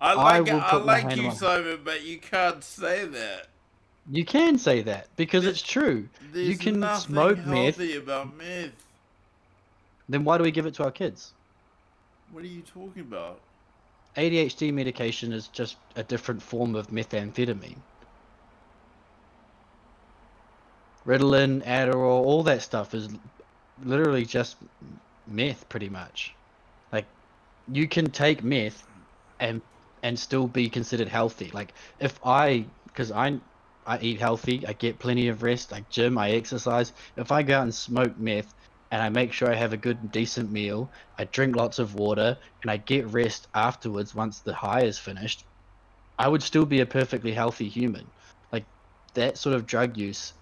I 0.00 0.12
I 0.12 0.38
like 0.40 0.48
I, 0.50 0.78
my 0.78 1.02
like 1.02 1.16
you, 1.16 1.30
Simon, 1.30 1.80
but 1.84 2.02
you 2.02 2.18
can't 2.18 2.62
say 2.62 3.06
that. 3.06 3.46
You 4.10 4.24
can 4.24 4.58
say 4.58 4.82
that 4.82 5.08
because 5.16 5.46
it's 5.46 5.62
true. 5.62 6.08
There's 6.32 6.48
you 6.48 6.58
can 6.58 6.80
nothing 6.80 7.14
smoke 7.14 7.38
meth. 7.38 7.76
healthy 7.76 7.96
about 7.96 8.36
meth. 8.36 8.72
Then 10.08 10.24
why 10.24 10.36
do 10.36 10.44
we 10.44 10.50
give 10.50 10.66
it 10.66 10.74
to 10.74 10.84
our 10.84 10.90
kids? 10.90 11.32
What 12.32 12.44
are 12.44 12.48
you 12.48 12.62
talking 12.62 13.02
about? 13.02 13.40
ADHD 14.16 14.72
medication 14.72 15.32
is 15.32 15.48
just 15.48 15.76
a 15.96 16.02
different 16.02 16.42
form 16.42 16.74
of 16.74 16.88
methamphetamine. 16.88 17.78
Ritalin, 21.06 21.64
Adderall, 21.64 22.24
all 22.24 22.42
that 22.44 22.62
stuff 22.62 22.94
is 22.94 23.08
literally 23.82 24.24
just 24.24 24.56
meth, 25.26 25.68
pretty 25.68 25.88
much. 25.88 26.34
Like, 26.92 27.06
you 27.70 27.88
can 27.88 28.10
take 28.10 28.42
meth 28.42 28.86
and 29.40 29.60
and 30.02 30.18
still 30.18 30.46
be 30.46 30.68
considered 30.68 31.08
healthy. 31.08 31.50
Like, 31.54 31.72
if 31.98 32.20
I, 32.24 32.66
because 32.86 33.10
I, 33.10 33.38
I 33.86 33.98
eat 34.00 34.20
healthy, 34.20 34.66
I 34.66 34.72
get 34.72 34.98
plenty 34.98 35.28
of 35.28 35.42
rest, 35.42 35.72
I 35.72 35.84
gym, 35.90 36.16
I 36.18 36.30
exercise. 36.30 36.92
If 37.16 37.30
I 37.32 37.42
go 37.42 37.58
out 37.58 37.62
and 37.64 37.74
smoke 37.74 38.18
meth 38.18 38.54
and 38.90 39.02
I 39.02 39.08
make 39.08 39.32
sure 39.32 39.50
I 39.50 39.54
have 39.54 39.72
a 39.72 39.76
good, 39.76 40.10
decent 40.12 40.50
meal, 40.50 40.90
I 41.18 41.24
drink 41.24 41.56
lots 41.56 41.78
of 41.78 41.94
water, 41.94 42.38
and 42.62 42.70
I 42.70 42.76
get 42.78 43.06
rest 43.08 43.48
afterwards 43.54 44.14
once 44.14 44.40
the 44.40 44.54
high 44.54 44.82
is 44.82 44.98
finished, 44.98 45.44
I 46.18 46.28
would 46.28 46.42
still 46.42 46.64
be 46.64 46.80
a 46.80 46.86
perfectly 46.86 47.32
healthy 47.32 47.68
human. 47.68 48.06
Like, 48.52 48.64
that 49.14 49.36
sort 49.36 49.54
of 49.54 49.66
drug 49.66 49.96
use 49.96 50.32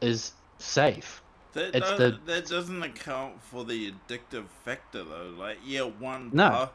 is 0.00 0.32
safe. 0.58 1.22
That, 1.52 1.72
the- 1.72 2.18
that 2.26 2.46
doesn't 2.46 2.82
account 2.82 3.42
for 3.42 3.64
the 3.64 3.92
addictive 3.92 4.46
factor 4.64 5.02
though. 5.02 5.34
Like 5.36 5.58
yeah, 5.64 5.82
one 5.82 6.30
No. 6.32 6.50
puff, 6.50 6.72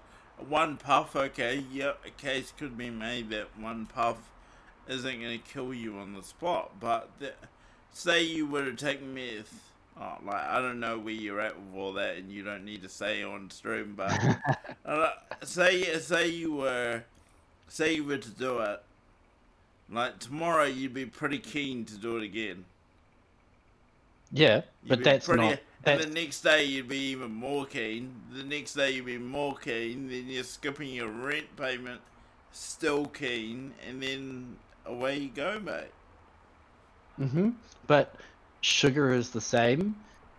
one 0.49 0.77
puff. 0.77 1.15
Okay, 1.15 1.63
yeah, 1.71 1.93
a 2.05 2.09
case 2.09 2.51
could 2.57 2.77
be 2.77 2.89
made 2.89 3.29
that 3.29 3.47
one 3.57 3.85
puff 3.85 4.17
isn't 4.87 5.21
going 5.21 5.39
to 5.39 5.43
kill 5.53 5.73
you 5.73 5.97
on 5.97 6.13
the 6.13 6.23
spot. 6.23 6.71
But 6.79 7.09
the, 7.19 7.33
say 7.91 8.23
you 8.23 8.45
were 8.47 8.65
to 8.65 8.73
take 8.73 9.01
meth. 9.03 9.71
Oh, 9.99 10.17
like 10.25 10.43
I 10.43 10.59
don't 10.59 10.79
know 10.79 10.97
where 10.97 11.13
you're 11.13 11.39
at 11.39 11.55
with 11.55 11.75
all 11.79 11.93
that, 11.93 12.17
and 12.17 12.31
you 12.31 12.43
don't 12.43 12.65
need 12.65 12.81
to 12.81 12.89
say 12.89 13.23
on 13.23 13.49
stream. 13.51 13.93
But 13.95 14.19
uh, 14.85 15.11
say 15.43 15.83
say 15.99 16.29
you 16.29 16.55
were 16.55 17.03
say 17.67 17.95
you 17.95 18.03
were 18.03 18.17
to 18.17 18.29
do 18.29 18.59
it. 18.59 18.81
Like 19.91 20.17
tomorrow, 20.19 20.63
you'd 20.63 20.93
be 20.93 21.05
pretty 21.05 21.37
keen 21.37 21.85
to 21.85 21.95
do 21.97 22.17
it 22.17 22.23
again. 22.23 22.65
Yeah, 24.31 24.61
You'd 24.83 24.89
but 24.89 25.03
that's 25.03 25.27
pretty- 25.27 25.43
not. 25.49 25.59
And 25.85 25.99
the 25.99 26.07
next 26.07 26.41
day 26.41 26.63
you'd 26.63 26.87
be 26.87 27.09
even 27.11 27.31
more 27.31 27.65
keen. 27.65 28.15
The 28.33 28.43
next 28.43 28.73
day 28.73 28.91
you'd 28.91 29.05
be 29.05 29.17
more 29.17 29.55
keen. 29.57 30.07
Then 30.07 30.27
you're 30.27 30.45
skipping 30.45 30.87
your 30.93 31.09
rent 31.09 31.53
payment, 31.57 31.99
still 32.53 33.07
keen, 33.07 33.73
and 33.87 34.01
then 34.01 34.55
away 34.85 35.17
you 35.17 35.29
go, 35.29 35.59
mate. 35.59 35.91
hmm 37.17 37.51
But 37.87 38.15
sugar 38.61 39.11
is 39.11 39.31
the 39.31 39.41
same, 39.41 39.95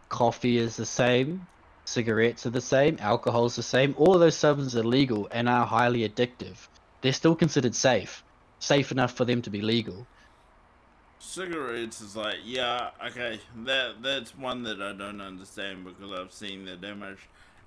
coffee 0.08 0.58
is 0.58 0.76
the 0.76 0.86
same, 0.86 1.46
cigarettes 1.86 2.46
are 2.46 2.50
the 2.50 2.60
same, 2.60 2.96
alcohol's 3.00 3.56
the 3.56 3.62
same. 3.62 3.94
All 3.98 4.14
of 4.14 4.20
those 4.20 4.36
substances 4.36 4.76
are 4.76 4.84
legal 4.84 5.28
and 5.30 5.48
are 5.48 5.66
highly 5.66 6.08
addictive. 6.08 6.68
They're 7.02 7.12
still 7.12 7.36
considered 7.36 7.74
safe, 7.74 8.24
safe 8.60 8.92
enough 8.92 9.12
for 9.12 9.24
them 9.24 9.42
to 9.42 9.50
be 9.50 9.60
legal. 9.60 10.06
Cigarettes 11.18 12.00
is 12.00 12.16
like, 12.16 12.36
yeah, 12.44 12.90
okay, 13.06 13.40
that 13.64 14.02
that's 14.02 14.36
one 14.36 14.62
that 14.64 14.80
I 14.80 14.92
don't 14.92 15.20
understand 15.20 15.84
because 15.84 16.12
I've 16.12 16.32
seen 16.32 16.64
the 16.64 16.76
damage. 16.76 17.18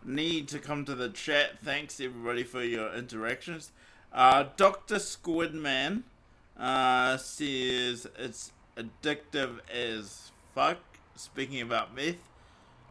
Need 0.05 0.47
to 0.49 0.59
come 0.59 0.85
to 0.85 0.95
the 0.95 1.09
chat. 1.09 1.59
Thanks 1.63 1.99
everybody 1.99 2.43
for 2.43 2.63
your 2.63 2.93
interactions. 2.93 3.71
Uh, 4.13 4.45
Doctor 4.55 4.95
Squidman 4.95 6.03
uh, 6.59 7.17
says 7.17 8.07
it's 8.17 8.51
addictive 8.75 9.59
as 9.73 10.31
fuck. 10.53 10.77
Speaking 11.15 11.61
about 11.61 11.95
meth, 11.95 12.15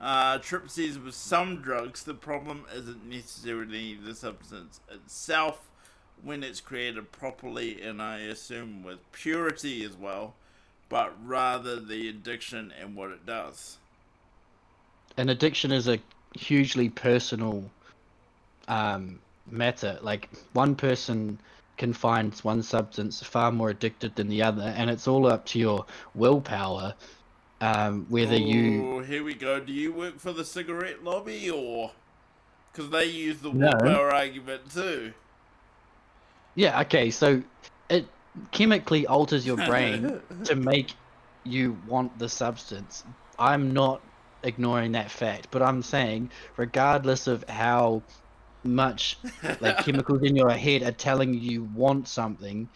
uh, 0.00 0.38
Trip 0.38 0.68
says 0.68 0.98
with 0.98 1.14
some 1.14 1.62
drugs 1.62 2.02
the 2.02 2.14
problem 2.14 2.64
isn't 2.74 3.08
necessarily 3.08 3.94
the 3.94 4.14
substance 4.14 4.80
itself 4.90 5.68
when 6.22 6.42
it's 6.42 6.60
created 6.60 7.12
properly, 7.12 7.80
and 7.80 8.02
I 8.02 8.20
assume 8.20 8.82
with 8.82 8.98
purity 9.12 9.84
as 9.84 9.96
well 9.96 10.34
but 10.88 11.12
rather 11.24 11.80
the 11.80 12.08
addiction 12.08 12.72
and 12.80 12.94
what 12.94 13.10
it 13.10 13.26
does. 13.26 13.78
An 15.16 15.28
addiction 15.28 15.72
is 15.72 15.88
a 15.88 15.98
hugely 16.34 16.88
personal 16.88 17.64
um, 18.68 19.18
matter. 19.50 19.98
Like 20.02 20.28
one 20.52 20.74
person 20.74 21.38
can 21.76 21.92
find 21.92 22.34
one 22.40 22.62
substance 22.62 23.22
far 23.22 23.52
more 23.52 23.70
addicted 23.70 24.16
than 24.16 24.28
the 24.28 24.42
other, 24.42 24.62
and 24.62 24.90
it's 24.90 25.06
all 25.08 25.26
up 25.26 25.46
to 25.46 25.58
your 25.58 25.86
willpower. 26.14 26.94
Um, 27.60 28.06
whether 28.10 28.36
you 28.36 29.02
here 29.04 29.24
we 29.24 29.34
go. 29.34 29.60
Do 29.60 29.72
you 29.72 29.92
work 29.92 30.18
for 30.18 30.32
the 30.32 30.44
cigarette 30.44 31.02
lobby 31.02 31.50
or? 31.50 31.92
Because 32.72 32.90
they 32.90 33.06
use 33.06 33.40
the 33.40 33.50
No. 33.50 33.72
willpower 33.72 34.10
argument 34.12 34.70
too. 34.70 35.14
Yeah, 36.54 36.80
okay, 36.82 37.10
so 37.10 37.42
it 37.88 38.08
chemically 38.50 39.06
alters 39.06 39.46
your 39.46 39.56
brain 39.56 40.20
to 40.44 40.56
make 40.56 40.92
you 41.44 41.72
want 41.86 42.18
the 42.18 42.28
substance. 42.28 43.04
I'm 43.38 43.72
not 43.72 44.02
ignoring 44.42 44.92
that 44.92 45.10
fact, 45.10 45.48
but 45.50 45.62
I'm 45.62 45.82
saying, 45.82 46.32
regardless 46.56 47.26
of 47.26 47.44
how 47.48 48.02
much 48.66 49.18
like 49.60 49.78
chemicals 49.84 50.22
in 50.22 50.36
your 50.36 50.50
head 50.50 50.82
are 50.82 50.92
telling 50.92 51.34
you 51.34 51.40
you 51.40 51.64
want 51.74 52.08
something, 52.08 52.68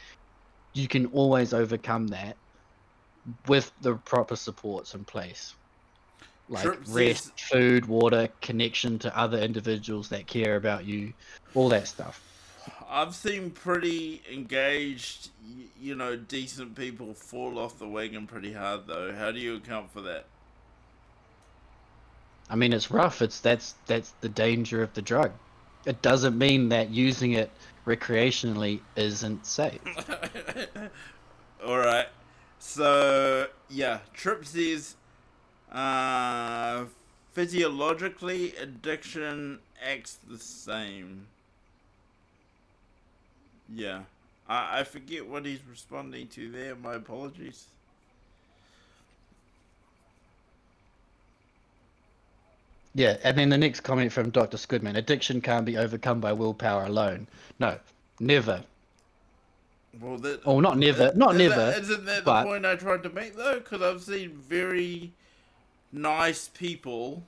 you 0.73 0.89
can 0.89 1.07
always 1.07 1.53
overcome 1.53 2.09
that 2.09 2.37
with 3.47 3.71
the 3.81 3.95
proper 3.95 4.37
supports 4.37 4.95
in 4.95 5.05
place. 5.05 5.55
Like 6.49 6.65
Trip 6.65 6.85
says- 6.85 6.95
rest, 6.95 7.41
food, 7.41 7.87
water, 7.87 8.29
connection 8.41 8.99
to 9.01 9.17
other 9.17 9.39
individuals 9.39 10.09
that 10.09 10.27
care 10.27 10.57
about 10.57 10.85
you, 10.85 11.13
all 11.55 11.69
that 11.69 11.87
stuff. 11.87 12.23
I've 12.89 13.15
seen 13.15 13.51
pretty 13.51 14.21
engaged, 14.31 15.31
you 15.81 15.95
know, 15.95 16.17
decent 16.17 16.75
people 16.75 17.15
fall 17.15 17.59
off 17.59 17.79
the 17.79 17.87
wagon 17.87 18.27
pretty 18.27 18.53
hard 18.53 18.87
though. 18.87 19.15
How 19.15 19.31
do 19.31 19.39
you 19.39 19.57
account 19.57 19.93
for 19.93 20.01
that? 20.03 20.27
I 22.51 22.57
mean, 22.57 22.73
it's 22.73 22.91
rough. 22.91 23.23
It's 23.23 23.39
that's 23.39 23.75
that's 23.87 24.11
the 24.21 24.29
danger 24.29 24.83
of 24.83 24.93
the 24.95 25.03
drug. 25.03 25.31
It 25.87 26.03
doesn't 26.03 26.37
mean 26.37 26.69
that 26.71 26.91
using 26.91 27.33
it 27.33 27.51
recreationally 27.87 28.81
isn't 28.97 29.47
safe. 29.47 29.81
Alright. 31.65 32.09
So, 32.59 33.47
yeah, 33.69 34.01
Trip 34.13 34.45
says, 34.45 34.97
uh, 35.73 36.85
Physiologically, 37.33 38.57
addiction 38.57 39.61
acts 39.81 40.19
the 40.29 40.39
same. 40.39 41.27
Yeah. 43.73 44.01
I, 44.49 44.81
I 44.81 44.85
forget 44.85 45.27
what 45.29 45.47
he's 45.47 45.61
responding 45.69 46.27
to 46.29 46.51
there. 46.51 46.75
My 46.75 46.95
apologies. 46.95 47.67
Yeah, 52.95 53.17
and 53.23 53.39
then 53.39 53.49
the 53.51 53.59
next 53.59 53.81
comment 53.81 54.13
from 54.13 54.31
Dr. 54.31 54.57
Squidman 54.57 54.97
addiction 54.97 55.41
can't 55.41 55.65
be 55.65 55.79
overcome 55.79 56.21
by 56.21 56.33
willpower 56.33 56.85
alone. 56.87 57.29
No, 57.59 57.79
never. 58.19 58.65
Well, 60.01 60.19
that. 60.19 60.41
Oh, 60.45 60.61
not 60.61 60.77
never. 60.79 61.13
Not 61.15 61.35
is 61.35 61.39
never. 61.39 61.67
That, 61.67 61.83
isn't 61.83 62.05
that 62.07 62.25
but- 62.25 62.43
the 62.43 62.49
point 62.49 62.67
I 62.67 62.77
tried 62.77 63.03
to 63.05 63.11
make 63.11 63.37
though? 63.37 63.55
Because 63.61 63.83
I've 63.83 64.03
seen 64.03 64.33
very 64.37 65.13
nice 65.93 66.49
people 66.49 67.23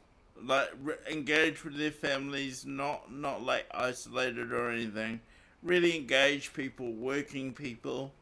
like 0.44 0.70
re- 0.82 0.94
engage 1.10 1.64
with 1.64 1.76
their 1.76 1.90
families, 1.92 2.64
not 2.66 3.12
not 3.12 3.42
like 3.42 3.66
isolated 3.72 4.52
or 4.52 4.70
anything. 4.70 5.20
Really 5.62 5.96
engaged 5.96 6.54
people, 6.54 6.92
working 6.92 7.52
people, 7.52 8.12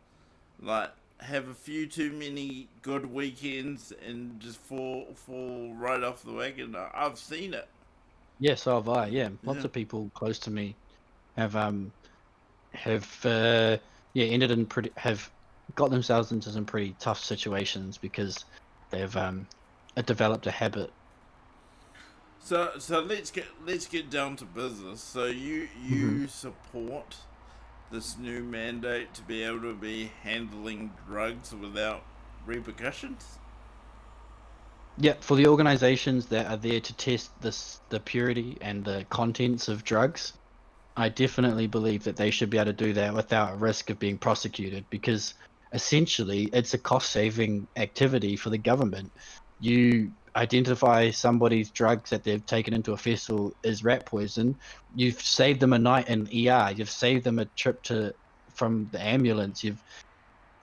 like 0.61 0.90
have 1.20 1.48
a 1.48 1.54
few 1.54 1.87
too 1.87 2.12
many 2.12 2.68
good 2.83 3.06
weekends 3.06 3.92
and 4.06 4.40
just 4.40 4.59
fall 4.59 5.14
fall 5.14 5.74
right 5.74 6.02
off 6.02 6.22
the 6.22 6.33
wagon. 6.33 6.76
I've 6.94 7.18
seen 7.18 7.54
it. 7.54 7.68
Yeah, 8.38 8.54
so 8.54 8.76
have 8.76 8.88
I. 8.88 9.06
Yeah, 9.09 9.30
lots 9.44 9.61
Yeah. 9.61 9.64
of 9.64 9.72
people 9.72 10.11
close 10.14 10.38
to 10.40 10.50
me 10.50 10.74
have 11.37 11.56
um 11.56 11.92
have 12.72 13.24
uh, 13.24 13.78
yeah 14.14 14.24
ended 14.26 14.50
in 14.50 14.66
pretty 14.66 14.90
have 14.96 15.30
got 15.74 15.90
themselves 15.90 16.33
into 16.33 16.50
some 16.50 16.66
pretty 16.66 16.94
tough 16.98 17.22
situations 17.22 17.98
because 17.98 18.44
they've 18.90 19.16
um 19.16 19.46
uh, 19.96 20.02
developed 20.02 20.46
a 20.46 20.50
habit. 20.50 20.90
So 22.38 22.72
so 22.78 23.00
let's 23.00 23.30
get 23.30 23.46
let's 23.66 23.87
get 23.87 24.11
down 24.11 24.37
to 24.37 24.44
business. 24.44 25.02
So 25.02 25.26
you 25.26 25.68
you 25.80 26.26
support 26.28 27.16
this 27.90 28.16
new 28.18 28.42
mandate 28.42 29.12
to 29.14 29.22
be 29.22 29.42
able 29.42 29.61
to 29.61 29.74
be 29.74 30.11
handling 30.22 30.92
drugs 31.07 31.53
without 31.55 32.03
repercussions? 32.46 33.38
Yeah, 34.98 35.14
for 35.20 35.37
the 35.37 35.46
organizations 35.46 36.26
that 36.26 36.46
are 36.46 36.57
there 36.57 36.81
to 36.81 36.96
test 36.96 37.31
this 37.40 37.81
the 37.88 38.00
purity 38.00 38.59
and 38.61 38.85
the 38.85 39.07
contents 39.09 39.68
of 39.68 39.85
drugs, 39.85 40.35
I 40.96 41.09
definitely 41.09 41.66
believe 41.66 42.05
that 42.05 42.16
they 42.16 42.31
should 42.31 42.50
be 42.50 42.59
able 42.59 42.66
to 42.66 42.72
do 42.72 42.92
that 42.94 43.14
without 43.14 43.61
risk 43.61 43.90
of 43.90 43.98
being 43.98 44.18
prosecuted 44.18 44.85
because 44.90 45.35
essentially 45.72 46.44
it's 46.53 46.74
a 46.74 46.79
cost 46.79 47.11
saving 47.11 47.66
activity 47.76 48.37
for 48.37 48.50
the 48.50 48.59
government. 48.59 49.12
You 49.59 50.12
identify 50.36 51.10
somebody's 51.10 51.70
drugs 51.70 52.10
that 52.10 52.24
they've 52.24 52.44
taken 52.44 52.74
into 52.74 52.92
a 52.92 52.96
festival 52.96 53.54
is 53.62 53.84
rat 53.84 54.06
poison, 54.06 54.56
you've 54.94 55.20
saved 55.20 55.60
them 55.60 55.72
a 55.72 55.78
night 55.78 56.08
in 56.08 56.22
ER, 56.26 56.72
you've 56.74 56.90
saved 56.90 57.24
them 57.24 57.38
a 57.38 57.44
trip 57.44 57.82
to 57.84 58.14
from 58.54 58.88
the 58.92 59.00
ambulance, 59.00 59.64
you've 59.64 59.82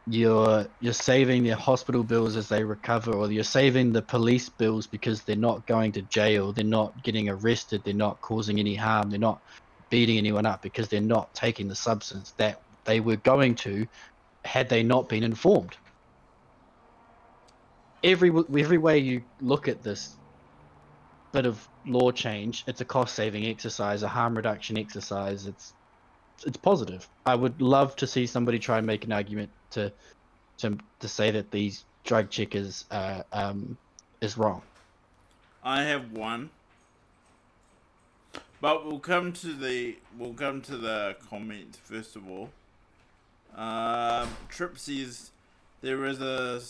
you're 0.09 0.65
you're 0.79 0.93
saving 0.93 1.43
their 1.43 1.55
hospital 1.55 2.01
bills 2.01 2.37
as 2.37 2.47
they 2.47 2.63
recover 2.63 3.13
or 3.13 3.29
you're 3.29 3.43
saving 3.43 3.91
the 3.91 4.01
police 4.01 4.47
bills 4.47 4.87
because 4.87 5.23
they're 5.23 5.35
not 5.35 5.65
going 5.67 5.91
to 5.91 6.01
jail. 6.03 6.53
They're 6.53 6.63
not 6.63 7.03
getting 7.03 7.27
arrested. 7.27 7.81
They're 7.83 7.93
not 7.93 8.21
causing 8.21 8.59
any 8.59 8.75
harm. 8.75 9.09
They're 9.09 9.19
not 9.19 9.41
beating 9.89 10.17
anyone 10.17 10.45
up 10.45 10.61
because 10.61 10.87
they're 10.87 11.01
not 11.01 11.33
taking 11.33 11.67
the 11.67 11.75
substance 11.75 12.31
that 12.37 12.61
they 12.85 13.01
were 13.01 13.17
going 13.17 13.55
to 13.55 13.85
had 14.45 14.69
they 14.69 14.81
not 14.81 15.09
been 15.09 15.23
informed 15.23 15.75
every 18.03 18.31
every 18.57 18.77
way 18.77 18.97
you 18.97 19.21
look 19.41 19.67
at 19.67 19.83
this 19.83 20.15
bit 21.31 21.45
of 21.45 21.67
law 21.85 22.11
change 22.11 22.63
it's 22.67 22.81
a 22.81 22.85
cost 22.85 23.15
saving 23.15 23.45
exercise 23.45 24.01
a 24.03 24.07
harm 24.07 24.35
reduction 24.35 24.77
exercise 24.77 25.45
it's 25.45 25.73
it's 26.45 26.57
positive. 26.57 27.07
I 27.25 27.35
would 27.35 27.61
love 27.61 27.95
to 27.97 28.07
see 28.07 28.27
somebody 28.27 28.59
try 28.59 28.77
and 28.77 28.85
make 28.85 29.03
an 29.05 29.11
argument 29.11 29.49
to 29.71 29.91
to 30.57 30.77
to 30.99 31.07
say 31.07 31.31
that 31.31 31.51
these 31.51 31.85
drug 32.03 32.29
checkers 32.29 32.85
uh, 32.91 33.23
um, 33.33 33.77
is 34.21 34.37
wrong. 34.37 34.61
I 35.63 35.83
have 35.83 36.11
one. 36.11 36.49
But 38.59 38.85
we'll 38.85 38.99
come 38.99 39.33
to 39.33 39.53
the 39.53 39.97
we'll 40.17 40.33
come 40.33 40.61
to 40.61 40.77
the 40.77 41.15
comments 41.29 41.77
first 41.77 42.15
of 42.15 42.29
all. 42.29 42.49
Um, 43.55 44.29
Trip 44.49 44.77
says 44.77 45.31
there 45.81 46.05
is 46.05 46.21
a 46.21 46.61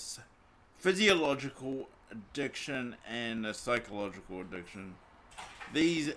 physiological 0.78 1.90
addiction 2.12 2.96
and 3.08 3.46
a 3.46 3.54
psychological 3.54 4.42
addiction. 4.42 4.96
These 5.74 6.14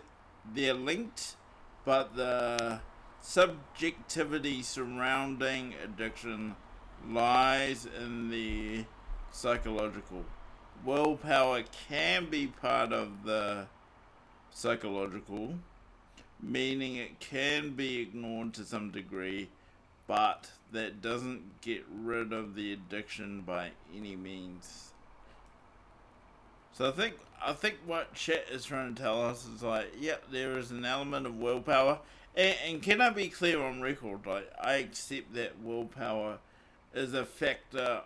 they're 0.54 0.74
linked, 0.74 1.36
but 1.84 2.16
the 2.16 2.80
subjectivity 3.20 4.62
surrounding 4.62 5.74
addiction 5.84 6.56
lies 7.06 7.86
in 7.86 8.30
the 8.30 8.84
psychological. 9.32 10.24
Willpower 10.84 11.64
can 11.88 12.30
be 12.30 12.46
part 12.46 12.92
of 12.92 13.24
the 13.24 13.66
psychological, 14.50 15.54
meaning 16.42 16.96
it 16.96 17.20
can 17.20 17.70
be 17.70 18.00
ignored 18.00 18.54
to 18.54 18.64
some 18.64 18.90
degree, 18.90 19.50
but 20.10 20.50
that 20.72 21.00
doesn't 21.00 21.60
get 21.60 21.84
rid 21.88 22.32
of 22.32 22.56
the 22.56 22.72
addiction 22.72 23.42
by 23.42 23.70
any 23.96 24.16
means. 24.16 24.90
So 26.72 26.88
I 26.88 26.90
think 26.90 27.14
I 27.40 27.52
think 27.52 27.76
what 27.86 28.12
Chet 28.12 28.46
is 28.50 28.64
trying 28.64 28.92
to 28.92 29.00
tell 29.00 29.22
us 29.22 29.46
is 29.46 29.62
like, 29.62 29.92
yep, 30.00 30.24
there 30.32 30.58
is 30.58 30.72
an 30.72 30.84
element 30.84 31.26
of 31.26 31.38
willpower, 31.38 32.00
and, 32.34 32.56
and 32.66 32.82
can 32.82 33.00
I 33.00 33.10
be 33.10 33.28
clear 33.28 33.62
on 33.62 33.80
record? 33.80 34.26
Like, 34.26 34.50
I 34.60 34.74
accept 34.74 35.32
that 35.34 35.60
willpower 35.62 36.38
is 36.92 37.14
a 37.14 37.24
factor 37.24 38.00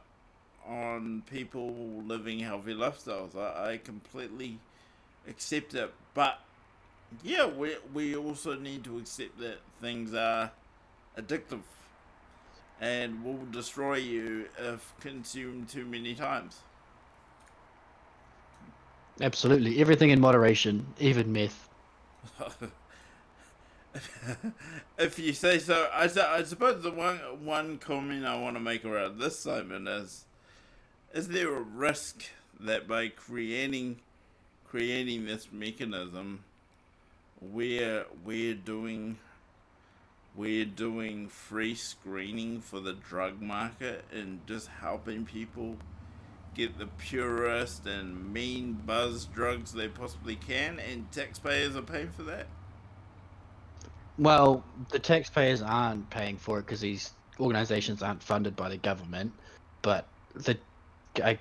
on 0.68 1.22
people 1.30 1.72
living 2.06 2.40
healthy 2.40 2.74
lifestyles. 2.74 3.34
I, 3.34 3.72
I 3.72 3.76
completely 3.78 4.58
accept 5.26 5.72
it, 5.72 5.90
but 6.12 6.38
yeah, 7.22 7.46
we 7.46 7.76
we 7.94 8.14
also 8.14 8.54
need 8.54 8.84
to 8.84 8.98
accept 8.98 9.38
that 9.38 9.60
things 9.80 10.12
are 10.12 10.50
addictive 11.16 11.60
and 12.85 13.25
will 13.25 13.47
destroy 13.51 13.97
you 13.97 14.47
if 14.59 14.92
consumed 15.01 15.70
too 15.70 15.87
many 15.87 16.14
times. 16.14 16.59
Absolutely, 19.23 19.81
everything 19.81 20.11
in 20.11 20.20
moderation, 20.20 20.87
even 20.99 21.33
meth. 21.33 21.70
if 24.99 25.18
you 25.18 25.33
say 25.33 25.59
so, 25.59 25.88
I, 25.94 26.11
I 26.29 26.42
suppose 26.42 26.83
the 26.83 26.90
one 26.90 27.16
one 27.42 27.79
comment 27.79 28.27
I 28.27 28.38
want 28.38 28.57
to 28.57 28.61
make 28.61 28.85
around 28.85 29.18
this, 29.18 29.38
Simon, 29.38 29.88
is: 29.88 30.27
is 31.14 31.29
there 31.29 31.57
a 31.57 31.62
risk 31.62 32.25
that 32.61 32.87
by 32.87 33.09
creating 33.09 34.01
creating 34.68 35.25
this 35.25 35.49
mechanism, 35.51 36.44
we're 37.40 38.05
we're 38.25 38.55
doing 38.55 39.16
we're 40.35 40.64
doing 40.64 41.29
free 41.29 41.75
screening 41.75 42.61
for 42.61 42.81
the 42.81 42.92
drug 42.92 43.40
market 43.40 44.05
and 44.12 44.44
just 44.47 44.68
helping 44.68 45.25
people 45.25 45.77
get 46.55 46.79
the 46.79 46.87
purest 46.99 47.87
and 47.87 48.33
mean 48.33 48.73
buzz 48.87 49.27
drugs 49.27 49.73
they 49.73 49.88
possibly 49.88 50.37
can, 50.37 50.79
and 50.79 51.11
taxpayers 51.12 51.77
are 51.77 51.83
paying 51.83 52.11
for 52.11 52.23
that? 52.23 52.47
Well, 54.18 54.64
the 54.90 54.99
taxpayers 54.99 55.61
aren't 55.62 56.09
paying 56.11 56.37
for 56.37 56.59
it 56.61 56.66
because 56.66 56.81
these 56.81 57.12
organizations 57.40 58.03
aren't 58.03 58.23
funded 58.23 58.55
by 58.55 58.68
the 58.68 58.77
government, 58.77 59.33
but 59.83 60.07
the 60.35 60.57
I, 61.16 61.38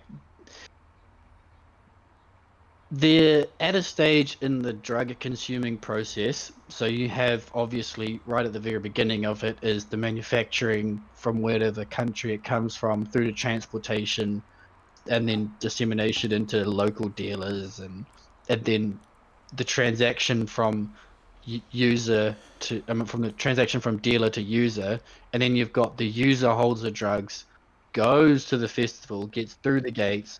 they're 2.95 3.47
at 3.59 3.73
a 3.73 3.81
stage 3.81 4.37
in 4.41 4.61
the 4.61 4.71
drug 4.71 5.19
consuming 5.19 5.79
process. 5.79 6.51
So 6.69 6.85
you 6.85 7.09
have 7.09 7.49
obviously 7.55 8.21
right 8.23 8.45
at 8.45 8.53
the 8.53 8.59
very 8.59 8.77
beginning 8.77 9.25
of 9.25 9.43
it 9.43 9.57
is 9.63 9.85
the 9.85 9.97
manufacturing 9.97 11.01
from 11.15 11.41
wherever 11.41 11.85
country 11.85 12.35
it 12.35 12.43
comes 12.43 12.75
from 12.75 13.07
through 13.07 13.25
to 13.25 13.33
transportation, 13.33 14.43
and 15.09 15.27
then 15.27 15.55
dissemination 15.59 16.31
into 16.31 16.63
local 16.65 17.09
dealers 17.09 17.79
and 17.79 18.05
and 18.47 18.63
then 18.63 18.99
the 19.53 19.63
transaction 19.63 20.45
from 20.45 20.93
user 21.41 22.37
to 22.59 22.83
I 22.87 22.93
mean, 22.93 23.05
from 23.05 23.21
the 23.21 23.31
transaction 23.31 23.81
from 23.81 23.97
dealer 23.97 24.29
to 24.29 24.41
user, 24.41 24.99
and 25.33 25.41
then 25.41 25.55
you've 25.55 25.73
got 25.73 25.97
the 25.97 26.05
user 26.05 26.51
holds 26.51 26.81
the 26.81 26.91
drugs, 26.91 27.45
goes 27.93 28.45
to 28.45 28.57
the 28.57 28.67
festival, 28.67 29.25
gets 29.25 29.55
through 29.55 29.81
the 29.81 29.91
gates, 29.91 30.39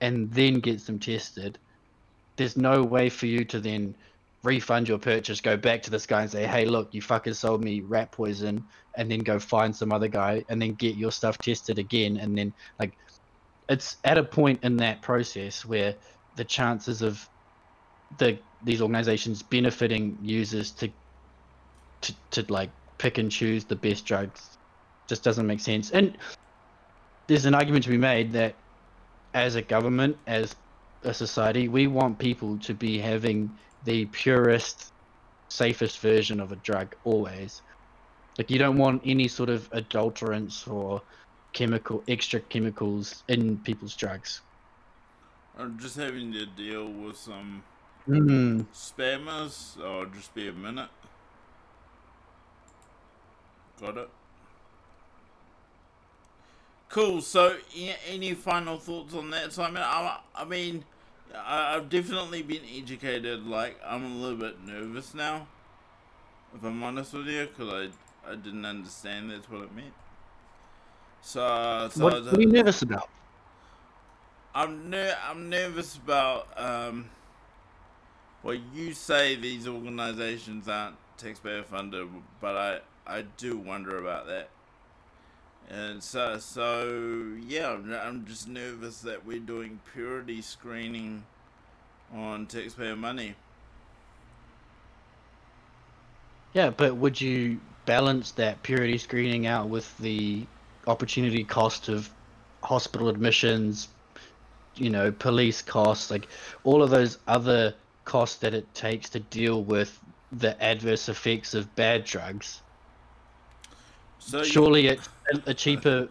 and 0.00 0.32
then 0.32 0.60
gets 0.60 0.84
them 0.84 1.00
tested. 1.00 1.58
There's 2.38 2.56
no 2.56 2.84
way 2.84 3.10
for 3.10 3.26
you 3.26 3.44
to 3.46 3.60
then 3.60 3.96
refund 4.44 4.88
your 4.88 4.98
purchase, 4.98 5.40
go 5.40 5.56
back 5.56 5.82
to 5.82 5.90
this 5.90 6.06
guy 6.06 6.22
and 6.22 6.30
say, 6.30 6.46
"Hey, 6.46 6.64
look, 6.64 6.94
you 6.94 7.02
fuckers 7.02 7.36
sold 7.36 7.62
me 7.64 7.82
rat 7.82 8.12
poison," 8.12 8.68
and 8.96 9.10
then 9.10 9.20
go 9.20 9.38
find 9.40 9.76
some 9.76 9.92
other 9.92 10.08
guy 10.08 10.44
and 10.48 10.62
then 10.62 10.74
get 10.74 10.96
your 10.96 11.12
stuff 11.12 11.40
tested 11.40 11.78
again, 11.78 12.16
and 12.18 12.38
then 12.38 12.54
like, 12.78 12.96
it's 13.68 13.98
at 14.04 14.18
a 14.18 14.24
point 14.24 14.64
in 14.64 14.76
that 14.78 15.02
process 15.02 15.64
where 15.66 15.96
the 16.36 16.44
chances 16.44 17.02
of 17.02 17.28
the 18.18 18.40
these 18.62 18.80
organizations 18.82 19.42
benefiting 19.42 20.18
users 20.22 20.72
to 20.74 20.92
to 22.02 22.14
to 22.30 22.46
like 22.52 22.70
pick 22.98 23.18
and 23.18 23.30
choose 23.32 23.64
the 23.66 23.76
best 23.76 24.06
drugs 24.06 24.56
just 25.08 25.24
doesn't 25.24 25.46
make 25.46 25.60
sense. 25.60 25.90
And 25.90 26.18
there's 27.28 27.46
an 27.46 27.54
argument 27.54 27.84
to 27.84 27.90
be 27.90 27.98
made 27.98 28.32
that 28.32 28.56
as 29.34 29.56
a 29.56 29.62
government, 29.62 30.18
as 30.26 30.54
a 31.02 31.14
society, 31.14 31.68
we 31.68 31.86
want 31.86 32.18
people 32.18 32.58
to 32.60 32.74
be 32.74 32.98
having 32.98 33.58
the 33.84 34.06
purest, 34.06 34.92
safest 35.50 36.00
version 36.00 36.40
of 36.40 36.52
a 36.52 36.56
drug 36.56 36.94
always. 37.04 37.62
Like 38.36 38.50
you 38.50 38.58
don't 38.58 38.78
want 38.78 39.02
any 39.04 39.28
sort 39.28 39.48
of 39.48 39.68
adulterants 39.70 40.68
or 40.70 41.02
chemical 41.52 42.04
extra 42.08 42.40
chemicals 42.40 43.24
in 43.28 43.58
people's 43.58 43.96
drugs. 43.96 44.42
I'm 45.58 45.78
just 45.78 45.96
having 45.96 46.32
to 46.32 46.46
deal 46.46 46.86
with 46.86 47.16
some 47.16 47.62
Mm. 48.08 48.66
spammers. 48.72 49.76
Oh, 49.82 50.06
just 50.06 50.34
be 50.34 50.48
a 50.48 50.52
minute. 50.52 50.88
Got 53.80 53.98
it. 53.98 54.10
Cool. 56.88 57.20
So, 57.20 57.56
any 58.06 58.34
final 58.34 58.78
thoughts 58.78 59.14
on 59.14 59.30
that, 59.30 59.52
Simon? 59.52 59.82
I, 59.84 60.18
mean 60.34 60.42
I 60.42 60.44
mean, 60.44 60.84
I've 61.36 61.88
definitely 61.88 62.42
been 62.42 62.62
educated. 62.76 63.46
Like, 63.46 63.78
I'm 63.84 64.04
a 64.04 64.16
little 64.16 64.38
bit 64.38 64.64
nervous 64.64 65.14
now, 65.14 65.48
if 66.54 66.64
I'm 66.64 66.82
honest 66.82 67.12
with 67.12 67.26
you, 67.26 67.46
because 67.46 67.92
I, 68.26 68.32
I 68.32 68.34
didn't 68.36 68.64
understand 68.64 69.30
that's 69.30 69.50
what 69.50 69.62
it 69.62 69.74
meant. 69.74 69.92
So, 71.20 71.88
so 71.92 72.04
What, 72.04 72.24
what 72.24 72.38
are 72.38 72.40
you 72.40 72.46
nervous 72.48 72.82
about? 72.82 73.08
I'm 74.54 74.90
ner- 74.90 75.16
I'm 75.28 75.48
nervous 75.48 75.96
about 75.96 76.48
um. 76.56 77.10
Well, 78.42 78.54
you 78.74 78.94
say 78.94 79.36
these 79.36 79.66
organisations 79.68 80.68
aren't 80.68 80.96
taxpayer 81.16 81.62
funded, 81.64 82.08
but 82.40 82.56
I 82.56 82.80
I 83.06 83.22
do 83.36 83.58
wonder 83.58 83.98
about 83.98 84.26
that. 84.28 84.48
And 85.70 86.02
so 86.02 86.38
so 86.38 87.36
yeah, 87.46 87.76
I'm, 88.02 88.24
just 88.26 88.48
nervous 88.48 89.00
that 89.02 89.26
we're 89.26 89.38
doing 89.38 89.80
purity 89.92 90.40
screening 90.40 91.24
on 92.14 92.46
taxpayer 92.46 92.96
money. 92.96 93.34
Yeah, 96.54 96.70
but 96.70 96.96
would 96.96 97.20
you 97.20 97.60
balance 97.84 98.30
that 98.32 98.62
purity 98.62 98.96
screening 98.96 99.46
out 99.46 99.68
with 99.68 99.96
the 99.98 100.46
opportunity 100.86 101.44
cost 101.44 101.90
of 101.90 102.08
hospital 102.62 103.08
admissions, 103.08 103.88
you 104.74 104.88
know, 104.88 105.12
police 105.12 105.60
costs, 105.60 106.10
like 106.10 106.28
all 106.64 106.82
of 106.82 106.88
those 106.88 107.18
other 107.26 107.74
costs 108.06 108.36
that 108.38 108.54
it 108.54 108.72
takes 108.74 109.10
to 109.10 109.20
deal 109.20 109.62
with 109.62 110.00
the 110.32 110.60
adverse 110.62 111.10
effects 111.10 111.52
of 111.52 111.74
bad 111.76 112.04
drugs? 112.04 112.62
So 114.28 114.38
you- 114.38 114.44
Surely 114.44 114.86
it's 114.88 115.08
a- 115.32 115.50
a 115.50 115.54
cheaper 115.54 116.08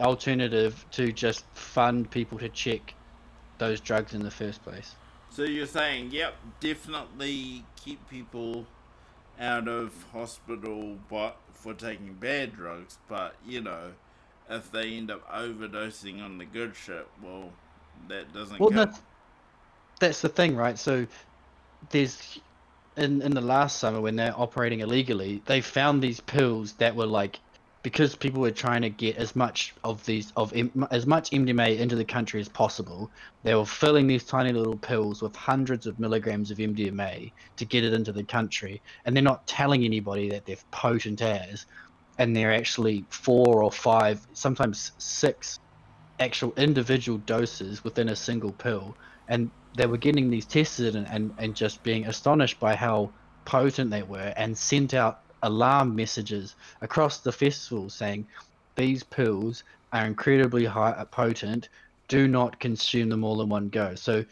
alternative 0.00 0.84
to 0.90 1.12
just 1.12 1.44
fund 1.54 2.10
people 2.10 2.36
to 2.38 2.48
check 2.48 2.94
those 3.58 3.80
drugs 3.80 4.12
in 4.12 4.22
the 4.22 4.30
first 4.30 4.62
place. 4.64 4.96
So 5.30 5.44
you're 5.44 5.66
saying, 5.66 6.10
yep, 6.10 6.34
definitely 6.58 7.64
keep 7.76 8.08
people 8.08 8.66
out 9.38 9.68
of 9.68 9.92
hospital 10.12 10.98
but 11.08 11.36
for 11.54 11.72
taking 11.74 12.14
bad 12.14 12.54
drugs, 12.56 12.98
but 13.08 13.36
you 13.46 13.60
know, 13.60 13.92
if 14.48 14.72
they 14.72 14.94
end 14.96 15.10
up 15.12 15.30
overdosing 15.30 16.20
on 16.20 16.38
the 16.38 16.44
good 16.44 16.74
shit, 16.74 17.06
well, 17.22 17.52
that 18.08 18.32
doesn't 18.32 18.58
Well, 18.58 18.70
count. 18.70 18.90
that's 18.90 19.02
that's 20.00 20.20
the 20.22 20.28
thing, 20.28 20.56
right? 20.56 20.76
So 20.78 21.06
there's 21.90 22.40
in 22.96 23.22
in 23.22 23.30
the 23.32 23.40
last 23.40 23.78
summer 23.78 24.00
when 24.00 24.16
they're 24.16 24.34
operating 24.36 24.80
illegally, 24.80 25.40
they 25.46 25.60
found 25.60 26.02
these 26.02 26.18
pills 26.20 26.72
that 26.74 26.96
were 26.96 27.06
like 27.06 27.38
because 27.82 28.14
people 28.14 28.40
were 28.40 28.50
trying 28.50 28.82
to 28.82 28.90
get 28.90 29.16
as 29.16 29.34
much 29.34 29.74
of 29.84 30.04
these 30.04 30.32
of 30.36 30.52
as 30.90 31.06
much 31.06 31.30
MDMA 31.30 31.78
into 31.78 31.96
the 31.96 32.04
country 32.04 32.40
as 32.40 32.48
possible. 32.48 33.10
They 33.42 33.54
were 33.54 33.66
filling 33.66 34.06
these 34.06 34.24
tiny 34.24 34.52
little 34.52 34.76
pills 34.76 35.22
with 35.22 35.34
hundreds 35.34 35.86
of 35.86 35.98
milligrams 35.98 36.50
of 36.50 36.58
MDMA 36.58 37.32
to 37.56 37.64
get 37.64 37.84
it 37.84 37.92
into 37.92 38.12
the 38.12 38.24
country, 38.24 38.82
and 39.04 39.16
they're 39.16 39.22
not 39.22 39.46
telling 39.46 39.84
anybody 39.84 40.28
that 40.30 40.44
they're 40.46 40.56
potent 40.70 41.22
as, 41.22 41.66
and 42.18 42.36
they're 42.36 42.54
actually 42.54 43.04
four 43.08 43.62
or 43.62 43.72
five, 43.72 44.26
sometimes 44.34 44.92
six 44.98 45.58
actual 46.18 46.52
individual 46.58 47.18
doses 47.18 47.82
within 47.82 48.10
a 48.10 48.16
single 48.16 48.52
pill 48.52 48.94
and 49.28 49.50
they 49.76 49.86
were 49.86 49.96
getting 49.96 50.28
these 50.28 50.44
tested 50.44 50.96
and, 50.96 51.08
and, 51.08 51.32
and 51.38 51.54
just 51.54 51.82
being 51.82 52.06
astonished 52.06 52.60
by 52.60 52.74
how 52.74 53.10
potent 53.44 53.90
they 53.90 54.02
were 54.02 54.34
and 54.36 54.56
sent 54.58 54.92
out 54.92 55.20
alarm 55.42 55.94
messages 55.94 56.54
across 56.80 57.18
the 57.18 57.32
festival 57.32 57.88
saying 57.88 58.26
these 58.76 59.02
pills 59.02 59.64
are 59.92 60.06
incredibly 60.06 60.64
high 60.64 60.90
uh, 60.90 61.04
potent. 61.04 61.68
Do 62.08 62.28
not 62.28 62.58
consume 62.60 63.08
them 63.08 63.24
all 63.24 63.40
in 63.42 63.48
one 63.48 63.68
go. 63.68 63.94
So 63.94 64.24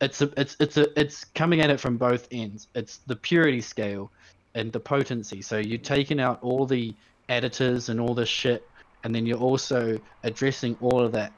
it's 0.00 0.20
a, 0.20 0.32
it's 0.36 0.56
it's 0.60 0.76
a 0.76 1.00
it's 1.00 1.24
coming 1.24 1.60
at 1.60 1.70
it 1.70 1.80
from 1.80 1.96
both 1.96 2.28
ends. 2.32 2.68
It's 2.74 2.98
the 3.06 3.16
purity 3.16 3.60
scale 3.60 4.10
and 4.54 4.72
the 4.72 4.80
potency. 4.80 5.42
So 5.42 5.58
you're 5.58 5.78
taking 5.78 6.20
out 6.20 6.38
all 6.42 6.66
the 6.66 6.94
additives 7.28 7.88
and 7.88 8.00
all 8.00 8.14
the 8.14 8.26
shit 8.26 8.66
and 9.04 9.14
then 9.14 9.26
you're 9.26 9.38
also 9.38 9.98
addressing 10.22 10.76
all 10.80 11.00
of 11.00 11.12
that 11.12 11.32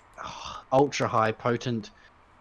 ultra 0.73 1.09
high 1.09 1.33
potent 1.33 1.91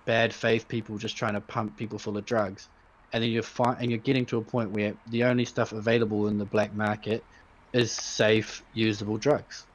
bad 0.06 0.34
faith 0.34 0.68
people 0.68 0.98
just 0.98 1.16
trying 1.16 1.34
to 1.34 1.41
pump 1.41 1.76
people 1.78 1.98
full 1.98 2.18
of 2.18 2.26
drugs 2.26 2.68
and 3.14 3.24
then 3.24 3.32
you're 3.32 3.43
fi- 3.43 3.78
and 3.80 3.91
you're 3.91 3.99
getting 3.99 4.26
to 4.26 4.38
a 4.38 4.41
point 4.41 4.72
where 4.72 4.95
the 5.07 5.24
only 5.24 5.45
stuff 5.45 5.72
available 5.72 6.28
in 6.28 6.38
the 6.38 6.45
black 6.45 6.74
market 6.74 7.24
is 7.74 7.91
safe 7.91 8.64
usable 8.74 9.18
drugs 9.18 9.66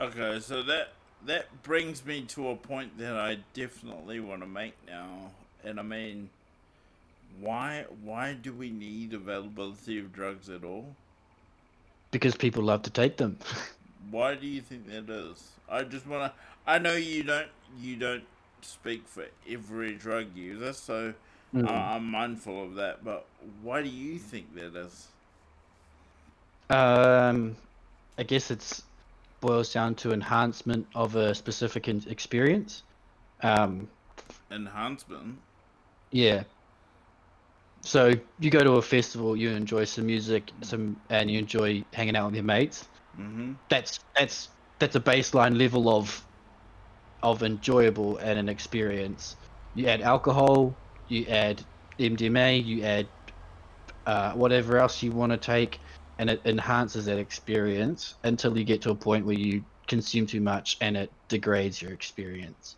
Okay, 0.00 0.40
so 0.40 0.62
that 0.62 0.90
that 1.26 1.62
brings 1.62 2.04
me 2.04 2.22
to 2.22 2.48
a 2.50 2.56
point 2.56 2.98
that 2.98 3.16
I 3.16 3.38
definitely 3.52 4.20
want 4.20 4.42
to 4.42 4.46
make 4.46 4.74
now, 4.86 5.32
and 5.64 5.80
I 5.80 5.82
mean, 5.82 6.30
why 7.40 7.84
why 8.02 8.34
do 8.34 8.52
we 8.52 8.70
need 8.70 9.12
availability 9.14 9.98
of 9.98 10.12
drugs 10.12 10.48
at 10.48 10.64
all? 10.64 10.96
because 12.10 12.34
people 12.34 12.62
love 12.62 12.82
to 12.82 12.90
take 12.90 13.16
them 13.16 13.38
Why 14.10 14.34
do 14.36 14.46
you 14.46 14.60
think 14.62 14.86
that 14.88 15.10
is? 15.10 15.50
I 15.68 15.82
just 15.84 16.06
wanna. 16.06 16.32
I 16.66 16.78
know 16.78 16.94
you 16.94 17.22
don't. 17.24 17.48
You 17.78 17.96
don't 17.96 18.24
speak 18.62 19.06
for 19.06 19.26
every 19.48 19.94
drug 19.94 20.34
user, 20.34 20.72
so 20.72 21.14
Mm. 21.54 21.68
I 21.68 21.96
I'm 21.96 22.10
mindful 22.10 22.64
of 22.64 22.74
that. 22.74 23.04
But 23.04 23.26
why 23.62 23.82
do 23.82 23.88
you 23.88 24.18
think 24.18 24.54
that 24.54 24.76
is? 24.76 25.08
um 26.70 27.56
i 28.18 28.22
guess 28.22 28.50
it's 28.50 28.82
boils 29.40 29.72
down 29.72 29.94
to 29.94 30.12
enhancement 30.12 30.86
of 30.94 31.16
a 31.16 31.34
specific 31.34 31.88
experience 31.88 32.82
um 33.42 33.88
Enhancement. 34.50 35.38
Yeah. 36.10 36.44
So 37.82 38.12
you 38.40 38.50
go 38.50 38.60
to 38.60 38.72
a 38.72 38.82
festival, 38.82 39.36
you 39.36 39.50
enjoy 39.50 39.84
some 39.84 40.06
music, 40.06 40.50
some, 40.62 40.96
and 41.10 41.30
you 41.30 41.38
enjoy 41.38 41.84
hanging 41.92 42.16
out 42.16 42.26
with 42.26 42.34
your 42.34 42.44
mates. 42.44 42.88
Mm-hmm. 43.18 43.52
That's 43.68 43.98
that's 44.16 44.48
that's 44.78 44.96
a 44.96 45.00
baseline 45.00 45.58
level 45.58 45.88
of 45.88 46.24
of 47.22 47.42
enjoyable 47.42 48.16
and 48.18 48.38
an 48.38 48.48
experience. 48.48 49.36
You 49.74 49.86
add 49.86 50.00
alcohol, 50.00 50.74
you 51.08 51.26
add 51.26 51.64
MDMA, 51.98 52.64
you 52.64 52.82
add 52.82 53.10
uh, 54.06 54.32
whatever 54.32 54.78
else 54.78 55.02
you 55.02 55.12
want 55.12 55.32
to 55.32 55.38
take, 55.38 55.80
and 56.18 56.30
it 56.30 56.42
enhances 56.44 57.06
that 57.06 57.18
experience 57.18 58.16
until 58.24 58.56
you 58.56 58.64
get 58.64 58.82
to 58.82 58.90
a 58.90 58.96
point 58.96 59.26
where 59.26 59.38
you 59.38 59.64
consume 59.86 60.26
too 60.26 60.40
much 60.40 60.76
and 60.80 60.96
it 60.96 61.12
degrades 61.28 61.80
your 61.80 61.92
experience. 61.92 62.76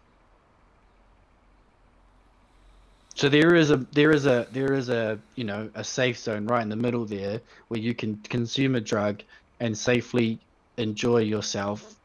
So 3.16 3.28
there 3.28 3.54
is 3.54 3.70
a 3.70 3.76
there 3.92 4.12
is 4.12 4.26
a 4.26 4.46
there 4.50 4.72
is 4.72 4.88
a 4.88 5.20
you 5.36 5.44
know 5.44 5.70
a 5.74 5.84
safe 5.84 6.18
zone 6.18 6.46
right 6.46 6.62
in 6.62 6.68
the 6.68 6.76
middle 6.76 7.04
there 7.04 7.42
where 7.68 7.80
you 7.80 7.94
can 7.94 8.16
consume 8.22 8.76
a 8.76 8.80
drug 8.80 9.22
and 9.58 9.76
safely 9.76 10.40
enjoy 10.78 11.18
yourself 11.18 11.96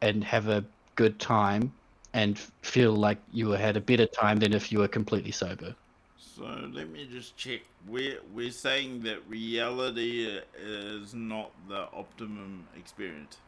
and 0.00 0.24
have 0.24 0.48
a 0.48 0.64
good 0.96 1.20
time 1.20 1.74
and 2.14 2.38
feel 2.62 2.92
like 2.92 3.18
you 3.32 3.50
had 3.50 3.76
a 3.76 3.80
better 3.80 4.06
time 4.06 4.38
than 4.38 4.52
if 4.52 4.72
you 4.72 4.78
were 4.78 4.88
completely 4.88 5.30
sober. 5.32 5.74
So 6.18 6.44
let 6.72 6.88
me 6.90 7.06
just 7.10 7.36
check. 7.36 7.60
We're 7.86 8.20
we're 8.34 8.50
saying 8.50 9.02
that 9.02 9.18
reality 9.28 10.38
uh, 10.38 10.40
is 10.64 11.14
not 11.14 11.50
the 11.68 11.88
optimum 11.92 12.66
experience. 12.76 13.38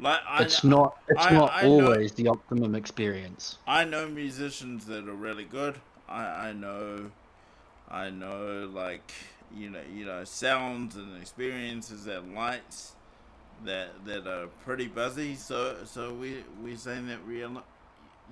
Like 0.00 0.20
I, 0.26 0.42
it's 0.42 0.64
not 0.64 0.96
it's 1.08 1.26
I- 1.26 1.32
not 1.32 1.50
I 1.54 1.62
know- 1.62 1.68
always 1.86 2.12
the 2.12 2.28
optimum 2.28 2.74
experience. 2.74 3.58
I 3.66 3.84
know 3.84 4.08
musicians 4.08 4.86
that 4.86 5.08
are 5.08 5.14
really 5.14 5.44
good. 5.44 5.76
I 6.08 6.48
I 6.48 6.52
know, 6.52 7.10
I 7.90 8.10
know 8.10 8.68
like 8.72 9.12
you 9.54 9.70
know 9.70 9.82
you 9.94 10.04
know 10.06 10.24
sounds 10.24 10.96
and 10.96 11.20
experiences 11.20 12.06
and 12.06 12.34
lights 12.34 12.92
that 13.64 14.04
that 14.04 14.26
are 14.26 14.46
pretty 14.64 14.86
buzzy. 14.86 15.34
So 15.34 15.76
so 15.84 16.12
we 16.12 16.44
we 16.62 16.76
saying 16.76 17.06
that 17.08 17.18
real. 17.26 17.62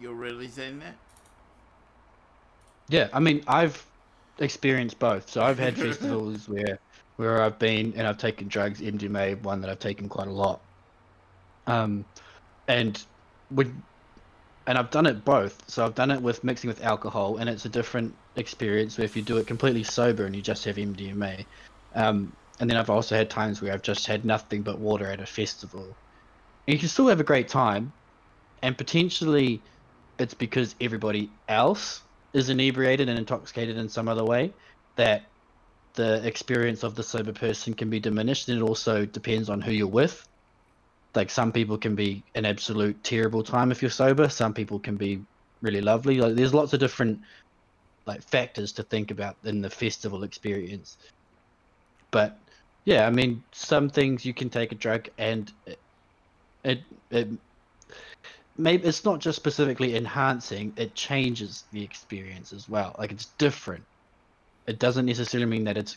You're 0.01 0.15
really 0.15 0.49
saying 0.49 0.79
that? 0.81 0.95
Yeah, 2.89 3.09
I 3.13 3.21
mean, 3.21 3.43
I've 3.47 3.85
experienced 4.39 4.99
both. 4.99 5.29
So 5.29 5.43
I've 5.43 5.59
had 5.59 5.77
festivals 5.87 6.49
where 6.49 6.79
where 7.17 7.43
I've 7.43 7.59
been 7.59 7.93
and 7.97 8.07
I've 8.07 8.19
taken 8.19 8.49
drugs, 8.49 8.81
MDMA, 8.81 9.43
one 9.43 9.61
that 9.61 9.71
I've 9.71 9.81
taken 9.81 10.09
quite 10.09 10.29
a 10.29 10.33
lot. 10.33 10.61
Um, 11.67 12.05
and 12.69 13.03
would 13.51 13.73
and 14.67 14.77
I've 14.77 14.91
done 14.91 15.07
it 15.07 15.25
both. 15.25 15.69
So 15.69 15.85
I've 15.85 15.95
done 15.95 16.11
it 16.11 16.21
with 16.21 16.45
mixing 16.45 16.69
with 16.69 16.85
alcohol, 16.85 17.39
and 17.39 17.49
it's 17.49 17.65
a 17.65 17.71
different 17.71 18.15
experience. 18.37 18.99
Where 18.99 19.05
if 19.05 19.17
you 19.17 19.23
do 19.23 19.39
it 19.39 19.47
completely 19.47 19.83
sober 19.83 20.27
and 20.27 20.37
you 20.37 20.43
just 20.43 20.65
have 20.65 20.77
MDMA, 20.77 21.45
um, 21.95 22.33
and 22.61 22.69
then 22.69 22.77
I've 22.77 22.91
also 22.91 23.17
had 23.17 23.31
times 23.31 23.63
where 23.63 23.73
I've 23.73 23.83
just 23.83 24.07
had 24.07 24.25
nothing 24.25 24.63
but 24.63 24.79
water 24.79 25.07
at 25.07 25.21
a 25.21 25.27
festival, 25.27 25.85
and 25.85 26.75
you 26.75 26.79
can 26.79 26.89
still 26.89 27.09
have 27.09 27.21
a 27.21 27.25
great 27.25 27.49
time, 27.49 27.93
and 28.63 28.77
potentially, 28.77 29.63
it's 30.19 30.35
because 30.35 30.75
everybody 30.81 31.31
else 31.49 32.03
is 32.33 32.49
inebriated 32.49 33.09
and 33.09 33.19
intoxicated 33.19 33.77
in 33.77 33.89
some 33.89 34.09
other 34.09 34.25
way 34.25 34.53
that 34.97 35.23
the 35.95 36.25
experience 36.27 36.83
of 36.83 36.95
the 36.95 37.03
sober 37.03 37.33
person 37.33 37.75
can 37.75 37.91
be 37.91 38.01
diminished. 38.01 38.49
And 38.49 38.59
it 38.59 38.63
also 38.63 39.07
depends 39.07 39.49
on 39.49 39.61
who 39.61 39.73
you're 39.73 39.87
with. 39.87 40.27
Like 41.15 41.31
some 41.31 41.53
people 41.53 41.79
can 41.79 41.95
be 41.95 42.23
an 42.35 42.45
absolute 42.45 43.03
terrible 43.03 43.43
time 43.43 43.73
if 43.73 43.83
you're 43.83 43.91
sober. 43.91 44.29
Some 44.29 44.55
people 44.55 44.79
can 44.79 44.97
be 44.97 45.21
really 45.63 45.81
lovely. 45.81 46.19
Like 46.19 46.35
there's 46.35 46.55
lots 46.55 46.73
of 46.73 46.81
different 46.81 47.21
like 48.07 48.23
factors 48.23 48.73
to 48.73 48.83
think 48.83 49.11
about 49.11 49.37
in 49.45 49.61
the 49.61 49.71
festival 49.71 50.23
experience. 50.23 50.97
But 52.11 52.39
yeah 52.85 53.07
i 53.07 53.11
mean 53.11 53.43
some 53.53 53.89
things 53.89 54.25
you 54.25 54.35
can 54.35 54.51
take 54.51 54.73
a 54.73 54.77
drug 54.77 55.09
and 55.19 55.53
it 55.67 55.81
it, 56.65 56.85
it 57.11 57.29
maybe 58.59 58.85
it's 58.87 59.05
not 59.05 59.21
just 59.21 59.37
specifically 59.37 59.97
enhancing 59.97 60.75
it 60.77 60.95
changes 60.95 61.65
the 61.73 61.83
experience 61.83 62.53
as 62.53 62.69
well. 62.69 62.95
Like 62.99 63.13
it's 63.13 63.35
different. 63.39 63.85
It 64.67 64.79
doesn't 64.79 65.07
necessarily 65.07 65.49
mean 65.49 65.65
that 65.65 65.79
it's 65.79 65.97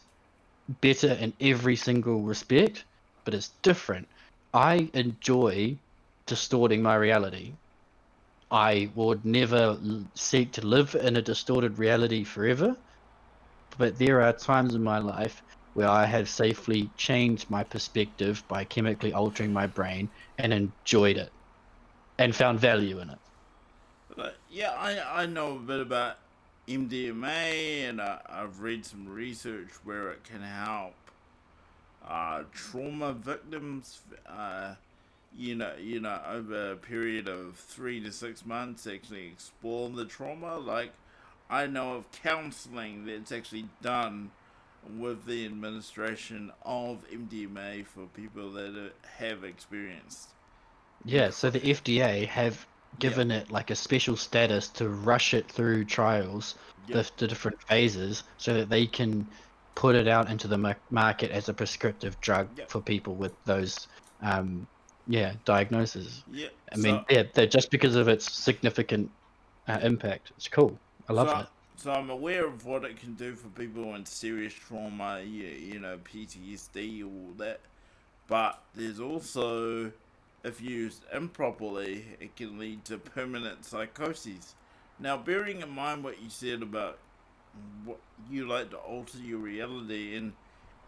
better 0.82 1.12
in 1.14 1.34
every 1.42 1.76
single 1.76 2.22
respect 2.22 2.86
but 3.26 3.34
it's 3.34 3.50
different. 3.64 4.08
I 4.54 4.90
enjoy 4.94 5.80
distorting 6.28 6.82
my 6.82 6.96
reality. 6.96 7.54
I 8.52 8.92
would 8.96 9.26
never 9.26 9.80
seek 10.16 10.54
to 10.54 10.66
live 10.66 10.96
in 10.96 11.18
a 11.18 11.22
distorted 11.22 11.78
reality 11.80 12.24
forever, 12.24 12.76
but 13.78 13.98
there 13.98 14.22
are 14.22 14.34
times 14.34 14.76
in 14.76 14.84
my 14.84 15.00
life 15.00 15.42
where 15.74 15.88
I 15.88 16.06
have 16.06 16.28
safely 16.28 16.90
changed 16.98 17.50
my 17.50 17.64
perspective 17.64 18.44
by 18.48 18.64
chemically 18.64 19.14
altering 19.14 19.54
my 19.54 19.68
brain 19.68 20.10
and 20.38 20.54
enjoyed 20.54 21.18
it 21.18 21.32
and 22.18 22.36
found 22.36 22.60
value 22.60 23.00
in 23.00 23.10
it. 23.10 23.20
But 24.16 24.36
yeah, 24.50 24.72
I, 24.72 25.24
I 25.24 25.26
know 25.26 25.56
a 25.56 25.60
bit 25.60 25.80
about 25.80 26.18
MDMA 26.68 27.90
and 27.90 28.02
I, 28.02 28.20
I've 28.28 28.60
read 28.60 28.86
some 28.86 29.08
research 29.08 29.70
where 29.84 30.12
it 30.12 30.24
can 30.24 30.42
help 30.42 30.96
uh, 32.08 32.44
trauma 32.52 33.14
victims, 33.14 34.02
uh, 34.28 34.76
you 35.38 35.56
know, 35.56 35.72
you 35.80 36.00
know, 36.00 36.20
over 36.30 36.74
a 36.74 36.76
period 36.76 37.28
of 37.28 37.56
three 37.56 38.02
to 38.02 38.12
six 38.12 38.46
months, 38.46 38.86
actually 38.88 39.28
explore 39.28 39.90
the 39.90 40.06
trauma. 40.06 40.58
Like, 40.58 40.92
I 41.50 41.68
know 41.68 41.94
of 41.94 42.12
counseling 42.12 43.06
that's 43.06 43.32
actually 43.32 43.66
done 43.82 44.32
with 44.98 45.26
the 45.26 45.46
administration 45.46 46.52
of 46.64 47.06
MDMA 47.12 47.86
for 47.86 48.06
people 48.08 48.52
that 48.52 48.94
have 49.18 49.44
experienced. 49.44 50.30
Yeah, 51.06 51.30
so 51.30 51.50
the 51.50 51.60
FDA 51.60 52.28
have 52.28 52.66
given 53.00 53.30
yep. 53.30 53.44
it 53.44 53.52
like 53.52 53.72
a 53.72 53.76
special 53.76 54.18
status 54.18 54.68
to 54.70 54.90
rush 54.90 55.34
it 55.34 55.50
through 55.50 55.86
trials, 55.86 56.56
yep. 56.88 57.06
the, 57.06 57.12
the 57.18 57.28
different 57.28 57.62
phases, 57.64 58.24
so 58.38 58.54
that 58.54 58.70
they 58.70 58.86
can 58.86 59.28
put 59.76 59.96
it 59.96 60.08
out 60.08 60.30
into 60.30 60.48
the 60.48 60.76
market 60.90 61.32
as 61.32 61.50
a 61.50 61.54
prescriptive 61.54 62.20
drug 62.22 62.48
yep. 62.58 62.70
for 62.70 62.82
people 62.82 63.16
with 63.16 63.34
those 63.46 63.88
um, 64.22 64.68
yeah 65.08 65.34
diagnoses 65.46 66.24
yeah 66.32 66.48
i 66.72 66.76
mean 66.76 67.04
so, 67.10 67.24
yeah 67.36 67.46
just 67.46 67.72
because 67.72 67.96
of 67.96 68.08
its 68.08 68.32
significant 68.32 69.10
uh, 69.68 69.80
impact 69.82 70.32
it's 70.38 70.48
cool 70.48 70.78
i 71.10 71.14
love 71.14 71.30
so, 71.30 71.40
it 71.40 71.48
so 71.82 71.92
i'm 71.92 72.10
aware 72.10 72.46
of 72.46 72.66
what 72.66 72.84
it 72.84 73.00
can 73.00 73.14
do 73.16 73.34
for 73.34 73.48
people 73.50 73.96
in 73.96 74.06
serious 74.06 74.54
trauma 74.54 75.20
you, 75.22 75.46
you 75.46 75.80
know 75.80 75.98
ptsd 75.98 77.04
all 77.04 77.34
that. 77.38 77.60
But 78.28 78.62
there's 78.74 79.00
also 79.00 79.92
if 80.44 80.62
used 80.62 81.04
improperly 81.14 82.06
it 82.20 82.36
can 82.36 82.58
lead 82.58 82.86
to 82.86 82.98
permanent 82.98 83.66
psychosis. 83.66 84.56
Now 85.00 85.18
bearing 85.18 85.62
in 85.62 85.70
mind 85.70 86.04
what 86.04 86.22
you 86.22 86.30
said 86.30 86.62
about 86.62 86.98
what 87.84 88.00
you 88.30 88.48
like 88.48 88.70
to 88.70 88.78
alter 88.78 89.18
your 89.18 89.40
reality 89.40 90.16
and 90.16 90.32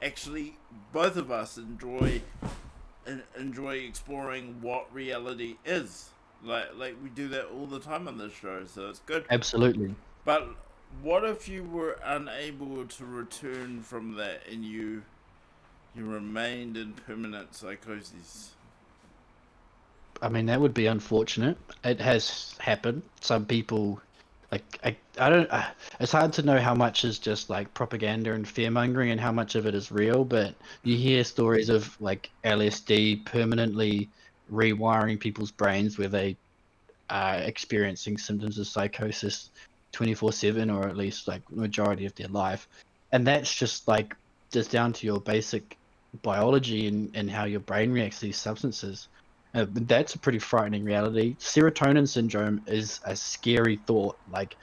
actually 0.01 0.55
both 0.93 1.17
of 1.17 1.31
us 1.31 1.57
enjoy 1.57 2.21
enjoy 3.37 3.75
exploring 3.75 4.59
what 4.61 4.93
reality 4.93 5.57
is. 5.65 6.11
Like 6.43 6.77
like 6.77 6.95
we 7.03 7.09
do 7.09 7.27
that 7.29 7.47
all 7.47 7.65
the 7.65 7.79
time 7.79 8.07
on 8.07 8.17
this 8.17 8.33
show 8.33 8.63
so 8.65 8.89
it's 8.89 8.99
good. 8.99 9.25
Absolutely. 9.29 9.93
But 10.23 10.55
what 11.01 11.23
if 11.23 11.47
you 11.47 11.63
were 11.63 11.97
unable 12.03 12.85
to 12.85 13.05
return 13.05 13.81
from 13.81 14.15
that 14.15 14.41
and 14.51 14.63
you 14.63 15.03
you 15.95 16.05
remained 16.05 16.77
in 16.77 16.93
permanent 16.93 17.53
psychosis? 17.53 18.51
I 20.21 20.29
mean 20.29 20.45
that 20.47 20.59
would 20.59 20.73
be 20.73 20.87
unfortunate. 20.87 21.57
It 21.83 21.99
has 21.99 22.55
happened. 22.59 23.03
Some 23.21 23.45
people 23.45 24.01
like 24.53 24.79
I, 24.83 24.95
I 25.17 25.29
don't 25.29 25.51
uh, 25.51 25.65
it's 25.99 26.11
hard 26.11 26.33
to 26.33 26.43
know 26.43 26.59
how 26.59 26.75
much 26.75 27.05
is 27.05 27.17
just 27.17 27.49
like 27.49 27.73
propaganda 27.73 28.33
and 28.33 28.47
fear 28.47 28.69
mongering 28.69 29.09
and 29.09 29.19
how 29.19 29.31
much 29.31 29.55
of 29.55 29.65
it 29.65 29.73
is 29.73 29.91
real 29.91 30.23
but 30.23 30.53
you 30.83 30.95
hear 30.95 31.23
stories 31.23 31.69
of 31.69 31.99
like 31.99 32.29
lsd 32.43 33.25
permanently 33.25 34.09
rewiring 34.51 35.19
people's 35.19 35.49
brains 35.49 35.97
where 35.97 36.07
they 36.07 36.37
are 37.09 37.37
experiencing 37.37 38.15
symptoms 38.15 38.59
of 38.59 38.67
psychosis 38.67 39.49
24/7 39.93 40.73
or 40.73 40.87
at 40.87 40.97
least 40.97 41.27
like 41.27 41.43
majority 41.51 42.05
of 42.05 42.15
their 42.15 42.27
life 42.27 42.67
and 43.11 43.25
that's 43.25 43.53
just 43.53 43.87
like 43.87 44.15
just 44.51 44.71
down 44.71 44.93
to 44.93 45.05
your 45.05 45.19
basic 45.21 45.77
biology 46.21 46.87
and, 46.87 47.15
and 47.15 47.29
how 47.29 47.45
your 47.45 47.59
brain 47.59 47.91
reacts 47.91 48.19
to 48.19 48.25
these 48.27 48.37
substances 48.37 49.07
uh, 49.53 49.65
that's 49.69 50.15
a 50.15 50.19
pretty 50.19 50.39
frightening 50.39 50.83
reality. 50.83 51.35
Serotonin 51.37 52.07
syndrome 52.07 52.63
is 52.65 52.99
a 53.05 53.15
scary 53.15 53.77
thought. 53.77 54.17
Like 54.27 54.57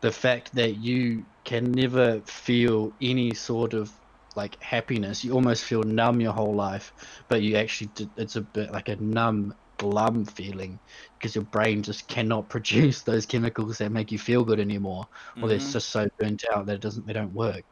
the 0.00 0.10
fact 0.10 0.54
that 0.54 0.76
you 0.76 1.26
can 1.44 1.70
never 1.72 2.22
feel 2.22 2.94
any 3.00 3.34
sort 3.34 3.74
of 3.74 3.92
like 4.36 4.62
happiness. 4.62 5.22
You 5.22 5.32
almost 5.32 5.64
feel 5.64 5.82
numb 5.82 6.20
your 6.20 6.32
whole 6.32 6.54
life, 6.54 6.94
but 7.28 7.42
you 7.42 7.56
actually 7.56 7.90
it's 8.16 8.36
a 8.36 8.40
bit 8.40 8.72
like 8.72 8.88
a 8.88 8.96
numb 8.96 9.54
glum 9.80 10.26
feeling 10.26 10.78
because 11.16 11.34
your 11.34 11.44
brain 11.44 11.82
just 11.82 12.06
cannot 12.06 12.48
produce 12.54 13.00
those 13.00 13.24
chemicals 13.24 13.78
that 13.78 13.90
make 13.90 14.12
you 14.12 14.18
feel 14.18 14.44
good 14.44 14.60
anymore, 14.60 15.06
or 15.08 15.38
mm-hmm. 15.38 15.48
they're 15.48 15.58
just 15.58 15.88
so 15.88 16.06
burnt 16.18 16.44
out 16.54 16.66
that 16.66 16.74
it 16.74 16.80
doesn't 16.80 17.06
they 17.06 17.14
don't 17.14 17.32
work. 17.32 17.64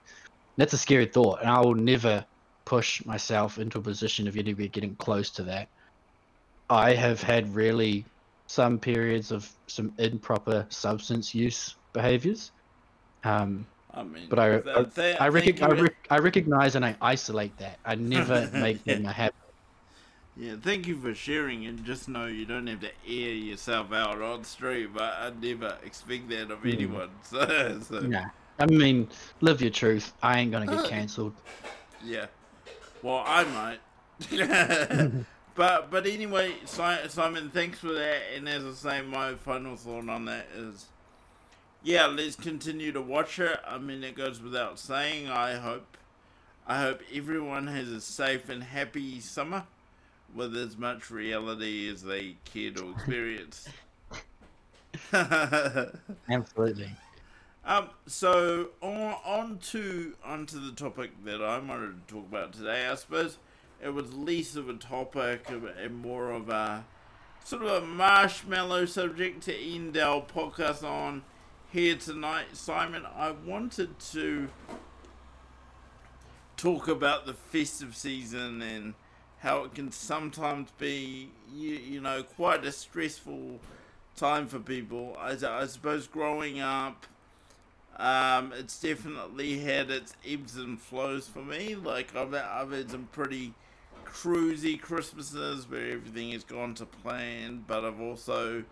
That's 0.57 0.73
a 0.73 0.79
scary 0.79 1.07
thought, 1.07 1.41
and 1.41 1.51
I 1.51 1.61
will 1.61 1.75
never 1.75 2.25
push 2.65 3.05
myself 3.05 3.59
into 3.59 3.79
a 3.79 3.83
position 3.83 4.27
of 4.27 4.37
anywhere 4.37 4.69
getting 4.69 4.95
close 4.97 5.31
to 5.33 5.43
that. 5.45 5.69
I 6.71 6.95
have 6.95 7.23
had 7.23 7.55
really 7.55 8.05
some 8.47 8.79
periods 8.79 9.31
of 9.31 9.51
some 9.67 9.93
improper 9.99 10.67
substance 10.71 11.35
use 11.35 11.77
behaviors. 11.93 12.51
Um, 13.25 13.67
I 13.93 14.03
mean, 14.03 14.29
but 14.29 14.39
I, 14.39 14.57
I, 14.57 15.17
I, 15.21 15.29
rec- 15.29 15.63
I, 15.63 15.69
rec- 15.69 16.07
I, 16.11 16.19
recognize 16.19 16.75
and 16.75 16.85
I 16.85 16.97
isolate 17.01 17.57
that. 17.59 17.79
I 17.85 17.95
never 17.95 18.51
make 18.55 18.83
them 18.85 19.07
a 19.07 19.13
habit. 19.13 19.35
Yeah, 20.39 20.55
thank 20.63 20.87
you 20.87 20.97
for 20.97 21.15
sharing, 21.15 21.67
and 21.67 21.85
just 21.85 22.09
know 22.09 22.27
you 22.27 22.47
don't 22.47 22.67
have 22.69 22.81
to 22.81 22.91
air 23.07 23.33
yourself 23.33 23.93
out 23.93 24.23
on 24.23 24.45
stream. 24.45 24.97
I, 24.99 25.27
I 25.27 25.33
never 25.41 25.77
expect 25.85 26.29
that 26.29 26.51
of 26.51 26.63
mm. 26.63 26.73
anyone. 26.73 27.11
So, 27.25 27.81
so. 27.81 28.01
Yeah, 28.01 28.31
I 28.59 28.67
mean, 28.67 29.09
live 29.41 29.61
your 29.61 29.71
truth. 29.71 30.13
I 30.23 30.39
ain't 30.39 30.53
gonna 30.53 30.67
get 30.67 30.85
cancelled. 30.89 31.35
yeah, 32.05 32.27
well, 33.03 33.25
I 33.27 33.45
might. 33.45 35.25
But 35.59 35.91
but 35.91 36.07
anyway, 36.07 36.55
Simon, 36.67 37.51
thanks 37.51 37.81
for 37.81 37.93
that. 37.93 38.21
And 38.37 38.49
as 38.49 38.65
I 38.65 38.73
say, 38.75 39.03
my 39.03 39.35
final 39.35 39.75
thought 39.75 40.09
on 40.09 40.27
that 40.27 40.47
is, 40.55 40.87
yeah, 41.83 42.07
let's 42.07 42.37
continue 42.37 42.93
to 42.93 43.03
watch 43.03 43.41
it. 43.41 43.59
I 43.67 43.77
mean, 43.79 44.05
it 44.05 44.15
goes 44.15 44.41
without 44.41 44.79
saying. 44.79 45.29
I 45.29 45.57
hope, 45.57 45.97
I 46.65 46.81
hope 46.81 47.01
everyone 47.13 47.67
has 47.67 47.89
a 47.89 48.01
safe 48.01 48.49
and 48.49 48.63
happy 48.63 49.19
summer, 49.19 49.65
with 50.35 50.57
as 50.57 50.77
much 50.77 51.11
reality 51.11 51.89
as 51.89 52.03
they 52.03 52.37
care 52.45 52.71
to 52.71 52.91
experience. 52.91 53.69
Absolutely. 56.31 56.91
Um, 57.65 57.91
so 58.07 58.71
on 58.81 59.17
on 59.27 59.59
to 59.71 60.15
on 60.25 60.47
to 60.47 60.57
the 60.59 60.73
topic 60.73 61.11
that 61.25 61.43
I 61.43 61.59
wanted 61.59 62.07
to 62.07 62.15
talk 62.15 62.27
about 62.27 62.53
today, 62.55 62.89
I 62.89 62.95
suppose 62.95 63.37
it 63.83 63.91
was 63.91 64.13
less 64.15 64.57
of 64.57 64.69
a 64.69 64.75
topic 64.75 65.47
and 65.51 65.97
more 65.97 66.31
of 66.31 66.49
a 66.49 66.85
sort 67.45 67.63
of 67.63 67.83
a 67.83 67.87
marshmallow 67.87 68.87
subject 68.87 69.43
to 69.45 69.55
end 69.55 69.97
our 69.99 70.23
podcast 70.23 70.83
on. 70.83 71.23
here 71.71 71.95
tonight, 71.97 72.47
Simon. 72.57 73.05
I 73.05 73.33
wanted 73.33 73.99
to 74.13 74.49
talk 76.57 76.89
about 76.89 77.27
the 77.27 77.35
festive 77.35 77.95
season 77.95 78.63
and 78.63 78.95
how 79.41 79.65
it 79.65 79.75
can 79.75 79.93
sometimes 79.93 80.71
be, 80.79 81.31
you, 81.55 81.71
you 81.71 82.01
know, 82.01 82.23
quite 82.23 82.65
a 82.65 82.73
stressful 82.73 83.61
time 84.17 84.49
for 84.49 84.59
people. 84.59 85.17
I, 85.19 85.37
I 85.47 85.67
suppose 85.67 86.07
growing 86.07 86.61
up, 86.61 87.07
um, 87.97 88.53
it's 88.57 88.81
definitely 88.81 89.59
had 89.61 89.91
its 89.91 90.15
ebbs 90.27 90.57
and 90.57 90.81
flows 90.81 91.29
for 91.29 91.43
me. 91.43 91.75
Like 91.75 92.15
I've 92.17 92.35
I've 92.35 92.73
had 92.73 92.91
some 92.91 93.09
pretty 93.13 93.55
cruisy 94.05 94.81
Christmases 94.81 95.69
where 95.69 95.93
everything 95.93 96.33
has 96.33 96.45
gone 96.45 96.75
to 96.75 96.87
plan, 96.87 97.65
but 97.67 97.85
I've 97.85 98.01
also 98.01 98.65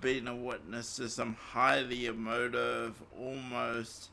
been 0.00 0.28
a 0.28 0.34
witness 0.36 0.96
to 0.96 1.08
some 1.08 1.34
highly 1.34 2.06
emotive, 2.06 3.02
almost 3.18 4.10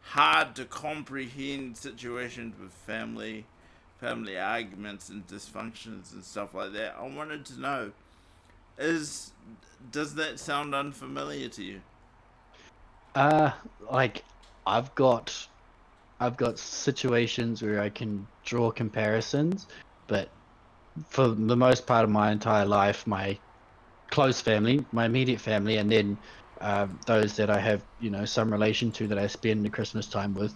hard 0.00 0.56
to 0.56 0.64
comprehend 0.64 1.76
situations 1.76 2.54
with 2.60 2.72
family 2.72 3.46
family 4.02 4.36
arguments 4.36 5.08
and 5.08 5.24
dysfunctions 5.28 6.12
and 6.12 6.24
stuff 6.24 6.54
like 6.54 6.72
that. 6.72 6.96
I 6.98 7.06
wanted 7.06 7.46
to 7.46 7.60
know 7.60 7.92
is 8.78 9.30
does 9.92 10.14
that 10.16 10.40
sound 10.40 10.74
unfamiliar 10.74 11.48
to 11.48 11.62
you? 11.62 11.80
Uh 13.14 13.52
like 13.90 14.24
I've 14.66 14.92
got 14.94 15.46
I've 16.20 16.36
got 16.36 16.58
situations 16.58 17.62
where 17.62 17.80
I 17.80 17.88
can 17.88 18.26
draw 18.44 18.70
comparisons, 18.70 19.66
but 20.08 20.28
for 21.08 21.28
the 21.28 21.56
most 21.56 21.86
part 21.86 22.04
of 22.04 22.10
my 22.10 22.30
entire 22.30 22.64
life, 22.64 23.06
my 23.06 23.38
close 24.10 24.40
family, 24.40 24.84
my 24.92 25.06
immediate 25.06 25.40
family, 25.40 25.78
and 25.78 25.90
then 25.90 26.16
um, 26.60 26.98
those 27.06 27.34
that 27.36 27.50
I 27.50 27.58
have, 27.58 27.82
you 27.98 28.10
know, 28.10 28.24
some 28.24 28.52
relation 28.52 28.92
to 28.92 29.08
that 29.08 29.18
I 29.18 29.26
spend 29.26 29.64
the 29.64 29.70
Christmas 29.70 30.06
time 30.06 30.34
with, 30.34 30.54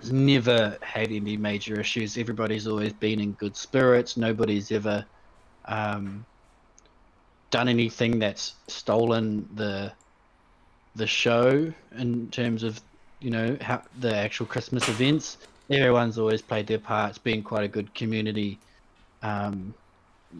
has 0.00 0.12
never 0.12 0.78
had 0.82 1.10
any 1.10 1.36
major 1.36 1.80
issues. 1.80 2.18
Everybody's 2.18 2.66
always 2.66 2.92
been 2.92 3.20
in 3.20 3.32
good 3.32 3.56
spirits. 3.56 4.16
Nobody's 4.16 4.70
ever 4.70 5.04
um, 5.64 6.24
done 7.50 7.68
anything 7.68 8.18
that's 8.18 8.54
stolen 8.68 9.48
the 9.54 9.92
the 10.94 11.06
show 11.06 11.72
in 11.98 12.30
terms 12.30 12.62
of 12.62 12.80
you 13.20 13.30
know 13.30 13.56
how 13.60 13.82
the 13.98 14.14
actual 14.14 14.46
Christmas 14.46 14.88
events. 14.88 15.38
Everyone's 15.70 16.18
always 16.18 16.42
played 16.42 16.66
their 16.66 16.78
parts, 16.78 17.18
being 17.18 17.42
quite 17.42 17.64
a 17.64 17.68
good 17.68 17.92
community 17.94 18.58
um, 19.22 19.74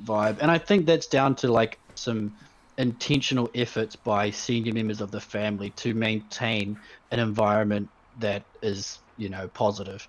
vibe, 0.05 0.39
and 0.41 0.51
I 0.51 0.59
think 0.59 0.87
that's 0.87 1.07
down 1.07 1.35
to 1.37 1.51
like 1.51 1.79
some 1.95 2.37
intentional 2.79 3.51
efforts 3.55 3.97
by 3.97 4.31
senior 4.31 4.73
members 4.73 5.01
of 5.01 5.11
the 5.11 5.21
family 5.21 5.71
to 5.71 5.95
maintain 5.95 6.79
an 7.11 7.19
environment 7.19 7.89
that 8.19 8.45
is 8.63 8.99
you 9.17 9.29
know 9.29 9.49
positive. 9.49 10.07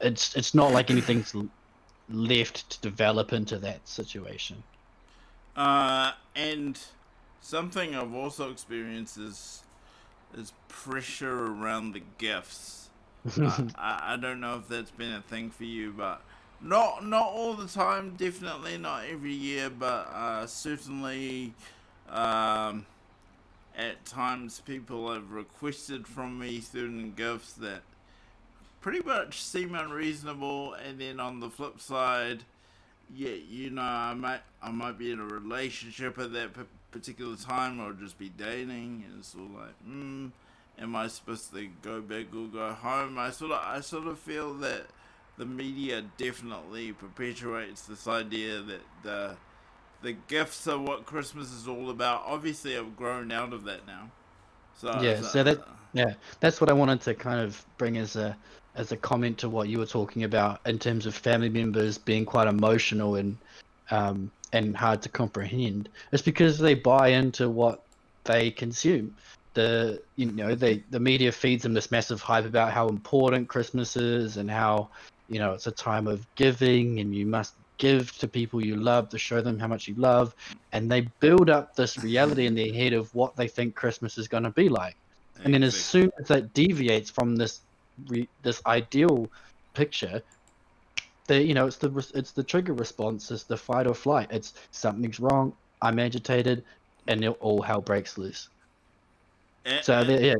It's 0.00 0.36
it's 0.36 0.54
not 0.54 0.72
like 0.72 0.90
anything's 0.90 1.34
left 2.08 2.70
to 2.70 2.80
develop 2.80 3.32
into 3.32 3.58
that 3.58 3.86
situation. 3.88 4.62
Uh, 5.56 6.12
and 6.34 6.78
something 7.40 7.94
I've 7.94 8.14
also 8.14 8.50
experienced 8.50 9.18
is 9.18 9.62
is 10.36 10.52
pressure 10.68 11.46
around 11.46 11.92
the 11.92 12.02
gifts. 12.18 12.90
uh, 13.38 13.66
I, 13.76 14.14
I 14.14 14.16
don't 14.16 14.40
know 14.40 14.56
if 14.56 14.68
that's 14.68 14.90
been 14.90 15.12
a 15.12 15.22
thing 15.22 15.50
for 15.50 15.64
you, 15.64 15.92
but 15.92 16.22
not 16.60 17.06
not 17.06 17.26
all 17.26 17.54
the 17.54 17.68
time. 17.68 18.14
Definitely 18.16 18.78
not 18.78 19.04
every 19.10 19.32
year, 19.32 19.70
but 19.70 20.08
uh, 20.12 20.46
certainly 20.46 21.54
um, 22.08 22.86
at 23.76 24.04
times 24.04 24.60
people 24.60 25.12
have 25.12 25.30
requested 25.30 26.06
from 26.06 26.38
me 26.38 26.60
certain 26.60 27.12
gifts 27.16 27.52
that 27.54 27.82
pretty 28.80 29.00
much 29.00 29.42
seem 29.42 29.74
unreasonable, 29.74 30.74
and 30.74 31.00
then 31.00 31.20
on 31.20 31.40
the 31.40 31.50
flip 31.50 31.80
side, 31.80 32.44
yeah, 33.14 33.34
you 33.48 33.70
know, 33.70 33.82
I 33.82 34.14
might 34.14 34.40
I 34.62 34.70
might 34.70 34.98
be 34.98 35.10
in 35.10 35.20
a 35.20 35.24
relationship 35.24 36.18
at 36.18 36.32
that 36.32 36.50
particular 36.90 37.36
time, 37.36 37.80
or 37.80 37.92
just 37.92 38.18
be 38.18 38.28
dating, 38.28 39.04
and 39.06 39.18
it's 39.18 39.34
all 39.34 39.60
like, 39.60 39.76
hmm, 39.84 40.28
am 40.78 40.96
I 40.96 41.08
supposed 41.08 41.52
to 41.52 41.68
go 41.82 42.00
back 42.00 42.26
or 42.34 42.46
go 42.46 42.72
home? 42.72 43.18
I 43.18 43.30
sort 43.30 43.52
of 43.52 43.60
I 43.62 43.80
sort 43.80 44.06
of 44.06 44.18
feel 44.18 44.54
that 44.54 44.86
the 45.36 45.46
media 45.46 46.04
definitely 46.18 46.92
perpetuates 46.92 47.82
this 47.82 48.06
idea 48.06 48.60
that 48.60 48.82
the 49.02 49.36
the 50.02 50.12
gifts 50.28 50.66
are 50.66 50.78
what 50.78 51.04
Christmas 51.04 51.52
is 51.52 51.68
all 51.68 51.90
about. 51.90 52.22
Obviously, 52.26 52.76
I've 52.76 52.96
grown 52.96 53.30
out 53.32 53.52
of 53.52 53.64
that 53.64 53.86
now. 53.86 54.10
So 54.76 54.98
yeah, 55.02 55.16
so, 55.20 55.26
so 55.26 55.42
that 55.42 55.58
yeah, 55.92 56.14
that's 56.40 56.60
what 56.60 56.70
I 56.70 56.72
wanted 56.72 57.00
to 57.02 57.14
kind 57.14 57.40
of 57.40 57.64
bring 57.76 57.96
as 57.96 58.16
a 58.16 58.36
as 58.74 58.92
a 58.92 58.96
comment 58.96 59.38
to 59.38 59.48
what 59.48 59.68
you 59.68 59.78
were 59.78 59.86
talking 59.86 60.24
about 60.24 60.60
in 60.66 60.78
terms 60.78 61.06
of 61.06 61.14
family 61.14 61.48
members 61.48 61.98
being 61.98 62.24
quite 62.24 62.46
emotional 62.46 63.16
and 63.16 63.36
um, 63.90 64.30
and 64.52 64.76
hard 64.76 65.02
to 65.02 65.08
comprehend. 65.08 65.88
It's 66.12 66.22
because 66.22 66.58
they 66.58 66.74
buy 66.74 67.08
into 67.08 67.48
what 67.48 67.82
they 68.24 68.50
consume. 68.50 69.14
The 69.54 70.00
you 70.16 70.26
know 70.26 70.54
they 70.54 70.84
the 70.90 71.00
media 71.00 71.32
feeds 71.32 71.64
them 71.64 71.74
this 71.74 71.90
massive 71.90 72.20
hype 72.20 72.44
about 72.44 72.72
how 72.72 72.88
important 72.88 73.48
Christmas 73.48 73.96
is 73.96 74.36
and 74.36 74.50
how 74.50 74.88
you 75.28 75.38
know 75.38 75.52
it's 75.52 75.66
a 75.66 75.72
time 75.72 76.06
of 76.06 76.26
giving 76.34 77.00
and 77.00 77.14
you 77.14 77.26
must 77.26 77.54
give 77.78 78.12
to 78.18 78.28
people 78.28 78.64
you 78.64 78.76
love 78.76 79.08
to 79.08 79.18
show 79.18 79.40
them 79.40 79.58
how 79.58 79.66
much 79.66 79.88
you 79.88 79.94
love 79.94 80.34
and 80.72 80.92
they 80.92 81.00
build 81.18 81.48
up 81.48 81.74
this 81.74 81.96
reality 81.98 82.46
in 82.46 82.54
their 82.54 82.72
head 82.72 82.92
of 82.92 83.12
what 83.14 83.34
they 83.36 83.48
think 83.48 83.74
christmas 83.74 84.18
is 84.18 84.28
going 84.28 84.42
to 84.42 84.50
be 84.50 84.68
like 84.68 84.96
and 85.44 85.54
then 85.54 85.62
as 85.62 85.74
soon 85.74 86.12
as 86.20 86.28
that 86.28 86.52
deviates 86.52 87.08
from 87.08 87.36
this 87.36 87.62
re- 88.08 88.28
this 88.42 88.60
ideal 88.66 89.30
picture 89.74 90.22
the 91.26 91.42
you 91.42 91.54
know 91.54 91.66
it's 91.66 91.76
the 91.76 92.10
it's 92.14 92.32
the 92.32 92.42
trigger 92.42 92.74
response 92.74 93.30
it's 93.30 93.44
the 93.44 93.56
fight 93.56 93.86
or 93.86 93.94
flight. 93.94 94.28
It's 94.30 94.54
something's 94.72 95.20
wrong 95.20 95.52
i'm 95.80 95.98
agitated 95.98 96.64
and 97.10 97.26
all 97.40 97.62
hell 97.62 97.80
breaks 97.80 98.16
loose. 98.18 98.48
And, 99.64 99.84
so 99.84 99.94
and, 99.94 100.24
yeah. 100.24 100.34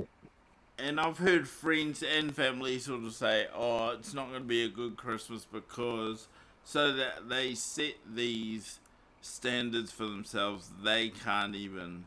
and 0.78 1.00
I've 1.00 1.18
heard 1.18 1.48
friends 1.48 2.02
and 2.02 2.34
family 2.34 2.78
sort 2.78 3.04
of 3.04 3.12
say, 3.12 3.46
"Oh, 3.54 3.90
it's 3.90 4.14
not 4.14 4.28
going 4.28 4.42
to 4.42 4.48
be 4.48 4.64
a 4.64 4.68
good 4.68 4.96
Christmas 4.96 5.46
because 5.50 6.28
so 6.64 6.92
that 6.92 7.28
they 7.28 7.54
set 7.54 7.94
these 8.14 8.78
standards 9.20 9.90
for 9.92 10.04
themselves 10.04 10.70
they 10.82 11.08
can't 11.08 11.54
even 11.54 12.04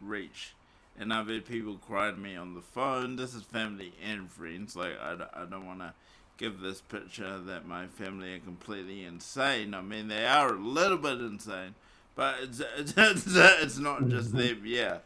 reach." 0.00 0.54
And 0.98 1.12
I've 1.12 1.28
had 1.28 1.44
people 1.44 1.76
cry 1.76 2.10
to 2.10 2.16
me 2.16 2.36
on 2.36 2.54
the 2.54 2.60
phone. 2.60 3.16
This 3.16 3.34
is 3.34 3.42
family 3.42 3.92
and 4.04 4.30
friends. 4.30 4.76
Like, 4.76 4.98
I, 5.00 5.16
I 5.34 5.44
don't 5.44 5.66
want 5.66 5.80
to 5.80 5.92
give 6.38 6.60
this 6.60 6.80
picture 6.80 7.38
that 7.38 7.66
my 7.66 7.86
family 7.86 8.34
are 8.34 8.38
completely 8.38 9.04
insane. 9.04 9.74
I 9.74 9.80
mean, 9.80 10.08
they 10.08 10.26
are 10.26 10.54
a 10.54 10.58
little 10.58 10.98
bit 10.98 11.20
insane, 11.20 11.74
but 12.14 12.36
it's, 12.42 12.60
it's, 12.76 12.94
it's, 12.96 13.26
it's 13.36 13.78
not 13.78 14.08
just 14.08 14.28
mm-hmm. 14.28 14.38
them. 14.38 14.62
Yeah. 14.64 14.98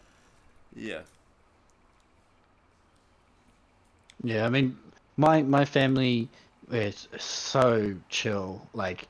Yeah. 0.74 1.01
Yeah, 4.22 4.45
I 4.45 4.51
mean, 4.51 4.76
my 5.16 5.43
my 5.43 5.64
family 5.64 6.28
is 6.70 7.09
so 7.18 7.95
chill. 8.11 8.66
Like, 8.74 9.09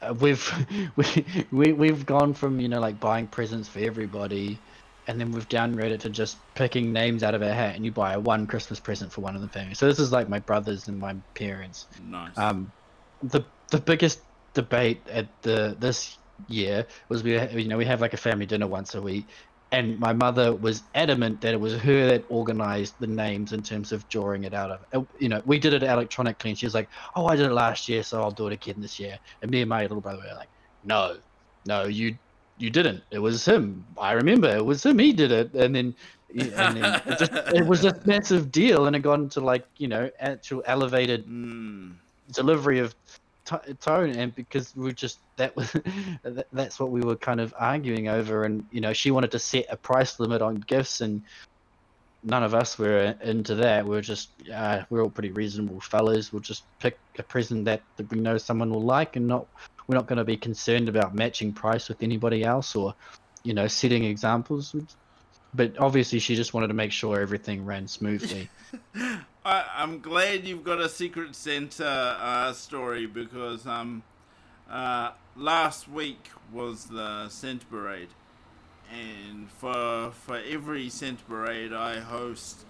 uh, 0.00 0.14
we've 0.14 0.48
we, 0.96 1.24
we 1.50 1.72
we've 1.72 2.06
gone 2.06 2.34
from 2.34 2.60
you 2.60 2.68
know 2.68 2.80
like 2.80 3.00
buying 3.00 3.26
presents 3.26 3.68
for 3.68 3.80
everybody 3.80 4.58
and 5.06 5.20
then 5.20 5.30
we've 5.30 5.48
downgraded 5.48 6.00
to 6.00 6.10
just 6.10 6.38
picking 6.54 6.92
names 6.92 7.22
out 7.22 7.34
of 7.34 7.42
a 7.42 7.52
hat, 7.52 7.76
and 7.76 7.84
you 7.84 7.92
buy 7.92 8.14
a 8.14 8.20
one 8.20 8.46
Christmas 8.46 8.80
present 8.80 9.12
for 9.12 9.20
one 9.20 9.36
of 9.36 9.42
the 9.42 9.48
family. 9.48 9.74
So 9.74 9.86
this 9.86 9.98
is 9.98 10.12
like 10.12 10.28
my 10.28 10.40
brothers 10.40 10.88
and 10.88 10.98
my 10.98 11.16
parents. 11.34 11.86
Nice. 12.02 12.36
Um, 12.36 12.72
the 13.22 13.44
the 13.70 13.78
biggest 13.80 14.20
debate 14.54 15.08
at 15.08 15.28
the 15.42 15.76
this 15.78 16.18
year 16.48 16.86
was 17.08 17.22
we 17.22 17.40
you 17.52 17.68
know 17.68 17.76
we 17.76 17.84
have 17.84 18.00
like 18.00 18.14
a 18.14 18.18
family 18.18 18.46
dinner 18.46 18.66
once 18.66 18.94
a 18.94 19.02
week, 19.02 19.30
and 19.72 19.98
my 19.98 20.12
mother 20.12 20.54
was 20.54 20.84
adamant 20.94 21.40
that 21.40 21.54
it 21.54 21.60
was 21.60 21.74
her 21.74 22.06
that 22.06 22.24
organized 22.28 22.94
the 22.98 23.06
names 23.06 23.52
in 23.52 23.62
terms 23.62 23.92
of 23.92 24.08
drawing 24.08 24.44
it 24.44 24.54
out 24.54 24.70
of 24.70 24.84
uh, 24.92 25.04
you 25.18 25.28
know 25.28 25.42
we 25.44 25.58
did 25.58 25.74
it 25.74 25.82
electronically 25.82 26.50
and 26.50 26.58
she 26.58 26.66
was 26.66 26.74
like 26.74 26.88
oh 27.16 27.26
i 27.26 27.36
did 27.36 27.46
it 27.46 27.52
last 27.52 27.88
year 27.88 28.02
so 28.02 28.22
i'll 28.22 28.30
do 28.30 28.46
it 28.46 28.52
again 28.52 28.76
this 28.78 28.98
year 28.98 29.18
and 29.42 29.50
me 29.50 29.60
and 29.60 29.68
my 29.68 29.82
little 29.82 30.00
brother 30.00 30.22
were 30.28 30.36
like 30.36 30.50
no 30.84 31.16
no 31.66 31.84
you 31.84 32.16
you 32.58 32.70
didn't. 32.70 33.02
It 33.10 33.18
was 33.18 33.44
him. 33.44 33.84
I 33.98 34.12
remember 34.12 34.48
it 34.48 34.64
was 34.64 34.84
him. 34.84 34.98
He 34.98 35.12
did 35.12 35.30
it, 35.30 35.52
and 35.54 35.74
then, 35.74 35.94
and 36.30 36.52
then 36.52 36.76
it, 37.06 37.18
just, 37.18 37.32
it, 37.32 37.66
was 37.66 37.84
a 37.84 38.00
massive 38.04 38.50
deal, 38.50 38.86
and 38.86 38.96
it 38.96 39.00
got 39.00 39.20
into 39.20 39.40
like 39.40 39.66
you 39.76 39.88
know 39.88 40.10
actual 40.20 40.62
elevated 40.66 41.26
mm. 41.26 41.92
delivery 42.32 42.78
of 42.78 42.94
t- 43.44 43.74
tone, 43.80 44.10
and 44.10 44.34
because 44.34 44.74
we 44.76 44.92
just 44.92 45.18
that 45.36 45.54
was 45.56 45.74
that's 46.52 46.80
what 46.80 46.90
we 46.90 47.00
were 47.00 47.16
kind 47.16 47.40
of 47.40 47.54
arguing 47.58 48.08
over, 48.08 48.44
and 48.44 48.64
you 48.70 48.80
know 48.80 48.92
she 48.92 49.10
wanted 49.10 49.30
to 49.32 49.38
set 49.38 49.66
a 49.70 49.76
price 49.76 50.18
limit 50.18 50.42
on 50.42 50.56
gifts, 50.56 51.00
and 51.00 51.22
none 52.22 52.42
of 52.42 52.54
us 52.54 52.78
were 52.78 53.14
into 53.22 53.54
that. 53.54 53.86
We 53.86 53.96
are 53.96 54.02
just 54.02 54.30
uh, 54.52 54.82
we're 54.90 55.02
all 55.02 55.10
pretty 55.10 55.30
reasonable 55.30 55.80
fellas. 55.80 56.32
We'll 56.32 56.40
just 56.40 56.64
pick 56.80 56.98
a 57.18 57.22
present 57.22 57.64
that, 57.66 57.82
that 57.96 58.10
we 58.10 58.18
know 58.18 58.38
someone 58.38 58.70
will 58.70 58.82
like, 58.82 59.16
and 59.16 59.26
not 59.26 59.46
we're 59.86 59.96
not 59.96 60.06
going 60.06 60.18
to 60.18 60.24
be 60.24 60.36
concerned 60.36 60.88
about 60.88 61.14
matching 61.14 61.52
price 61.52 61.88
with 61.88 62.02
anybody 62.02 62.44
else 62.44 62.74
or, 62.74 62.94
you 63.42 63.54
know, 63.54 63.68
setting 63.68 64.04
examples. 64.04 64.74
but 65.54 65.78
obviously 65.78 66.18
she 66.18 66.36
just 66.36 66.52
wanted 66.52 66.68
to 66.68 66.74
make 66.74 66.92
sure 66.92 67.20
everything 67.20 67.64
ran 67.64 67.88
smoothly. 67.88 68.48
I, 69.44 69.64
I'm 69.76 70.00
glad 70.00 70.44
you've 70.44 70.64
got 70.64 70.80
a 70.80 70.88
secret 70.88 71.36
Santa 71.36 71.86
uh, 71.86 72.52
story 72.52 73.06
because 73.06 73.66
um, 73.66 74.02
uh, 74.68 75.12
last 75.36 75.88
week 75.88 76.30
was 76.52 76.86
the 76.86 77.28
Santa 77.28 77.64
Parade, 77.66 78.08
and 78.92 79.48
for 79.50 80.10
for 80.10 80.38
every 80.38 80.88
Santa 80.88 81.22
Parade, 81.24 81.72
I 81.72 82.00
host 82.00 82.64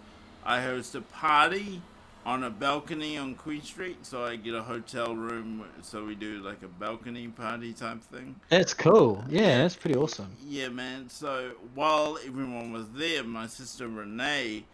I 0.44 0.60
host 0.60 0.94
a 0.94 1.00
party 1.00 1.80
on 2.26 2.42
a 2.42 2.50
balcony 2.50 3.16
on 3.16 3.36
Queen 3.36 3.62
Street, 3.62 4.04
so 4.04 4.24
I 4.24 4.34
get 4.34 4.52
a 4.52 4.62
hotel 4.62 5.14
room. 5.14 5.64
So 5.82 6.04
we 6.04 6.16
do 6.16 6.40
like 6.40 6.64
a 6.64 6.68
balcony 6.68 7.28
party 7.28 7.72
type 7.72 8.02
thing. 8.02 8.34
That's 8.48 8.74
cool. 8.74 9.24
Yeah, 9.28 9.58
that's 9.58 9.76
pretty 9.76 9.96
awesome. 9.96 10.34
Yeah, 10.44 10.68
man. 10.68 11.08
So 11.08 11.52
while 11.74 12.18
everyone 12.26 12.72
was 12.72 12.88
there, 12.90 13.22
my 13.22 13.46
sister 13.46 13.86
Renee, 13.86 14.64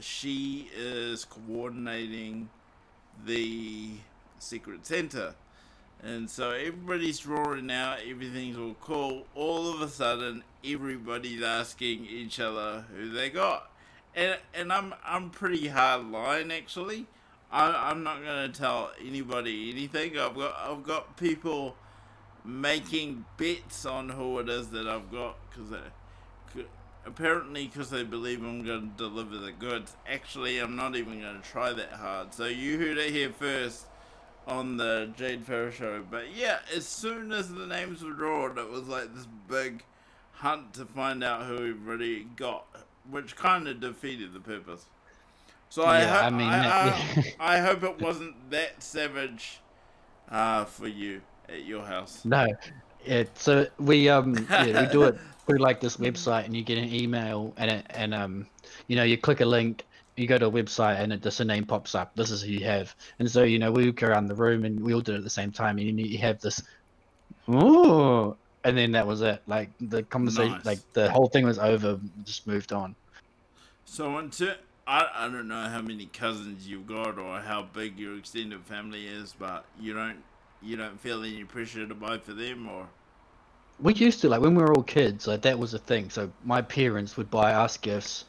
she 0.00 0.70
is 0.74 1.26
coordinating 1.26 2.48
the 3.26 3.90
Secret 4.38 4.86
Santa, 4.86 5.34
And 6.02 6.28
so 6.28 6.52
everybody's 6.52 7.18
drawing 7.18 7.70
out, 7.70 7.98
everything's 8.08 8.56
all 8.56 8.76
cool. 8.80 9.26
All 9.34 9.72
of 9.72 9.82
a 9.82 9.88
sudden, 9.88 10.42
everybody's 10.64 11.42
asking 11.42 12.06
each 12.06 12.40
other 12.40 12.86
who 12.96 13.10
they 13.10 13.28
got 13.28 13.71
and 14.14 14.38
and 14.54 14.72
I'm 14.72 14.94
I'm 15.04 15.30
pretty 15.30 15.68
hard 15.68 16.10
line 16.10 16.50
actually. 16.50 17.06
I 17.50 17.90
I'm 17.90 18.02
not 18.02 18.24
gonna 18.24 18.48
tell 18.48 18.92
anybody 19.00 19.70
anything. 19.70 20.18
I've 20.18 20.34
got 20.34 20.56
I've 20.58 20.82
got 20.82 21.16
people 21.16 21.76
making 22.44 23.24
bets 23.36 23.86
on 23.86 24.08
who 24.08 24.38
it 24.40 24.48
is 24.48 24.68
that 24.68 24.88
I've 24.88 25.10
got 25.12 25.36
because 25.48 25.74
apparently 27.04 27.66
because 27.66 27.90
they 27.90 28.04
believe 28.04 28.42
I'm 28.42 28.64
going 28.64 28.90
to 28.90 28.96
deliver 28.96 29.38
the 29.38 29.52
goods. 29.52 29.96
Actually, 30.08 30.58
I'm 30.58 30.76
not 30.76 30.96
even 30.96 31.20
going 31.20 31.40
to 31.40 31.48
try 31.48 31.72
that 31.72 31.92
hard. 31.92 32.34
So 32.34 32.46
you 32.46 32.78
heard 32.78 32.98
it 32.98 33.10
here 33.10 33.30
first 33.30 33.86
on 34.46 34.76
the 34.76 35.12
Jade 35.16 35.44
Farrar 35.44 35.70
show. 35.70 36.04
But 36.08 36.34
yeah, 36.34 36.58
as 36.74 36.86
soon 36.86 37.32
as 37.32 37.52
the 37.52 37.66
names 37.66 38.02
were 38.02 38.12
drawn, 38.12 38.58
it 38.58 38.70
was 38.70 38.88
like 38.88 39.14
this 39.14 39.26
big 39.48 39.84
hunt 40.32 40.74
to 40.74 40.84
find 40.84 41.22
out 41.22 41.46
who 41.46 41.54
everybody 41.54 42.24
got 42.36 42.66
which 43.10 43.36
kind 43.36 43.68
of 43.68 43.80
defeated 43.80 44.32
the 44.32 44.40
purpose. 44.40 44.86
So 45.68 45.84
I, 45.84 46.00
yeah, 46.00 46.20
ho- 46.20 46.26
I 46.26 46.30
mean, 46.30 46.48
I, 46.48 46.88
I, 46.88 47.34
I, 47.56 47.58
hope 47.60 47.82
it 47.82 48.00
wasn't 48.00 48.50
that 48.50 48.82
savage 48.82 49.58
uh, 50.30 50.64
for 50.64 50.86
you 50.86 51.22
at 51.48 51.64
your 51.64 51.84
house. 51.84 52.24
No, 52.24 52.46
yeah. 53.06 53.24
So 53.34 53.66
we 53.78 54.08
um 54.08 54.46
yeah, 54.50 54.80
we 54.80 54.86
do 54.86 55.04
it 55.04 55.16
through 55.46 55.58
like 55.58 55.80
this 55.80 55.96
website, 55.96 56.44
and 56.44 56.54
you 56.54 56.62
get 56.62 56.78
an 56.78 56.92
email, 56.92 57.54
and 57.56 57.70
it, 57.70 57.86
and 57.90 58.14
um 58.14 58.46
you 58.86 58.96
know 58.96 59.02
you 59.02 59.16
click 59.16 59.40
a 59.40 59.46
link, 59.46 59.86
you 60.16 60.26
go 60.26 60.38
to 60.38 60.46
a 60.46 60.50
website, 60.50 61.00
and 61.00 61.12
it 61.12 61.22
just 61.22 61.40
a 61.40 61.44
name 61.44 61.64
pops 61.64 61.94
up. 61.94 62.14
This 62.14 62.30
is 62.30 62.42
who 62.42 62.50
you 62.50 62.64
have, 62.66 62.94
and 63.18 63.30
so 63.30 63.42
you 63.42 63.58
know 63.58 63.72
we 63.72 63.90
go 63.92 64.08
around 64.08 64.26
the 64.26 64.34
room, 64.34 64.64
and 64.64 64.78
we 64.78 64.94
all 64.94 65.00
do 65.00 65.14
it 65.14 65.18
at 65.18 65.24
the 65.24 65.30
same 65.30 65.52
time, 65.52 65.78
and 65.78 65.98
you 65.98 66.18
have 66.18 66.40
this. 66.40 66.62
Oh, 67.48 68.36
and 68.64 68.76
then 68.76 68.92
that 68.92 69.06
was 69.06 69.22
it. 69.22 69.42
Like 69.46 69.70
the 69.80 70.02
conversation, 70.04 70.52
nice. 70.52 70.64
like 70.64 70.92
the 70.92 71.10
whole 71.10 71.28
thing 71.28 71.44
was 71.44 71.58
over. 71.58 71.98
Just 72.24 72.46
moved 72.46 72.72
on. 72.72 72.94
So 73.84 74.16
until 74.18 74.54
I 74.86 75.06
I 75.14 75.28
don't 75.28 75.48
know 75.48 75.68
how 75.68 75.82
many 75.82 76.06
cousins 76.06 76.66
you've 76.66 76.86
got 76.86 77.18
or 77.18 77.40
how 77.40 77.62
big 77.62 77.98
your 77.98 78.16
extended 78.16 78.64
family 78.64 79.06
is, 79.06 79.34
but 79.38 79.64
you 79.80 79.94
don't 79.94 80.22
you 80.60 80.76
don't 80.76 81.00
feel 81.00 81.22
any 81.22 81.44
pressure 81.44 81.86
to 81.86 81.94
buy 81.94 82.18
for 82.18 82.32
them 82.32 82.68
or. 82.68 82.88
We 83.80 83.94
used 83.94 84.20
to 84.20 84.28
like 84.28 84.40
when 84.40 84.54
we 84.54 84.62
were 84.62 84.72
all 84.72 84.82
kids. 84.82 85.26
Like 85.26 85.42
that 85.42 85.58
was 85.58 85.74
a 85.74 85.78
thing. 85.78 86.10
So 86.10 86.30
my 86.44 86.62
parents 86.62 87.16
would 87.16 87.30
buy 87.30 87.54
us 87.54 87.76
gifts, 87.76 88.26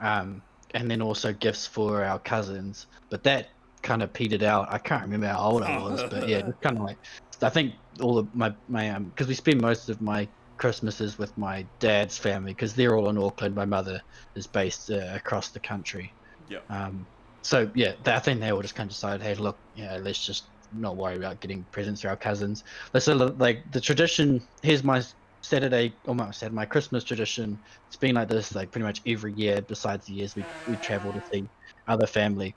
um, 0.00 0.42
and 0.74 0.90
then 0.90 1.00
also 1.00 1.32
gifts 1.32 1.66
for 1.66 2.02
our 2.02 2.18
cousins. 2.18 2.86
But 3.08 3.22
that 3.22 3.50
kind 3.82 4.02
of 4.02 4.12
petered 4.12 4.42
out. 4.42 4.66
I 4.70 4.78
can't 4.78 5.02
remember 5.02 5.28
how 5.28 5.38
old 5.38 5.62
I 5.62 5.78
was, 5.78 6.02
but 6.10 6.28
yeah, 6.28 6.50
kind 6.60 6.76
of 6.76 6.82
like 6.82 6.98
I 7.42 7.50
think 7.50 7.74
all 8.00 8.18
of 8.18 8.34
my 8.34 8.54
my 8.68 8.90
um 8.90 9.06
because 9.06 9.28
we 9.28 9.34
spend 9.34 9.60
most 9.60 9.88
of 9.88 10.00
my 10.00 10.28
Christmases 10.58 11.18
with 11.18 11.36
my 11.36 11.68
dad's 11.80 12.16
family 12.18 12.52
because 12.52 12.74
they're 12.74 12.96
all 12.96 13.10
in 13.10 13.18
Auckland. 13.18 13.54
My 13.54 13.66
mother 13.66 14.00
is 14.34 14.46
based 14.46 14.90
uh, 14.90 15.12
across 15.14 15.50
the 15.50 15.60
country. 15.60 16.14
Yeah. 16.48 16.60
Um. 16.70 17.06
So 17.42 17.70
yeah, 17.74 17.94
I 18.06 18.18
think 18.18 18.40
they 18.40 18.50
all 18.50 18.62
just 18.62 18.74
kind 18.74 18.88
of 18.88 18.94
decided, 18.94 19.22
hey, 19.22 19.34
look, 19.34 19.60
yeah, 19.74 19.98
let's 20.00 20.24
just 20.24 20.50
not 20.72 20.96
worry 20.96 21.16
about 21.16 21.40
getting 21.40 21.64
presents 21.70 22.00
for 22.00 22.08
our 22.08 22.16
cousins. 22.16 22.64
Let's 22.92 23.06
like 23.06 23.64
the 23.70 23.80
tradition. 23.80 24.40
Here's 24.62 24.82
my 24.82 25.02
Saturday, 25.42 25.98
almost 26.08 26.40
said 26.40 26.52
my 26.52 26.66
Christmas 26.66 27.04
tradition. 27.04 27.60
It's 27.88 27.96
been 27.96 28.16
like 28.16 28.28
this 28.28 28.54
like 28.54 28.72
pretty 28.72 28.84
much 28.84 29.00
every 29.06 29.32
year. 29.34 29.62
Besides 29.62 30.06
the 30.06 30.14
years 30.14 30.34
we 30.34 30.48
we 30.66 30.76
travel 30.76 31.12
to 31.12 31.20
see 31.32 31.48
other 31.86 32.06
family. 32.06 32.56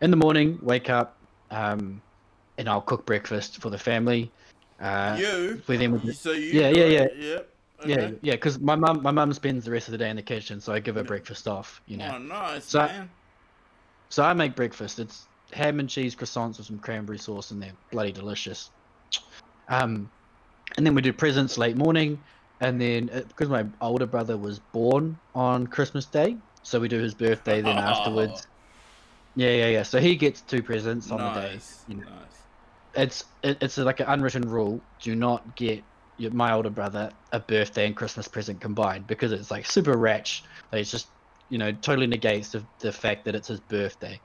In 0.00 0.10
the 0.10 0.16
morning, 0.16 0.58
wake 0.62 0.90
up. 0.90 1.18
Um, 1.50 2.02
and 2.60 2.68
I'll 2.68 2.82
cook 2.82 3.06
breakfast 3.06 3.60
for 3.60 3.70
the 3.70 3.78
family. 3.78 4.30
Uh, 4.78 5.16
you? 5.18 5.62
With 5.66 5.80
them. 5.80 6.12
So 6.12 6.32
you? 6.32 6.60
Yeah, 6.60 6.68
yeah, 6.68 6.84
yeah. 6.84 7.06
Yep. 7.16 7.48
Okay. 7.80 7.88
Yeah, 7.90 8.10
yeah, 8.20 8.34
because 8.34 8.60
my 8.60 8.76
mum, 8.76 9.02
my 9.02 9.10
mum 9.10 9.32
spends 9.32 9.64
the 9.64 9.70
rest 9.70 9.88
of 9.88 9.92
the 9.92 9.98
day 9.98 10.10
in 10.10 10.16
the 10.16 10.22
kitchen, 10.22 10.60
so 10.60 10.74
I 10.74 10.80
give 10.80 10.96
her 10.96 11.02
breakfast 11.02 11.48
off. 11.48 11.80
You 11.86 11.96
know. 11.96 12.12
Oh, 12.14 12.18
nice, 12.18 12.66
so 12.66 12.80
man. 12.80 13.04
I, 13.04 13.08
so 14.10 14.22
I 14.22 14.34
make 14.34 14.54
breakfast. 14.54 14.98
It's 14.98 15.26
ham 15.52 15.80
and 15.80 15.88
cheese 15.88 16.14
croissants 16.14 16.58
with 16.58 16.66
some 16.66 16.78
cranberry 16.78 17.18
sauce, 17.18 17.50
and 17.50 17.62
they're 17.62 17.72
bloody 17.90 18.12
delicious. 18.12 18.70
Um, 19.68 20.10
and 20.76 20.86
then 20.86 20.94
we 20.94 21.00
do 21.00 21.14
presents 21.14 21.56
late 21.56 21.78
morning, 21.78 22.20
and 22.60 22.78
then 22.78 23.06
because 23.06 23.48
uh, 23.48 23.52
my 23.52 23.66
older 23.80 24.06
brother 24.06 24.36
was 24.36 24.58
born 24.58 25.18
on 25.34 25.66
Christmas 25.66 26.04
Day, 26.04 26.36
so 26.62 26.78
we 26.78 26.88
do 26.88 26.98
his 26.98 27.14
birthday 27.14 27.62
then 27.62 27.78
oh. 27.78 27.80
afterwards. 27.92 28.46
Yeah, 29.36 29.52
yeah, 29.52 29.68
yeah. 29.68 29.82
So 29.84 29.98
he 29.98 30.16
gets 30.16 30.42
two 30.42 30.62
presents 30.62 31.10
on 31.10 31.18
nice. 31.18 31.34
the 31.86 31.94
day. 31.94 32.00
You 32.00 32.04
know. 32.04 32.10
Nice 32.10 32.39
it's 32.94 33.24
it, 33.42 33.58
it's 33.60 33.78
like 33.78 34.00
an 34.00 34.06
unwritten 34.08 34.48
rule: 34.48 34.80
do 35.00 35.14
not 35.14 35.56
get 35.56 35.84
your, 36.16 36.30
my 36.32 36.52
older 36.52 36.70
brother 36.70 37.10
a 37.32 37.40
birthday 37.40 37.86
and 37.86 37.96
Christmas 37.96 38.28
present 38.28 38.60
combined 38.60 39.06
because 39.06 39.32
it's 39.32 39.50
like 39.50 39.66
super 39.66 39.96
ratch. 39.96 40.44
Like 40.72 40.82
it's 40.82 40.90
just 40.90 41.08
you 41.48 41.58
know 41.58 41.72
totally 41.72 42.06
negates 42.06 42.50
the, 42.50 42.64
the 42.80 42.92
fact 42.92 43.24
that 43.24 43.34
it's 43.34 43.48
his 43.48 43.60
birthday. 43.60 44.20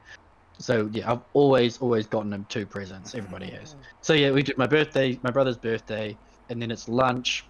So 0.59 0.89
yeah, 0.91 1.11
I've 1.11 1.21
always 1.33 1.77
always 1.77 2.07
gotten 2.07 2.31
him 2.33 2.45
two 2.49 2.65
presents. 2.65 3.15
Everybody 3.15 3.51
has. 3.51 3.75
So 4.01 4.13
yeah, 4.13 4.31
we 4.31 4.43
did 4.43 4.57
my 4.57 4.67
birthday, 4.67 5.19
my 5.23 5.31
brother's 5.31 5.57
birthday, 5.57 6.17
and 6.49 6.61
then 6.61 6.71
it's 6.71 6.87
lunch 6.87 7.45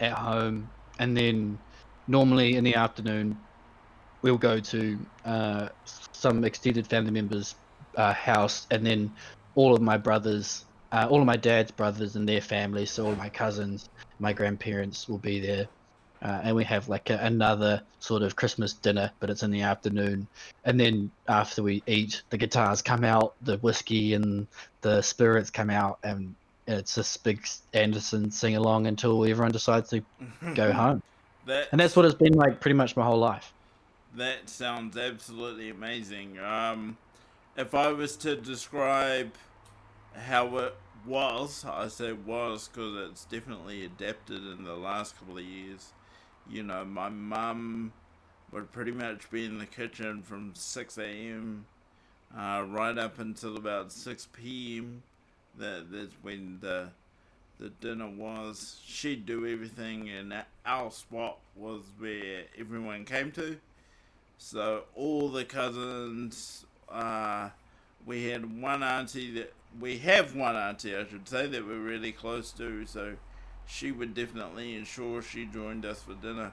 at 0.00 0.12
home, 0.12 0.70
and 0.98 1.16
then 1.16 1.58
normally 2.06 2.56
in 2.56 2.64
the 2.64 2.74
afternoon 2.74 3.38
we'll 4.22 4.38
go 4.38 4.58
to 4.58 4.98
uh, 5.24 5.68
some 6.12 6.44
extended 6.44 6.86
family 6.86 7.10
members' 7.10 7.54
uh, 7.96 8.12
house, 8.12 8.66
and 8.70 8.84
then 8.84 9.14
all 9.56 9.74
of 9.74 9.82
my 9.82 9.96
brothers, 9.96 10.64
uh, 10.92 11.08
all 11.10 11.18
of 11.20 11.26
my 11.26 11.36
dad's 11.36 11.72
brothers 11.72 12.14
and 12.14 12.28
their 12.28 12.40
families, 12.40 12.92
so 12.92 13.06
all 13.06 13.16
my 13.16 13.28
cousins, 13.28 13.88
my 14.20 14.32
grandparents 14.32 15.08
will 15.08 15.18
be 15.18 15.40
there. 15.40 15.66
Uh, 16.22 16.40
and 16.44 16.56
we 16.56 16.64
have 16.64 16.88
like 16.88 17.10
a, 17.10 17.18
another 17.18 17.82
sort 18.00 18.22
of 18.22 18.36
Christmas 18.36 18.72
dinner, 18.72 19.10
but 19.20 19.28
it's 19.28 19.42
in 19.42 19.50
the 19.50 19.62
afternoon. 19.62 20.26
And 20.64 20.80
then 20.80 21.10
after 21.28 21.62
we 21.62 21.82
eat, 21.86 22.22
the 22.30 22.38
guitars 22.38 22.80
come 22.80 23.04
out, 23.04 23.34
the 23.42 23.58
whiskey 23.58 24.14
and 24.14 24.46
the 24.80 25.02
spirits 25.02 25.50
come 25.50 25.68
out, 25.68 25.98
and 26.02 26.34
it's 26.66 26.94
this 26.94 27.16
big 27.16 27.46
Anderson 27.74 28.30
sing 28.30 28.56
along 28.56 28.86
until 28.86 29.24
everyone 29.24 29.52
decides 29.52 29.90
to 29.90 30.02
go 30.54 30.72
home. 30.72 31.02
That, 31.46 31.68
and 31.70 31.80
that's 31.80 31.94
what 31.94 32.04
it's 32.06 32.14
been 32.14 32.32
like 32.32 32.60
pretty 32.60 32.74
much 32.74 32.96
my 32.96 33.04
whole 33.04 33.18
life. 33.18 33.52
That 34.16 34.48
sounds 34.48 34.96
absolutely 34.96 35.68
amazing. 35.68 36.38
Um, 36.38 36.96
if 37.56 37.74
I 37.74 37.92
was 37.92 38.16
to 38.18 38.36
describe 38.36 39.32
how 40.16 40.56
it 40.58 40.74
was, 41.06 41.64
I 41.64 41.88
say 41.88 42.12
was 42.12 42.68
because 42.68 43.10
it's 43.10 43.24
definitely 43.24 43.84
adapted 43.84 44.42
in 44.44 44.64
the 44.64 44.74
last 44.74 45.18
couple 45.18 45.38
of 45.38 45.44
years. 45.44 45.92
You 46.48 46.62
know, 46.62 46.84
my 46.84 47.08
mum 47.08 47.92
would 48.52 48.72
pretty 48.72 48.92
much 48.92 49.30
be 49.30 49.44
in 49.44 49.58
the 49.58 49.66
kitchen 49.66 50.22
from 50.22 50.52
6 50.54 50.98
a.m. 50.98 51.66
Uh, 52.36 52.64
right 52.68 52.96
up 52.98 53.18
until 53.18 53.56
about 53.56 53.92
6 53.92 54.28
p.m. 54.32 55.02
That 55.58 55.90
that's 55.90 56.14
when 56.22 56.58
the 56.60 56.90
the 57.58 57.70
dinner 57.70 58.08
was. 58.08 58.80
She'd 58.84 59.24
do 59.24 59.46
everything, 59.46 60.10
and 60.10 60.34
our 60.64 60.90
spot 60.90 61.38
was 61.54 61.82
where 61.98 62.44
everyone 62.58 63.04
came 63.04 63.32
to. 63.32 63.58
So 64.38 64.84
all 64.94 65.30
the 65.30 65.46
cousins, 65.46 66.66
uh, 66.90 67.50
we 68.04 68.24
had 68.24 68.60
one 68.60 68.82
auntie 68.82 69.32
that 69.32 69.52
we 69.80 69.98
have 69.98 70.34
one 70.34 70.56
auntie, 70.56 70.96
I 70.96 71.06
should 71.06 71.28
say, 71.28 71.46
that 71.46 71.66
we're 71.66 71.78
really 71.78 72.12
close 72.12 72.50
to. 72.52 72.86
So 72.86 73.16
she 73.66 73.92
would 73.92 74.14
definitely 74.14 74.74
ensure 74.76 75.22
she 75.22 75.44
joined 75.46 75.84
us 75.84 76.02
for 76.02 76.14
dinner. 76.14 76.52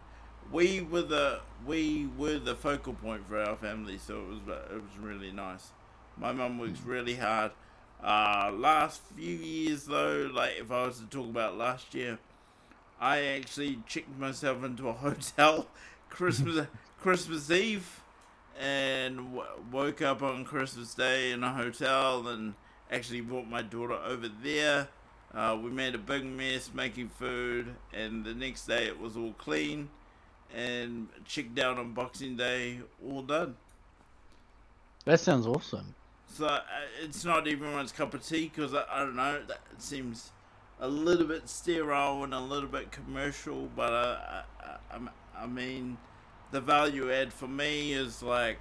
We 0.52 0.82
were 0.82 1.04
the 1.04 1.40
we 1.66 2.08
were 2.18 2.38
the 2.38 2.56
focal 2.56 2.94
point 2.94 3.28
for 3.28 3.40
our 3.40 3.56
family, 3.56 3.98
so 3.98 4.20
it 4.20 4.28
was 4.30 4.58
it 4.72 4.76
was 4.76 4.98
really 5.00 5.32
nice. 5.32 5.72
My 6.18 6.32
mum 6.34 6.60
works 6.60 6.82
really 6.86 7.16
hard. 7.16 7.52
Uh, 8.04 8.52
last 8.54 9.02
few 9.16 9.36
years 9.38 9.86
though, 9.86 10.30
like 10.34 10.54
if 10.60 10.70
I 10.70 10.86
was 10.86 11.00
to 11.00 11.06
talk 11.06 11.30
about 11.30 11.58
last 11.58 11.94
year, 11.94 12.20
I 13.00 13.22
actually 13.24 13.80
checked 13.88 14.18
myself 14.18 14.64
into 14.64 14.90
a 14.90 14.94
hotel 15.06 15.68
Christmas 16.10 16.68
Christmas 17.02 17.50
Eve, 17.52 18.02
and 18.60 19.18
w- 19.18 19.44
woke 19.72 20.02
up 20.02 20.22
on 20.22 20.46
Christmas 20.46 20.94
Day 20.94 21.32
in 21.32 21.44
a 21.44 21.54
hotel, 21.54 22.28
and 22.28 22.54
actually 22.92 23.22
brought 23.22 23.48
my 23.48 23.62
daughter 23.62 23.94
over 24.06 24.30
there. 24.44 24.88
Uh, 25.34 25.58
we 25.62 25.72
made 25.72 25.96
a 25.96 26.00
big 26.00 26.26
mess 26.26 26.70
making 26.74 27.10
food, 27.10 27.74
and 27.92 28.24
the 28.24 28.34
next 28.34 28.68
day 28.68 28.86
it 28.86 29.00
was 29.00 29.18
all 29.18 29.34
clean, 29.34 29.90
and 30.54 31.08
checked 31.26 31.58
out 31.58 31.80
on 31.80 31.94
Boxing 31.94 32.38
Day, 32.38 32.80
all 33.04 33.24
done. 33.24 33.56
That 35.06 35.20
sounds 35.20 35.48
awesome. 35.48 35.96
So 36.28 36.46
uh, 36.46 36.62
it's 37.02 37.26
not 37.26 37.48
everyone's 37.48 37.92
cup 37.92 38.14
of 38.14 38.26
tea 38.26 38.52
because 38.54 38.74
I, 38.74 38.86
I 38.92 39.00
don't 39.00 39.16
know. 39.16 39.42
That 39.48 39.60
it 39.72 39.82
seems 39.82 40.32
a 40.80 40.88
little 40.88 41.28
bit 41.28 41.50
sterile 41.50 42.24
and 42.24 42.34
a 42.34 42.40
little 42.40 42.70
bit 42.70 42.92
commercial, 42.92 43.70
but 43.76 43.94
uh, 43.94 44.44
I, 44.62 44.96
I, 44.96 45.44
I 45.44 45.48
mean, 45.48 45.98
the 46.52 46.62
value 46.62 47.12
add 47.12 47.34
for 47.34 47.48
me 47.48 47.94
is 47.94 48.22
like 48.22 48.60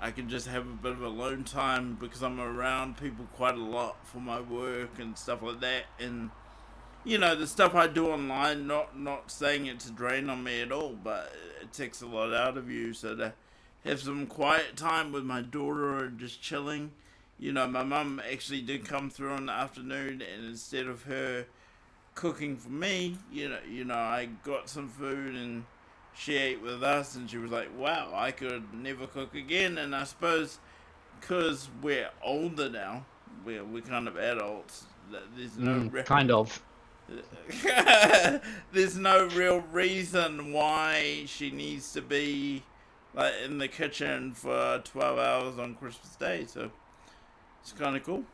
I 0.00 0.10
can 0.10 0.28
just 0.28 0.46
have 0.46 0.66
a 0.66 0.82
bit 0.82 0.92
of 0.92 1.02
alone 1.02 1.44
time 1.44 1.98
because 2.00 2.22
I'm 2.22 2.40
around 2.40 2.96
people 2.96 3.26
quite 3.34 3.54
a 3.54 3.62
lot 3.62 4.06
for 4.06 4.18
my 4.18 4.40
work 4.40 4.98
and 4.98 5.16
stuff 5.16 5.42
like 5.42 5.60
that, 5.60 5.84
and 5.98 6.30
you 7.04 7.18
know 7.18 7.34
the 7.34 7.46
stuff 7.46 7.74
I 7.74 7.86
do 7.86 8.08
online. 8.08 8.66
Not 8.66 8.98
not 8.98 9.30
saying 9.30 9.66
it 9.66 9.80
to 9.80 9.90
drain 9.90 10.30
on 10.30 10.42
me 10.42 10.62
at 10.62 10.72
all, 10.72 10.96
but 11.02 11.32
it 11.60 11.72
takes 11.72 12.00
a 12.00 12.06
lot 12.06 12.32
out 12.32 12.56
of 12.56 12.70
you. 12.70 12.94
So 12.94 13.14
to 13.14 13.34
have 13.84 14.00
some 14.00 14.26
quiet 14.26 14.76
time 14.76 15.12
with 15.12 15.24
my 15.24 15.42
daughter 15.42 16.04
and 16.04 16.18
just 16.18 16.42
chilling. 16.42 16.92
You 17.38 17.52
know, 17.52 17.66
my 17.66 17.82
mum 17.82 18.20
actually 18.30 18.60
did 18.60 18.84
come 18.84 19.08
through 19.08 19.34
in 19.34 19.46
the 19.46 19.52
afternoon, 19.52 20.22
and 20.22 20.46
instead 20.46 20.86
of 20.86 21.04
her 21.04 21.46
cooking 22.14 22.56
for 22.56 22.68
me, 22.68 23.16
you 23.32 23.48
know, 23.48 23.58
you 23.68 23.84
know, 23.84 23.94
I 23.94 24.28
got 24.44 24.68
some 24.68 24.88
food 24.88 25.34
and 25.34 25.64
she 26.14 26.36
ate 26.36 26.60
with 26.60 26.82
us, 26.82 27.14
and 27.16 27.30
she 27.30 27.38
was 27.38 27.50
like, 27.50 27.68
"Wow, 27.76 28.12
I 28.14 28.30
could 28.30 28.74
never 28.74 29.06
cook 29.06 29.34
again." 29.34 29.78
And 29.78 29.94
I 29.94 30.04
suppose 30.04 30.58
because 31.20 31.68
we're 31.82 32.10
older 32.22 32.68
now, 32.68 33.04
we're 33.44 33.64
we're 33.64 33.82
kind 33.82 34.08
of 34.08 34.16
adults. 34.16 34.86
There's 35.36 35.58
no 35.58 35.90
Mm, 35.90 36.04
kind 36.04 36.30
of. 36.30 36.62
there's 38.72 38.96
no 38.96 39.26
real 39.26 39.60
reason 39.72 40.52
why 40.52 41.24
she 41.26 41.50
needs 41.50 41.92
to 41.92 42.00
be 42.02 42.62
like 43.14 43.34
in 43.44 43.58
the 43.58 43.66
kitchen 43.68 44.32
for 44.32 44.80
12 44.84 45.18
hours 45.18 45.58
on 45.58 45.74
Christmas 45.74 46.14
Day. 46.16 46.44
So 46.46 46.70
it's 47.62 47.72
kind 47.72 47.96
of 47.96 48.04
cool. 48.04 48.24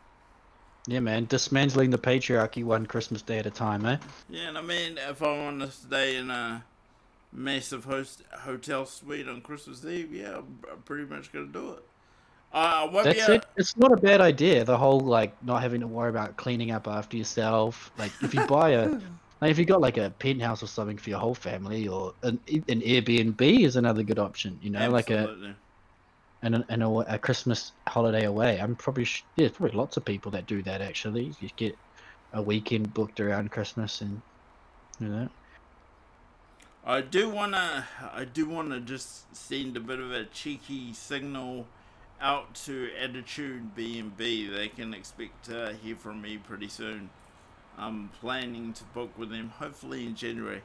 Yeah, 0.87 1.01
man. 1.01 1.27
Dismantling 1.27 1.91
the 1.91 1.99
patriarchy 1.99 2.65
one 2.65 2.87
Christmas 2.87 3.23
day 3.23 3.39
at 3.39 3.47
a 3.47 3.51
time, 3.51 3.85
eh? 3.87 3.99
Yeah, 4.29 4.49
and 4.49 4.59
I 4.59 4.63
mean, 4.63 4.99
if 4.99 5.23
I 5.23 5.37
want 5.45 5.61
to 5.61 5.71
stay 5.71 6.17
in 6.17 6.31
a 6.31 6.65
massive 7.37 7.85
host 7.85 8.23
hotel 8.33 8.87
suite 8.87 9.29
on 9.29 9.41
Christmas 9.41 9.85
Eve, 9.85 10.13
yeah, 10.13 10.39
I'm, 10.39 10.59
I'm 10.71 10.83
pretty 10.85 11.05
much 11.05 11.33
gonna 11.33 11.47
do 11.47 11.73
it. 11.73 11.85
Uh, 12.53 12.57
I 12.57 12.85
won't 12.85 13.05
be 13.07 13.13
That's 13.13 13.29
able- 13.29 13.35
it. 13.35 13.47
It's 13.57 13.77
not 13.77 13.93
a 13.93 13.97
bad 13.97 14.21
idea. 14.21 14.65
The 14.65 14.77
whole 14.77 15.01
like 15.01 15.41
not 15.45 15.63
having 15.63 15.81
to 15.83 15.87
worry 15.87 16.11
about 16.11 16.37
cleaning 16.37 16.71
up 16.71 16.89
after 16.89 17.17
yourself. 17.17 17.91
Like 17.99 18.13
if 18.23 18.35
you 18.35 18.45
buy 18.47 18.71
a, 18.71 18.89
like 19.41 19.51
if 19.51 19.59
you 19.59 19.65
got 19.65 19.81
like 19.81 19.99
a 19.99 20.11
penthouse 20.11 20.63
or 20.63 20.67
something 20.67 20.97
for 20.97 21.11
your 21.11 21.19
whole 21.19 21.35
family, 21.35 21.87
or 21.87 22.15
an 22.23 22.41
an 22.49 22.81
Airbnb 22.81 23.65
is 23.65 23.77
another 23.77 24.03
good 24.03 24.19
option. 24.19 24.59
You 24.63 24.71
know, 24.71 24.91
like 24.91 25.11
a 25.11 25.55
and 26.43 26.57
a, 26.57 26.65
and 26.69 26.83
a, 26.83 26.89
a 27.15 27.19
Christmas 27.19 27.73
holiday 27.87 28.25
away. 28.25 28.61
I'm 28.61 28.77
probably 28.77 29.05
sh- 29.05 29.25
yeah, 29.37 29.47
there's 29.47 29.57
probably 29.57 29.77
lots 29.77 29.97
of 29.97 30.05
people 30.05 30.31
that 30.33 30.47
do 30.47 30.63
that 30.63 30.81
actually. 30.81 31.35
You 31.41 31.51
get 31.57 31.77
a 32.33 32.41
weekend 32.41 32.95
booked 32.95 33.21
around 33.21 33.51
Christmas 33.51 34.01
and 34.01 34.23
you 35.01 35.09
know. 35.09 35.29
I 36.87 37.01
do 37.01 37.29
wanna, 37.29 37.87
I 38.15 38.25
do 38.25 38.47
wanna 38.47 38.79
just 38.81 39.35
send 39.37 39.77
a 39.77 39.81
bit 39.81 39.99
of 39.99 40.13
a 40.13 40.25
cheeky 40.25 40.93
signal 40.93 41.67
out 42.21 42.55
to 42.67 42.91
Attitude 42.99 43.75
B 43.75 43.99
and 43.99 44.17
B. 44.17 44.47
They 44.47 44.69
can 44.69 44.95
expect 44.95 45.47
to 45.47 45.77
hear 45.83 45.97
from 45.97 46.23
me 46.23 46.39
pretty 46.39 46.69
soon. 46.69 47.11
I'm 47.77 48.09
planning 48.21 48.73
to 48.75 48.85
book 48.85 49.19
with 49.19 49.31
them 49.31 49.51
hopefully 49.59 50.07
in 50.07 50.15
January. 50.15 50.63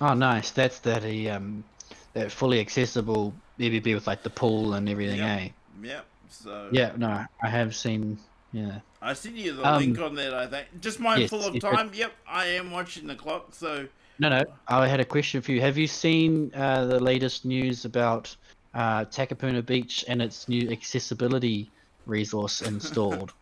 Oh, 0.00 0.14
nice. 0.14 0.50
That's 0.50 0.80
that 0.80 1.04
um 1.30 1.64
that 2.12 2.32
fully 2.32 2.60
accessible 2.60 3.32
BBB 3.58 3.94
with 3.94 4.06
like 4.06 4.22
the 4.24 4.30
pool 4.30 4.74
and 4.74 4.88
everything, 4.88 5.18
Yep. 5.18 5.40
eh? 5.40 5.48
Yep. 5.82 6.06
So 6.28 6.68
Yeah, 6.72 6.92
no, 6.96 7.24
I 7.42 7.48
have 7.48 7.74
seen. 7.76 8.18
Yeah. 8.52 8.80
I 9.00 9.12
sent 9.12 9.36
you 9.36 9.52
the 9.54 9.64
Um, 9.64 9.78
link 9.78 9.98
on 10.00 10.14
that. 10.16 10.34
I 10.34 10.46
think 10.48 10.66
just 10.80 10.98
mindful 10.98 11.38
yes, 11.38 11.48
of 11.48 11.60
time. 11.60 11.92
Yep, 11.94 12.12
I 12.26 12.46
am 12.46 12.72
watching 12.72 13.06
the 13.06 13.14
clock. 13.14 13.54
So 13.54 13.86
No, 14.20 14.28
no. 14.28 14.44
I 14.68 14.86
had 14.86 15.00
a 15.00 15.04
question 15.04 15.40
for 15.40 15.50
you. 15.50 15.62
Have 15.62 15.78
you 15.78 15.86
seen 15.86 16.52
uh, 16.54 16.84
the 16.84 17.00
latest 17.00 17.46
news 17.46 17.86
about 17.86 18.36
uh, 18.74 19.06
Takapuna 19.06 19.64
Beach 19.64 20.04
and 20.08 20.20
its 20.20 20.46
new 20.46 20.70
accessibility 20.70 21.70
resource 22.04 22.60
installed? 22.74 23.32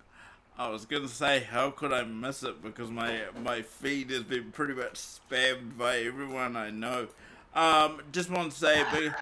I 0.57 0.69
was 0.69 0.87
gonna 0.87 1.09
say, 1.09 1.41
how 1.41 1.71
could 1.71 1.93
I 1.93 2.05
miss 2.05 2.45
it? 2.45 2.63
Because 2.63 2.91
my 2.91 3.23
my 3.43 3.63
feed 3.63 4.11
has 4.11 4.23
been 4.23 4.53
pretty 4.53 4.75
much 4.75 4.95
spammed 4.95 5.77
by 5.77 5.99
everyone 5.99 6.57
I 6.57 6.71
know. 6.71 7.09
Um, 7.55 8.01
just 8.13 8.31
want 8.31 8.53
to 8.53 8.59
say 8.59 8.81
a 8.81 8.87
big, 8.93 9.13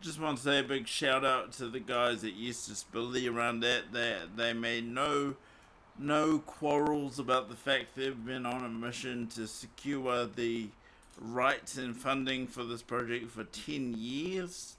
just 0.00 0.18
want 0.18 0.38
to 0.38 0.42
say 0.42 0.60
a 0.60 0.62
big 0.62 0.88
shout 0.88 1.26
out 1.26 1.52
to 1.52 1.68
the 1.68 1.80
guys 1.80 2.24
at 2.24 2.34
Yes 2.34 2.66
Disability 2.66 3.28
around 3.28 3.60
that. 3.60 3.92
They 3.92 4.18
they 4.34 4.54
made 4.54 4.86
no 4.86 5.36
no 5.98 6.38
quarrels 6.38 7.18
about 7.18 7.48
the 7.48 7.56
fact 7.56 7.94
they've 7.96 8.24
been 8.24 8.46
on 8.46 8.64
a 8.64 8.68
mission 8.68 9.26
to 9.28 9.46
secure 9.46 10.26
the 10.26 10.68
rights 11.20 11.76
and 11.76 11.96
funding 11.96 12.46
for 12.46 12.64
this 12.64 12.82
project 12.82 13.30
for 13.30 13.44
ten 13.44 13.94
years. 13.96 14.76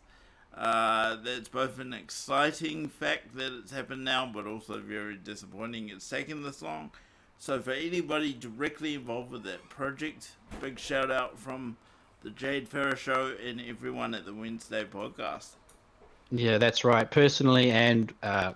Uh, 0.56 1.18
that's 1.18 1.50
both 1.50 1.80
an 1.80 1.94
exciting 1.94 2.88
fact 2.88 3.36
that 3.36 3.52
it's 3.60 3.72
happened 3.72 4.06
now, 4.06 4.26
but 4.26 4.48
also 4.48 4.80
very 4.80 5.16
disappointing 5.16 5.90
it's 5.90 6.10
taken 6.10 6.44
this 6.44 6.62
long. 6.62 6.92
So, 7.38 7.60
for 7.60 7.72
anybody 7.72 8.34
directly 8.34 8.96
involved 8.96 9.32
with 9.32 9.44
that 9.44 9.68
project, 9.70 10.32
big 10.62 10.80
shout 10.80 11.12
out 11.12 11.38
from 11.38 11.76
the 12.24 12.30
Jade 12.30 12.68
Farrar 12.70 12.96
Show 12.96 13.36
and 13.46 13.62
everyone 13.62 14.14
at 14.16 14.26
the 14.26 14.34
Wednesday 14.34 14.86
podcast. 14.86 15.50
yeah, 16.32 16.58
that's 16.58 16.84
right. 16.86 17.10
Personally 17.10 17.72
and 17.72 18.14
uh, 18.24 18.54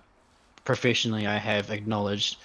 professionally, 0.64 1.26
I 1.26 1.36
have 1.38 1.70
acknowledged 1.70 2.38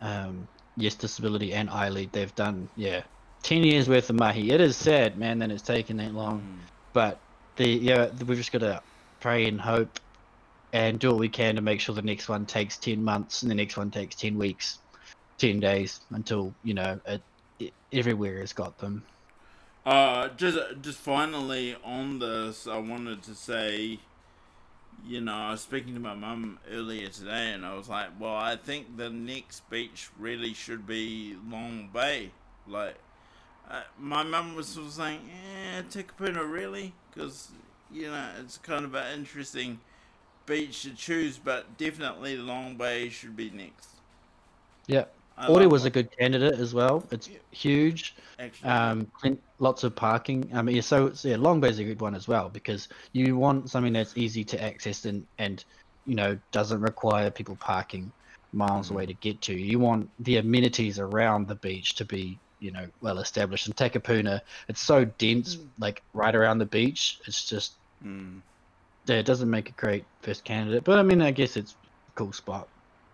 um, 0.00 0.48
Yes 0.76 0.94
Disability 0.94 1.52
and 1.52 1.68
iLead. 1.68 2.12
They've 2.12 2.34
done, 2.34 2.68
yeah, 2.76 3.02
10 3.42 3.64
years 3.64 3.88
worth 3.88 4.10
of 4.10 4.16
mahi. 4.16 4.50
It 4.50 4.60
is 4.60 4.76
sad, 4.76 5.18
man, 5.18 5.38
that 5.40 5.50
it's 5.50 5.62
taken 5.62 5.96
that 5.98 6.14
long. 6.14 6.46
but 6.92 7.18
the 7.56 7.68
yeah 7.68 8.08
we've 8.26 8.38
just 8.38 8.52
got 8.52 8.60
to 8.60 8.80
pray 9.20 9.46
and 9.46 9.60
hope 9.60 9.98
and 10.72 10.98
do 10.98 11.10
what 11.10 11.18
we 11.18 11.28
can 11.28 11.56
to 11.56 11.60
make 11.60 11.80
sure 11.80 11.94
the 11.94 12.02
next 12.02 12.28
one 12.28 12.46
takes 12.46 12.78
10 12.78 13.02
months 13.02 13.42
and 13.42 13.50
the 13.50 13.54
next 13.54 13.76
one 13.76 13.90
takes 13.90 14.14
10 14.16 14.38
weeks 14.38 14.78
10 15.38 15.60
days 15.60 16.00
until 16.10 16.54
you 16.62 16.74
know 16.74 17.00
it, 17.06 17.22
it, 17.58 17.74
everywhere 17.92 18.38
has 18.40 18.52
got 18.52 18.78
them 18.78 19.02
Uh, 19.84 20.28
just 20.36 20.58
just 20.82 20.98
finally 20.98 21.74
on 21.82 22.18
this, 22.18 22.66
I 22.66 22.76
wanted 22.78 23.22
to 23.22 23.34
say, 23.34 24.00
you 25.06 25.20
know, 25.20 25.34
I 25.34 25.50
was 25.52 25.60
speaking 25.60 25.94
to 25.94 26.00
my 26.00 26.14
mum 26.14 26.58
earlier 26.70 27.08
today, 27.08 27.52
and 27.52 27.64
I 27.64 27.74
was 27.74 27.88
like, 27.88 28.08
well, 28.18 28.34
I 28.34 28.56
think 28.56 28.96
the 28.96 29.10
next 29.10 29.68
beach 29.70 30.10
really 30.18 30.54
should 30.54 30.86
be 30.86 31.36
Long 31.48 31.88
Bay. 31.92 32.30
Like, 32.66 32.96
uh, 33.70 33.82
my 33.98 34.22
mum 34.22 34.54
was 34.54 34.66
sort 34.66 34.86
of 34.86 34.92
saying, 34.92 35.20
eh, 35.30 35.82
Takapuna, 35.82 36.50
really? 36.50 36.94
Because, 37.12 37.48
you 37.92 38.10
know, 38.10 38.28
it's 38.40 38.58
kind 38.58 38.84
of 38.84 38.94
an 38.94 39.18
interesting 39.18 39.80
beach 40.46 40.82
to 40.82 40.94
choose, 40.94 41.38
but 41.38 41.76
definitely 41.76 42.36
Long 42.36 42.76
Bay 42.76 43.08
should 43.08 43.36
be 43.36 43.50
next. 43.50 43.88
yeah 44.86 45.04
Love 45.46 45.70
was 45.70 45.84
a 45.84 45.90
good 45.90 46.10
candidate 46.16 46.58
as 46.58 46.74
well. 46.74 47.06
It's 47.10 47.28
Yeah. 47.28 47.38
huge. 47.52 48.16
Um 48.64 49.10
lots 49.58 49.84
of 49.84 49.94
parking. 49.94 50.50
I 50.54 50.62
mean 50.62 50.76
yeah, 50.76 50.82
so 50.82 51.12
so, 51.12 51.28
yeah 51.28 51.36
long 51.36 51.60
bay's 51.60 51.78
a 51.78 51.84
good 51.84 52.00
one 52.00 52.14
as 52.14 52.26
well 52.28 52.48
because 52.48 52.88
you 53.12 53.36
want 53.36 53.70
something 53.70 53.92
that's 53.92 54.16
easy 54.16 54.44
to 54.44 54.62
access 54.62 55.04
and 55.04 55.26
and 55.38 55.64
you 56.06 56.14
know 56.14 56.38
doesn't 56.52 56.80
require 56.80 57.30
people 57.30 57.56
parking 57.56 58.12
miles 58.52 58.88
Mhm. 58.88 58.92
away 58.92 59.06
to 59.06 59.14
get 59.14 59.42
to. 59.42 59.54
You 59.54 59.78
want 59.78 60.10
the 60.24 60.38
amenities 60.38 60.98
around 60.98 61.48
the 61.48 61.56
beach 61.56 61.94
to 61.96 62.04
be 62.04 62.40
you 62.58 62.72
know 62.72 62.88
well 63.00 63.18
established. 63.18 63.66
And 63.66 63.76
takapuna 63.76 64.40
it's 64.68 64.80
so 64.80 65.04
dense 65.04 65.56
Mm. 65.56 65.70
like 65.78 66.02
right 66.14 66.34
around 66.34 66.58
the 66.58 66.66
beach. 66.66 67.20
It's 67.26 67.44
just 67.44 67.78
mm. 68.02 68.42
yeah, 69.06 69.16
it 69.16 69.26
doesn't 69.26 69.50
make 69.50 69.68
a 69.70 69.72
great 69.72 70.04
first 70.22 70.44
candidate 70.44 70.84
but 70.84 70.98
i 70.98 71.02
mean 71.02 71.22
i 71.22 71.30
guess 71.30 71.56
it's 71.56 71.76
a 72.08 72.12
cool 72.16 72.32
spot. 72.32 72.68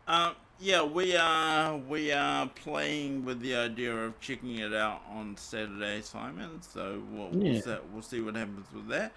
Uh, 0.06 0.32
yeah, 0.60 0.82
we 0.82 1.16
are 1.16 1.76
we 1.76 2.12
are 2.12 2.46
playing 2.48 3.24
with 3.24 3.40
the 3.40 3.54
idea 3.54 3.94
of 3.94 4.18
checking 4.20 4.58
it 4.58 4.72
out 4.72 5.02
on 5.10 5.36
Saturday, 5.36 6.00
Simon. 6.02 6.62
So 6.62 7.02
we'll 7.10 7.28
we'll, 7.30 7.60
see, 7.60 7.76
we'll 7.92 8.02
see 8.02 8.20
what 8.20 8.36
happens 8.36 8.66
with 8.72 8.88
that. 8.88 9.12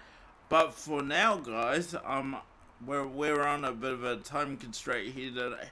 But 0.48 0.72
for 0.74 1.02
now, 1.02 1.36
guys, 1.36 1.94
um, 2.04 2.36
we're 2.84 3.06
we're 3.06 3.42
on 3.42 3.64
a 3.64 3.72
bit 3.72 3.92
of 3.92 4.04
a 4.04 4.16
time 4.16 4.56
constraint 4.56 5.14
here 5.14 5.30
today, 5.30 5.68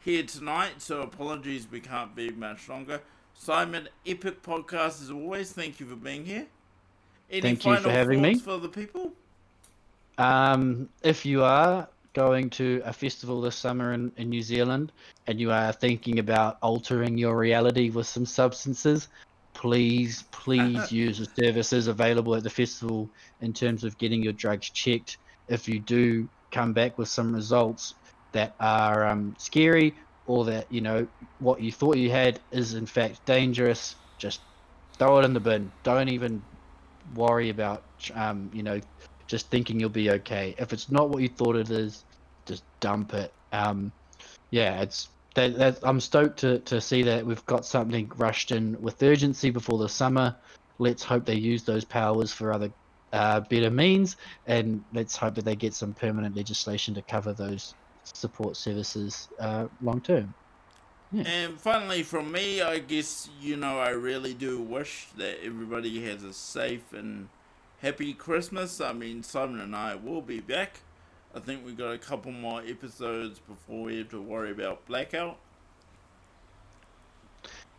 here 0.00 0.22
tonight. 0.22 0.80
So 0.80 1.02
apologies, 1.02 1.68
we 1.70 1.80
can't 1.80 2.14
be 2.14 2.30
much 2.30 2.68
longer. 2.68 3.00
Simon, 3.34 3.88
epic 4.06 4.42
podcast 4.42 5.02
as 5.02 5.10
always. 5.10 5.52
Thank 5.52 5.80
you 5.80 5.86
for 5.86 5.96
being 5.96 6.24
here. 6.24 6.46
Any 7.30 7.40
Thank 7.40 7.64
you 7.64 7.76
for 7.76 7.90
having 7.90 8.20
me. 8.20 8.34
for 8.38 8.58
the 8.58 8.68
people? 8.68 9.12
Um, 10.18 10.90
if 11.02 11.24
you 11.24 11.42
are 11.42 11.88
going 12.12 12.50
to 12.50 12.82
a 12.84 12.92
festival 12.92 13.40
this 13.40 13.56
summer 13.56 13.92
in, 13.92 14.12
in 14.16 14.28
New 14.28 14.42
Zealand 14.42 14.92
and 15.26 15.40
you 15.40 15.50
are 15.50 15.72
thinking 15.72 16.18
about 16.18 16.58
altering 16.62 17.16
your 17.16 17.36
reality 17.36 17.90
with 17.90 18.06
some 18.06 18.26
substances, 18.26 19.08
please, 19.54 20.24
please 20.30 20.92
use 21.04 21.18
the 21.18 21.42
services 21.42 21.86
available 21.86 22.34
at 22.34 22.42
the 22.42 22.50
festival 22.50 23.08
in 23.40 23.52
terms 23.52 23.84
of 23.84 23.96
getting 23.98 24.22
your 24.22 24.32
drugs 24.32 24.68
checked. 24.70 25.18
If 25.48 25.68
you 25.68 25.80
do 25.80 26.28
come 26.50 26.72
back 26.72 26.98
with 26.98 27.08
some 27.08 27.34
results 27.34 27.94
that 28.32 28.54
are 28.60 29.06
um, 29.06 29.34
scary 29.38 29.94
or 30.26 30.44
that, 30.44 30.70
you 30.70 30.80
know, 30.80 31.06
what 31.38 31.60
you 31.60 31.72
thought 31.72 31.96
you 31.96 32.10
had 32.10 32.40
is 32.50 32.74
in 32.74 32.86
fact 32.86 33.24
dangerous, 33.24 33.96
just 34.18 34.40
throw 34.98 35.18
it 35.18 35.24
in 35.24 35.32
the 35.32 35.40
bin. 35.40 35.72
Don't 35.82 36.08
even 36.08 36.42
worry 37.14 37.50
about, 37.50 37.82
um, 38.14 38.50
you 38.52 38.62
know, 38.62 38.80
just 39.26 39.48
thinking 39.50 39.80
you'll 39.80 39.88
be 39.88 40.10
okay. 40.10 40.54
If 40.58 40.72
it's 40.72 40.90
not 40.90 41.10
what 41.10 41.22
you 41.22 41.28
thought 41.28 41.56
it 41.56 41.70
is, 41.70 42.04
just 42.46 42.62
dump 42.80 43.14
it. 43.14 43.32
Um, 43.52 43.92
yeah, 44.50 44.82
it's 44.82 45.08
that, 45.34 45.56
that, 45.56 45.78
I'm 45.82 46.00
stoked 46.00 46.38
to, 46.40 46.58
to 46.60 46.80
see 46.80 47.02
that 47.02 47.24
we've 47.24 47.44
got 47.46 47.64
something 47.64 48.10
rushed 48.16 48.52
in 48.52 48.80
with 48.80 49.02
urgency 49.02 49.50
before 49.50 49.78
the 49.78 49.88
summer. 49.88 50.36
Let's 50.78 51.02
hope 51.02 51.24
they 51.24 51.34
use 51.34 51.62
those 51.62 51.84
powers 51.84 52.32
for 52.32 52.52
other 52.52 52.70
uh, 53.12 53.40
better 53.40 53.70
means, 53.70 54.16
and 54.46 54.82
let's 54.92 55.16
hope 55.16 55.34
that 55.34 55.44
they 55.44 55.56
get 55.56 55.74
some 55.74 55.94
permanent 55.94 56.36
legislation 56.36 56.94
to 56.94 57.02
cover 57.02 57.32
those 57.32 57.74
support 58.04 58.56
services 58.56 59.28
uh, 59.38 59.66
long 59.82 60.00
term. 60.00 60.34
Yeah. 61.12 61.24
And 61.24 61.60
finally, 61.60 62.02
from 62.02 62.32
me, 62.32 62.62
I 62.62 62.78
guess 62.78 63.28
you 63.40 63.56
know 63.56 63.78
I 63.78 63.90
really 63.90 64.32
do 64.32 64.60
wish 64.60 65.08
that 65.18 65.44
everybody 65.44 66.02
has 66.04 66.24
a 66.24 66.32
safe 66.32 66.92
and 66.94 67.28
happy 67.82 68.14
Christmas. 68.14 68.80
I 68.80 68.92
mean, 68.92 69.22
Simon 69.22 69.60
and 69.60 69.76
I 69.76 69.96
will 69.96 70.22
be 70.22 70.40
back. 70.40 70.80
I 71.34 71.40
think 71.40 71.64
we've 71.66 71.76
got 71.76 71.92
a 71.92 71.98
couple 71.98 72.30
more 72.30 72.62
episodes 72.62 73.38
before 73.40 73.84
we 73.84 73.98
have 73.98 74.10
to 74.10 74.22
worry 74.22 74.52
about 74.52 74.86
blackout. 74.86 75.38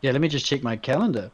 Yeah, 0.02 0.12
let 0.12 0.22
me 0.22 0.28
just 0.28 0.46
check 0.46 0.62
my 0.62 0.76
calendar. 0.76 1.32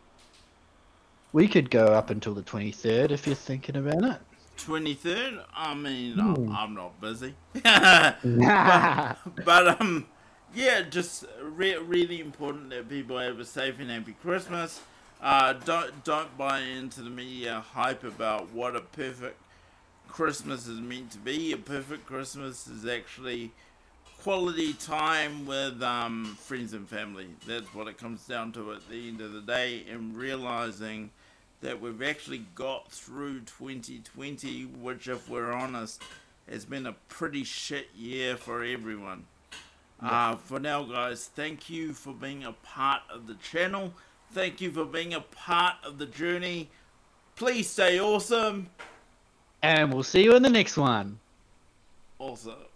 We 1.34 1.48
could 1.48 1.72
go 1.72 1.88
up 1.88 2.10
until 2.10 2.34
the 2.34 2.44
23rd 2.44 3.12
if 3.12 3.26
you're 3.26 3.36
thinking 3.36 3.76
about 3.76 4.04
it. 4.04 4.18
23rd? 4.58 5.44
I 5.56 5.74
mean. 5.74 6.20
I'm, 6.20 6.56
I'm 6.56 6.74
not 6.76 7.00
busy. 7.02 7.34
but, 7.64 9.18
but, 9.46 9.82
um, 9.82 10.06
yeah, 10.54 10.82
just 10.82 11.26
re- 11.42 11.78
really 11.78 12.20
important 12.20 12.70
that 12.72 12.90
people 12.90 13.18
have 13.18 13.40
a 13.40 13.46
safe 13.46 13.80
and 13.80 13.90
happy 13.90 14.16
Christmas. 14.22 14.82
Uh, 15.22 15.54
don't 15.54 16.04
don't 16.04 16.38
buy 16.38 16.60
into 16.60 17.02
the 17.02 17.10
media 17.10 17.64
hype 17.74 18.04
about 18.04 18.52
what 18.54 18.76
a 18.76 18.82
perfect 18.82 19.38
Christmas 20.08 20.68
is 20.68 20.80
meant 20.80 21.12
to 21.12 21.18
be. 21.18 21.52
A 21.52 21.58
perfect 21.58 22.06
Christmas 22.06 22.68
is 22.68 22.86
actually 22.86 23.52
quality 24.24 24.74
time 24.74 25.46
with 25.46 25.82
um, 25.82 26.38
friends 26.40 26.74
and 26.74 26.88
family. 26.88 27.28
That's 27.46 27.74
what 27.74 27.88
it 27.88 27.98
comes 27.98 28.26
down 28.28 28.52
to 28.54 28.72
at 28.74 28.90
the 28.90 29.08
end 29.08 29.22
of 29.22 29.34
the 29.34 29.42
day, 29.42 29.84
and 29.90 30.16
realizing 30.16 31.12
that 31.62 31.82
we've 31.82 32.02
actually 32.02 32.46
got 32.56 32.92
through 32.92 33.42
2020, 33.42 34.64
which, 34.64 35.08
if 35.08 35.30
we're 35.30 35.52
honest, 35.52 36.02
has 36.50 36.64
been 36.66 36.86
a 36.86 36.94
pretty 37.10 37.44
shit 37.44 37.90
year 37.96 38.38
for 38.38 38.64
everyone. 38.64 39.26
Uh, 40.02 40.38
for 40.38 40.60
now, 40.60 40.84
guys, 40.84 41.30
thank 41.36 41.70
you 41.70 41.94
for 41.94 42.14
being 42.14 42.46
a 42.46 42.54
part 42.54 43.02
of 43.14 43.28
the 43.28 43.36
channel. 43.36 43.94
Thank 44.32 44.62
you 44.62 44.72
for 44.72 44.86
being 44.86 45.14
a 45.14 45.22
part 45.22 45.76
of 45.84 45.98
the 45.98 46.06
journey. 46.06 46.70
Please 47.36 47.70
stay 47.70 48.00
awesome. 48.00 48.70
and 49.64 49.92
we'll 49.94 50.04
see 50.04 50.24
you 50.24 50.36
in 50.36 50.44
the 50.44 50.50
next 50.50 50.78
one. 50.78 51.20
Also. 52.20 52.69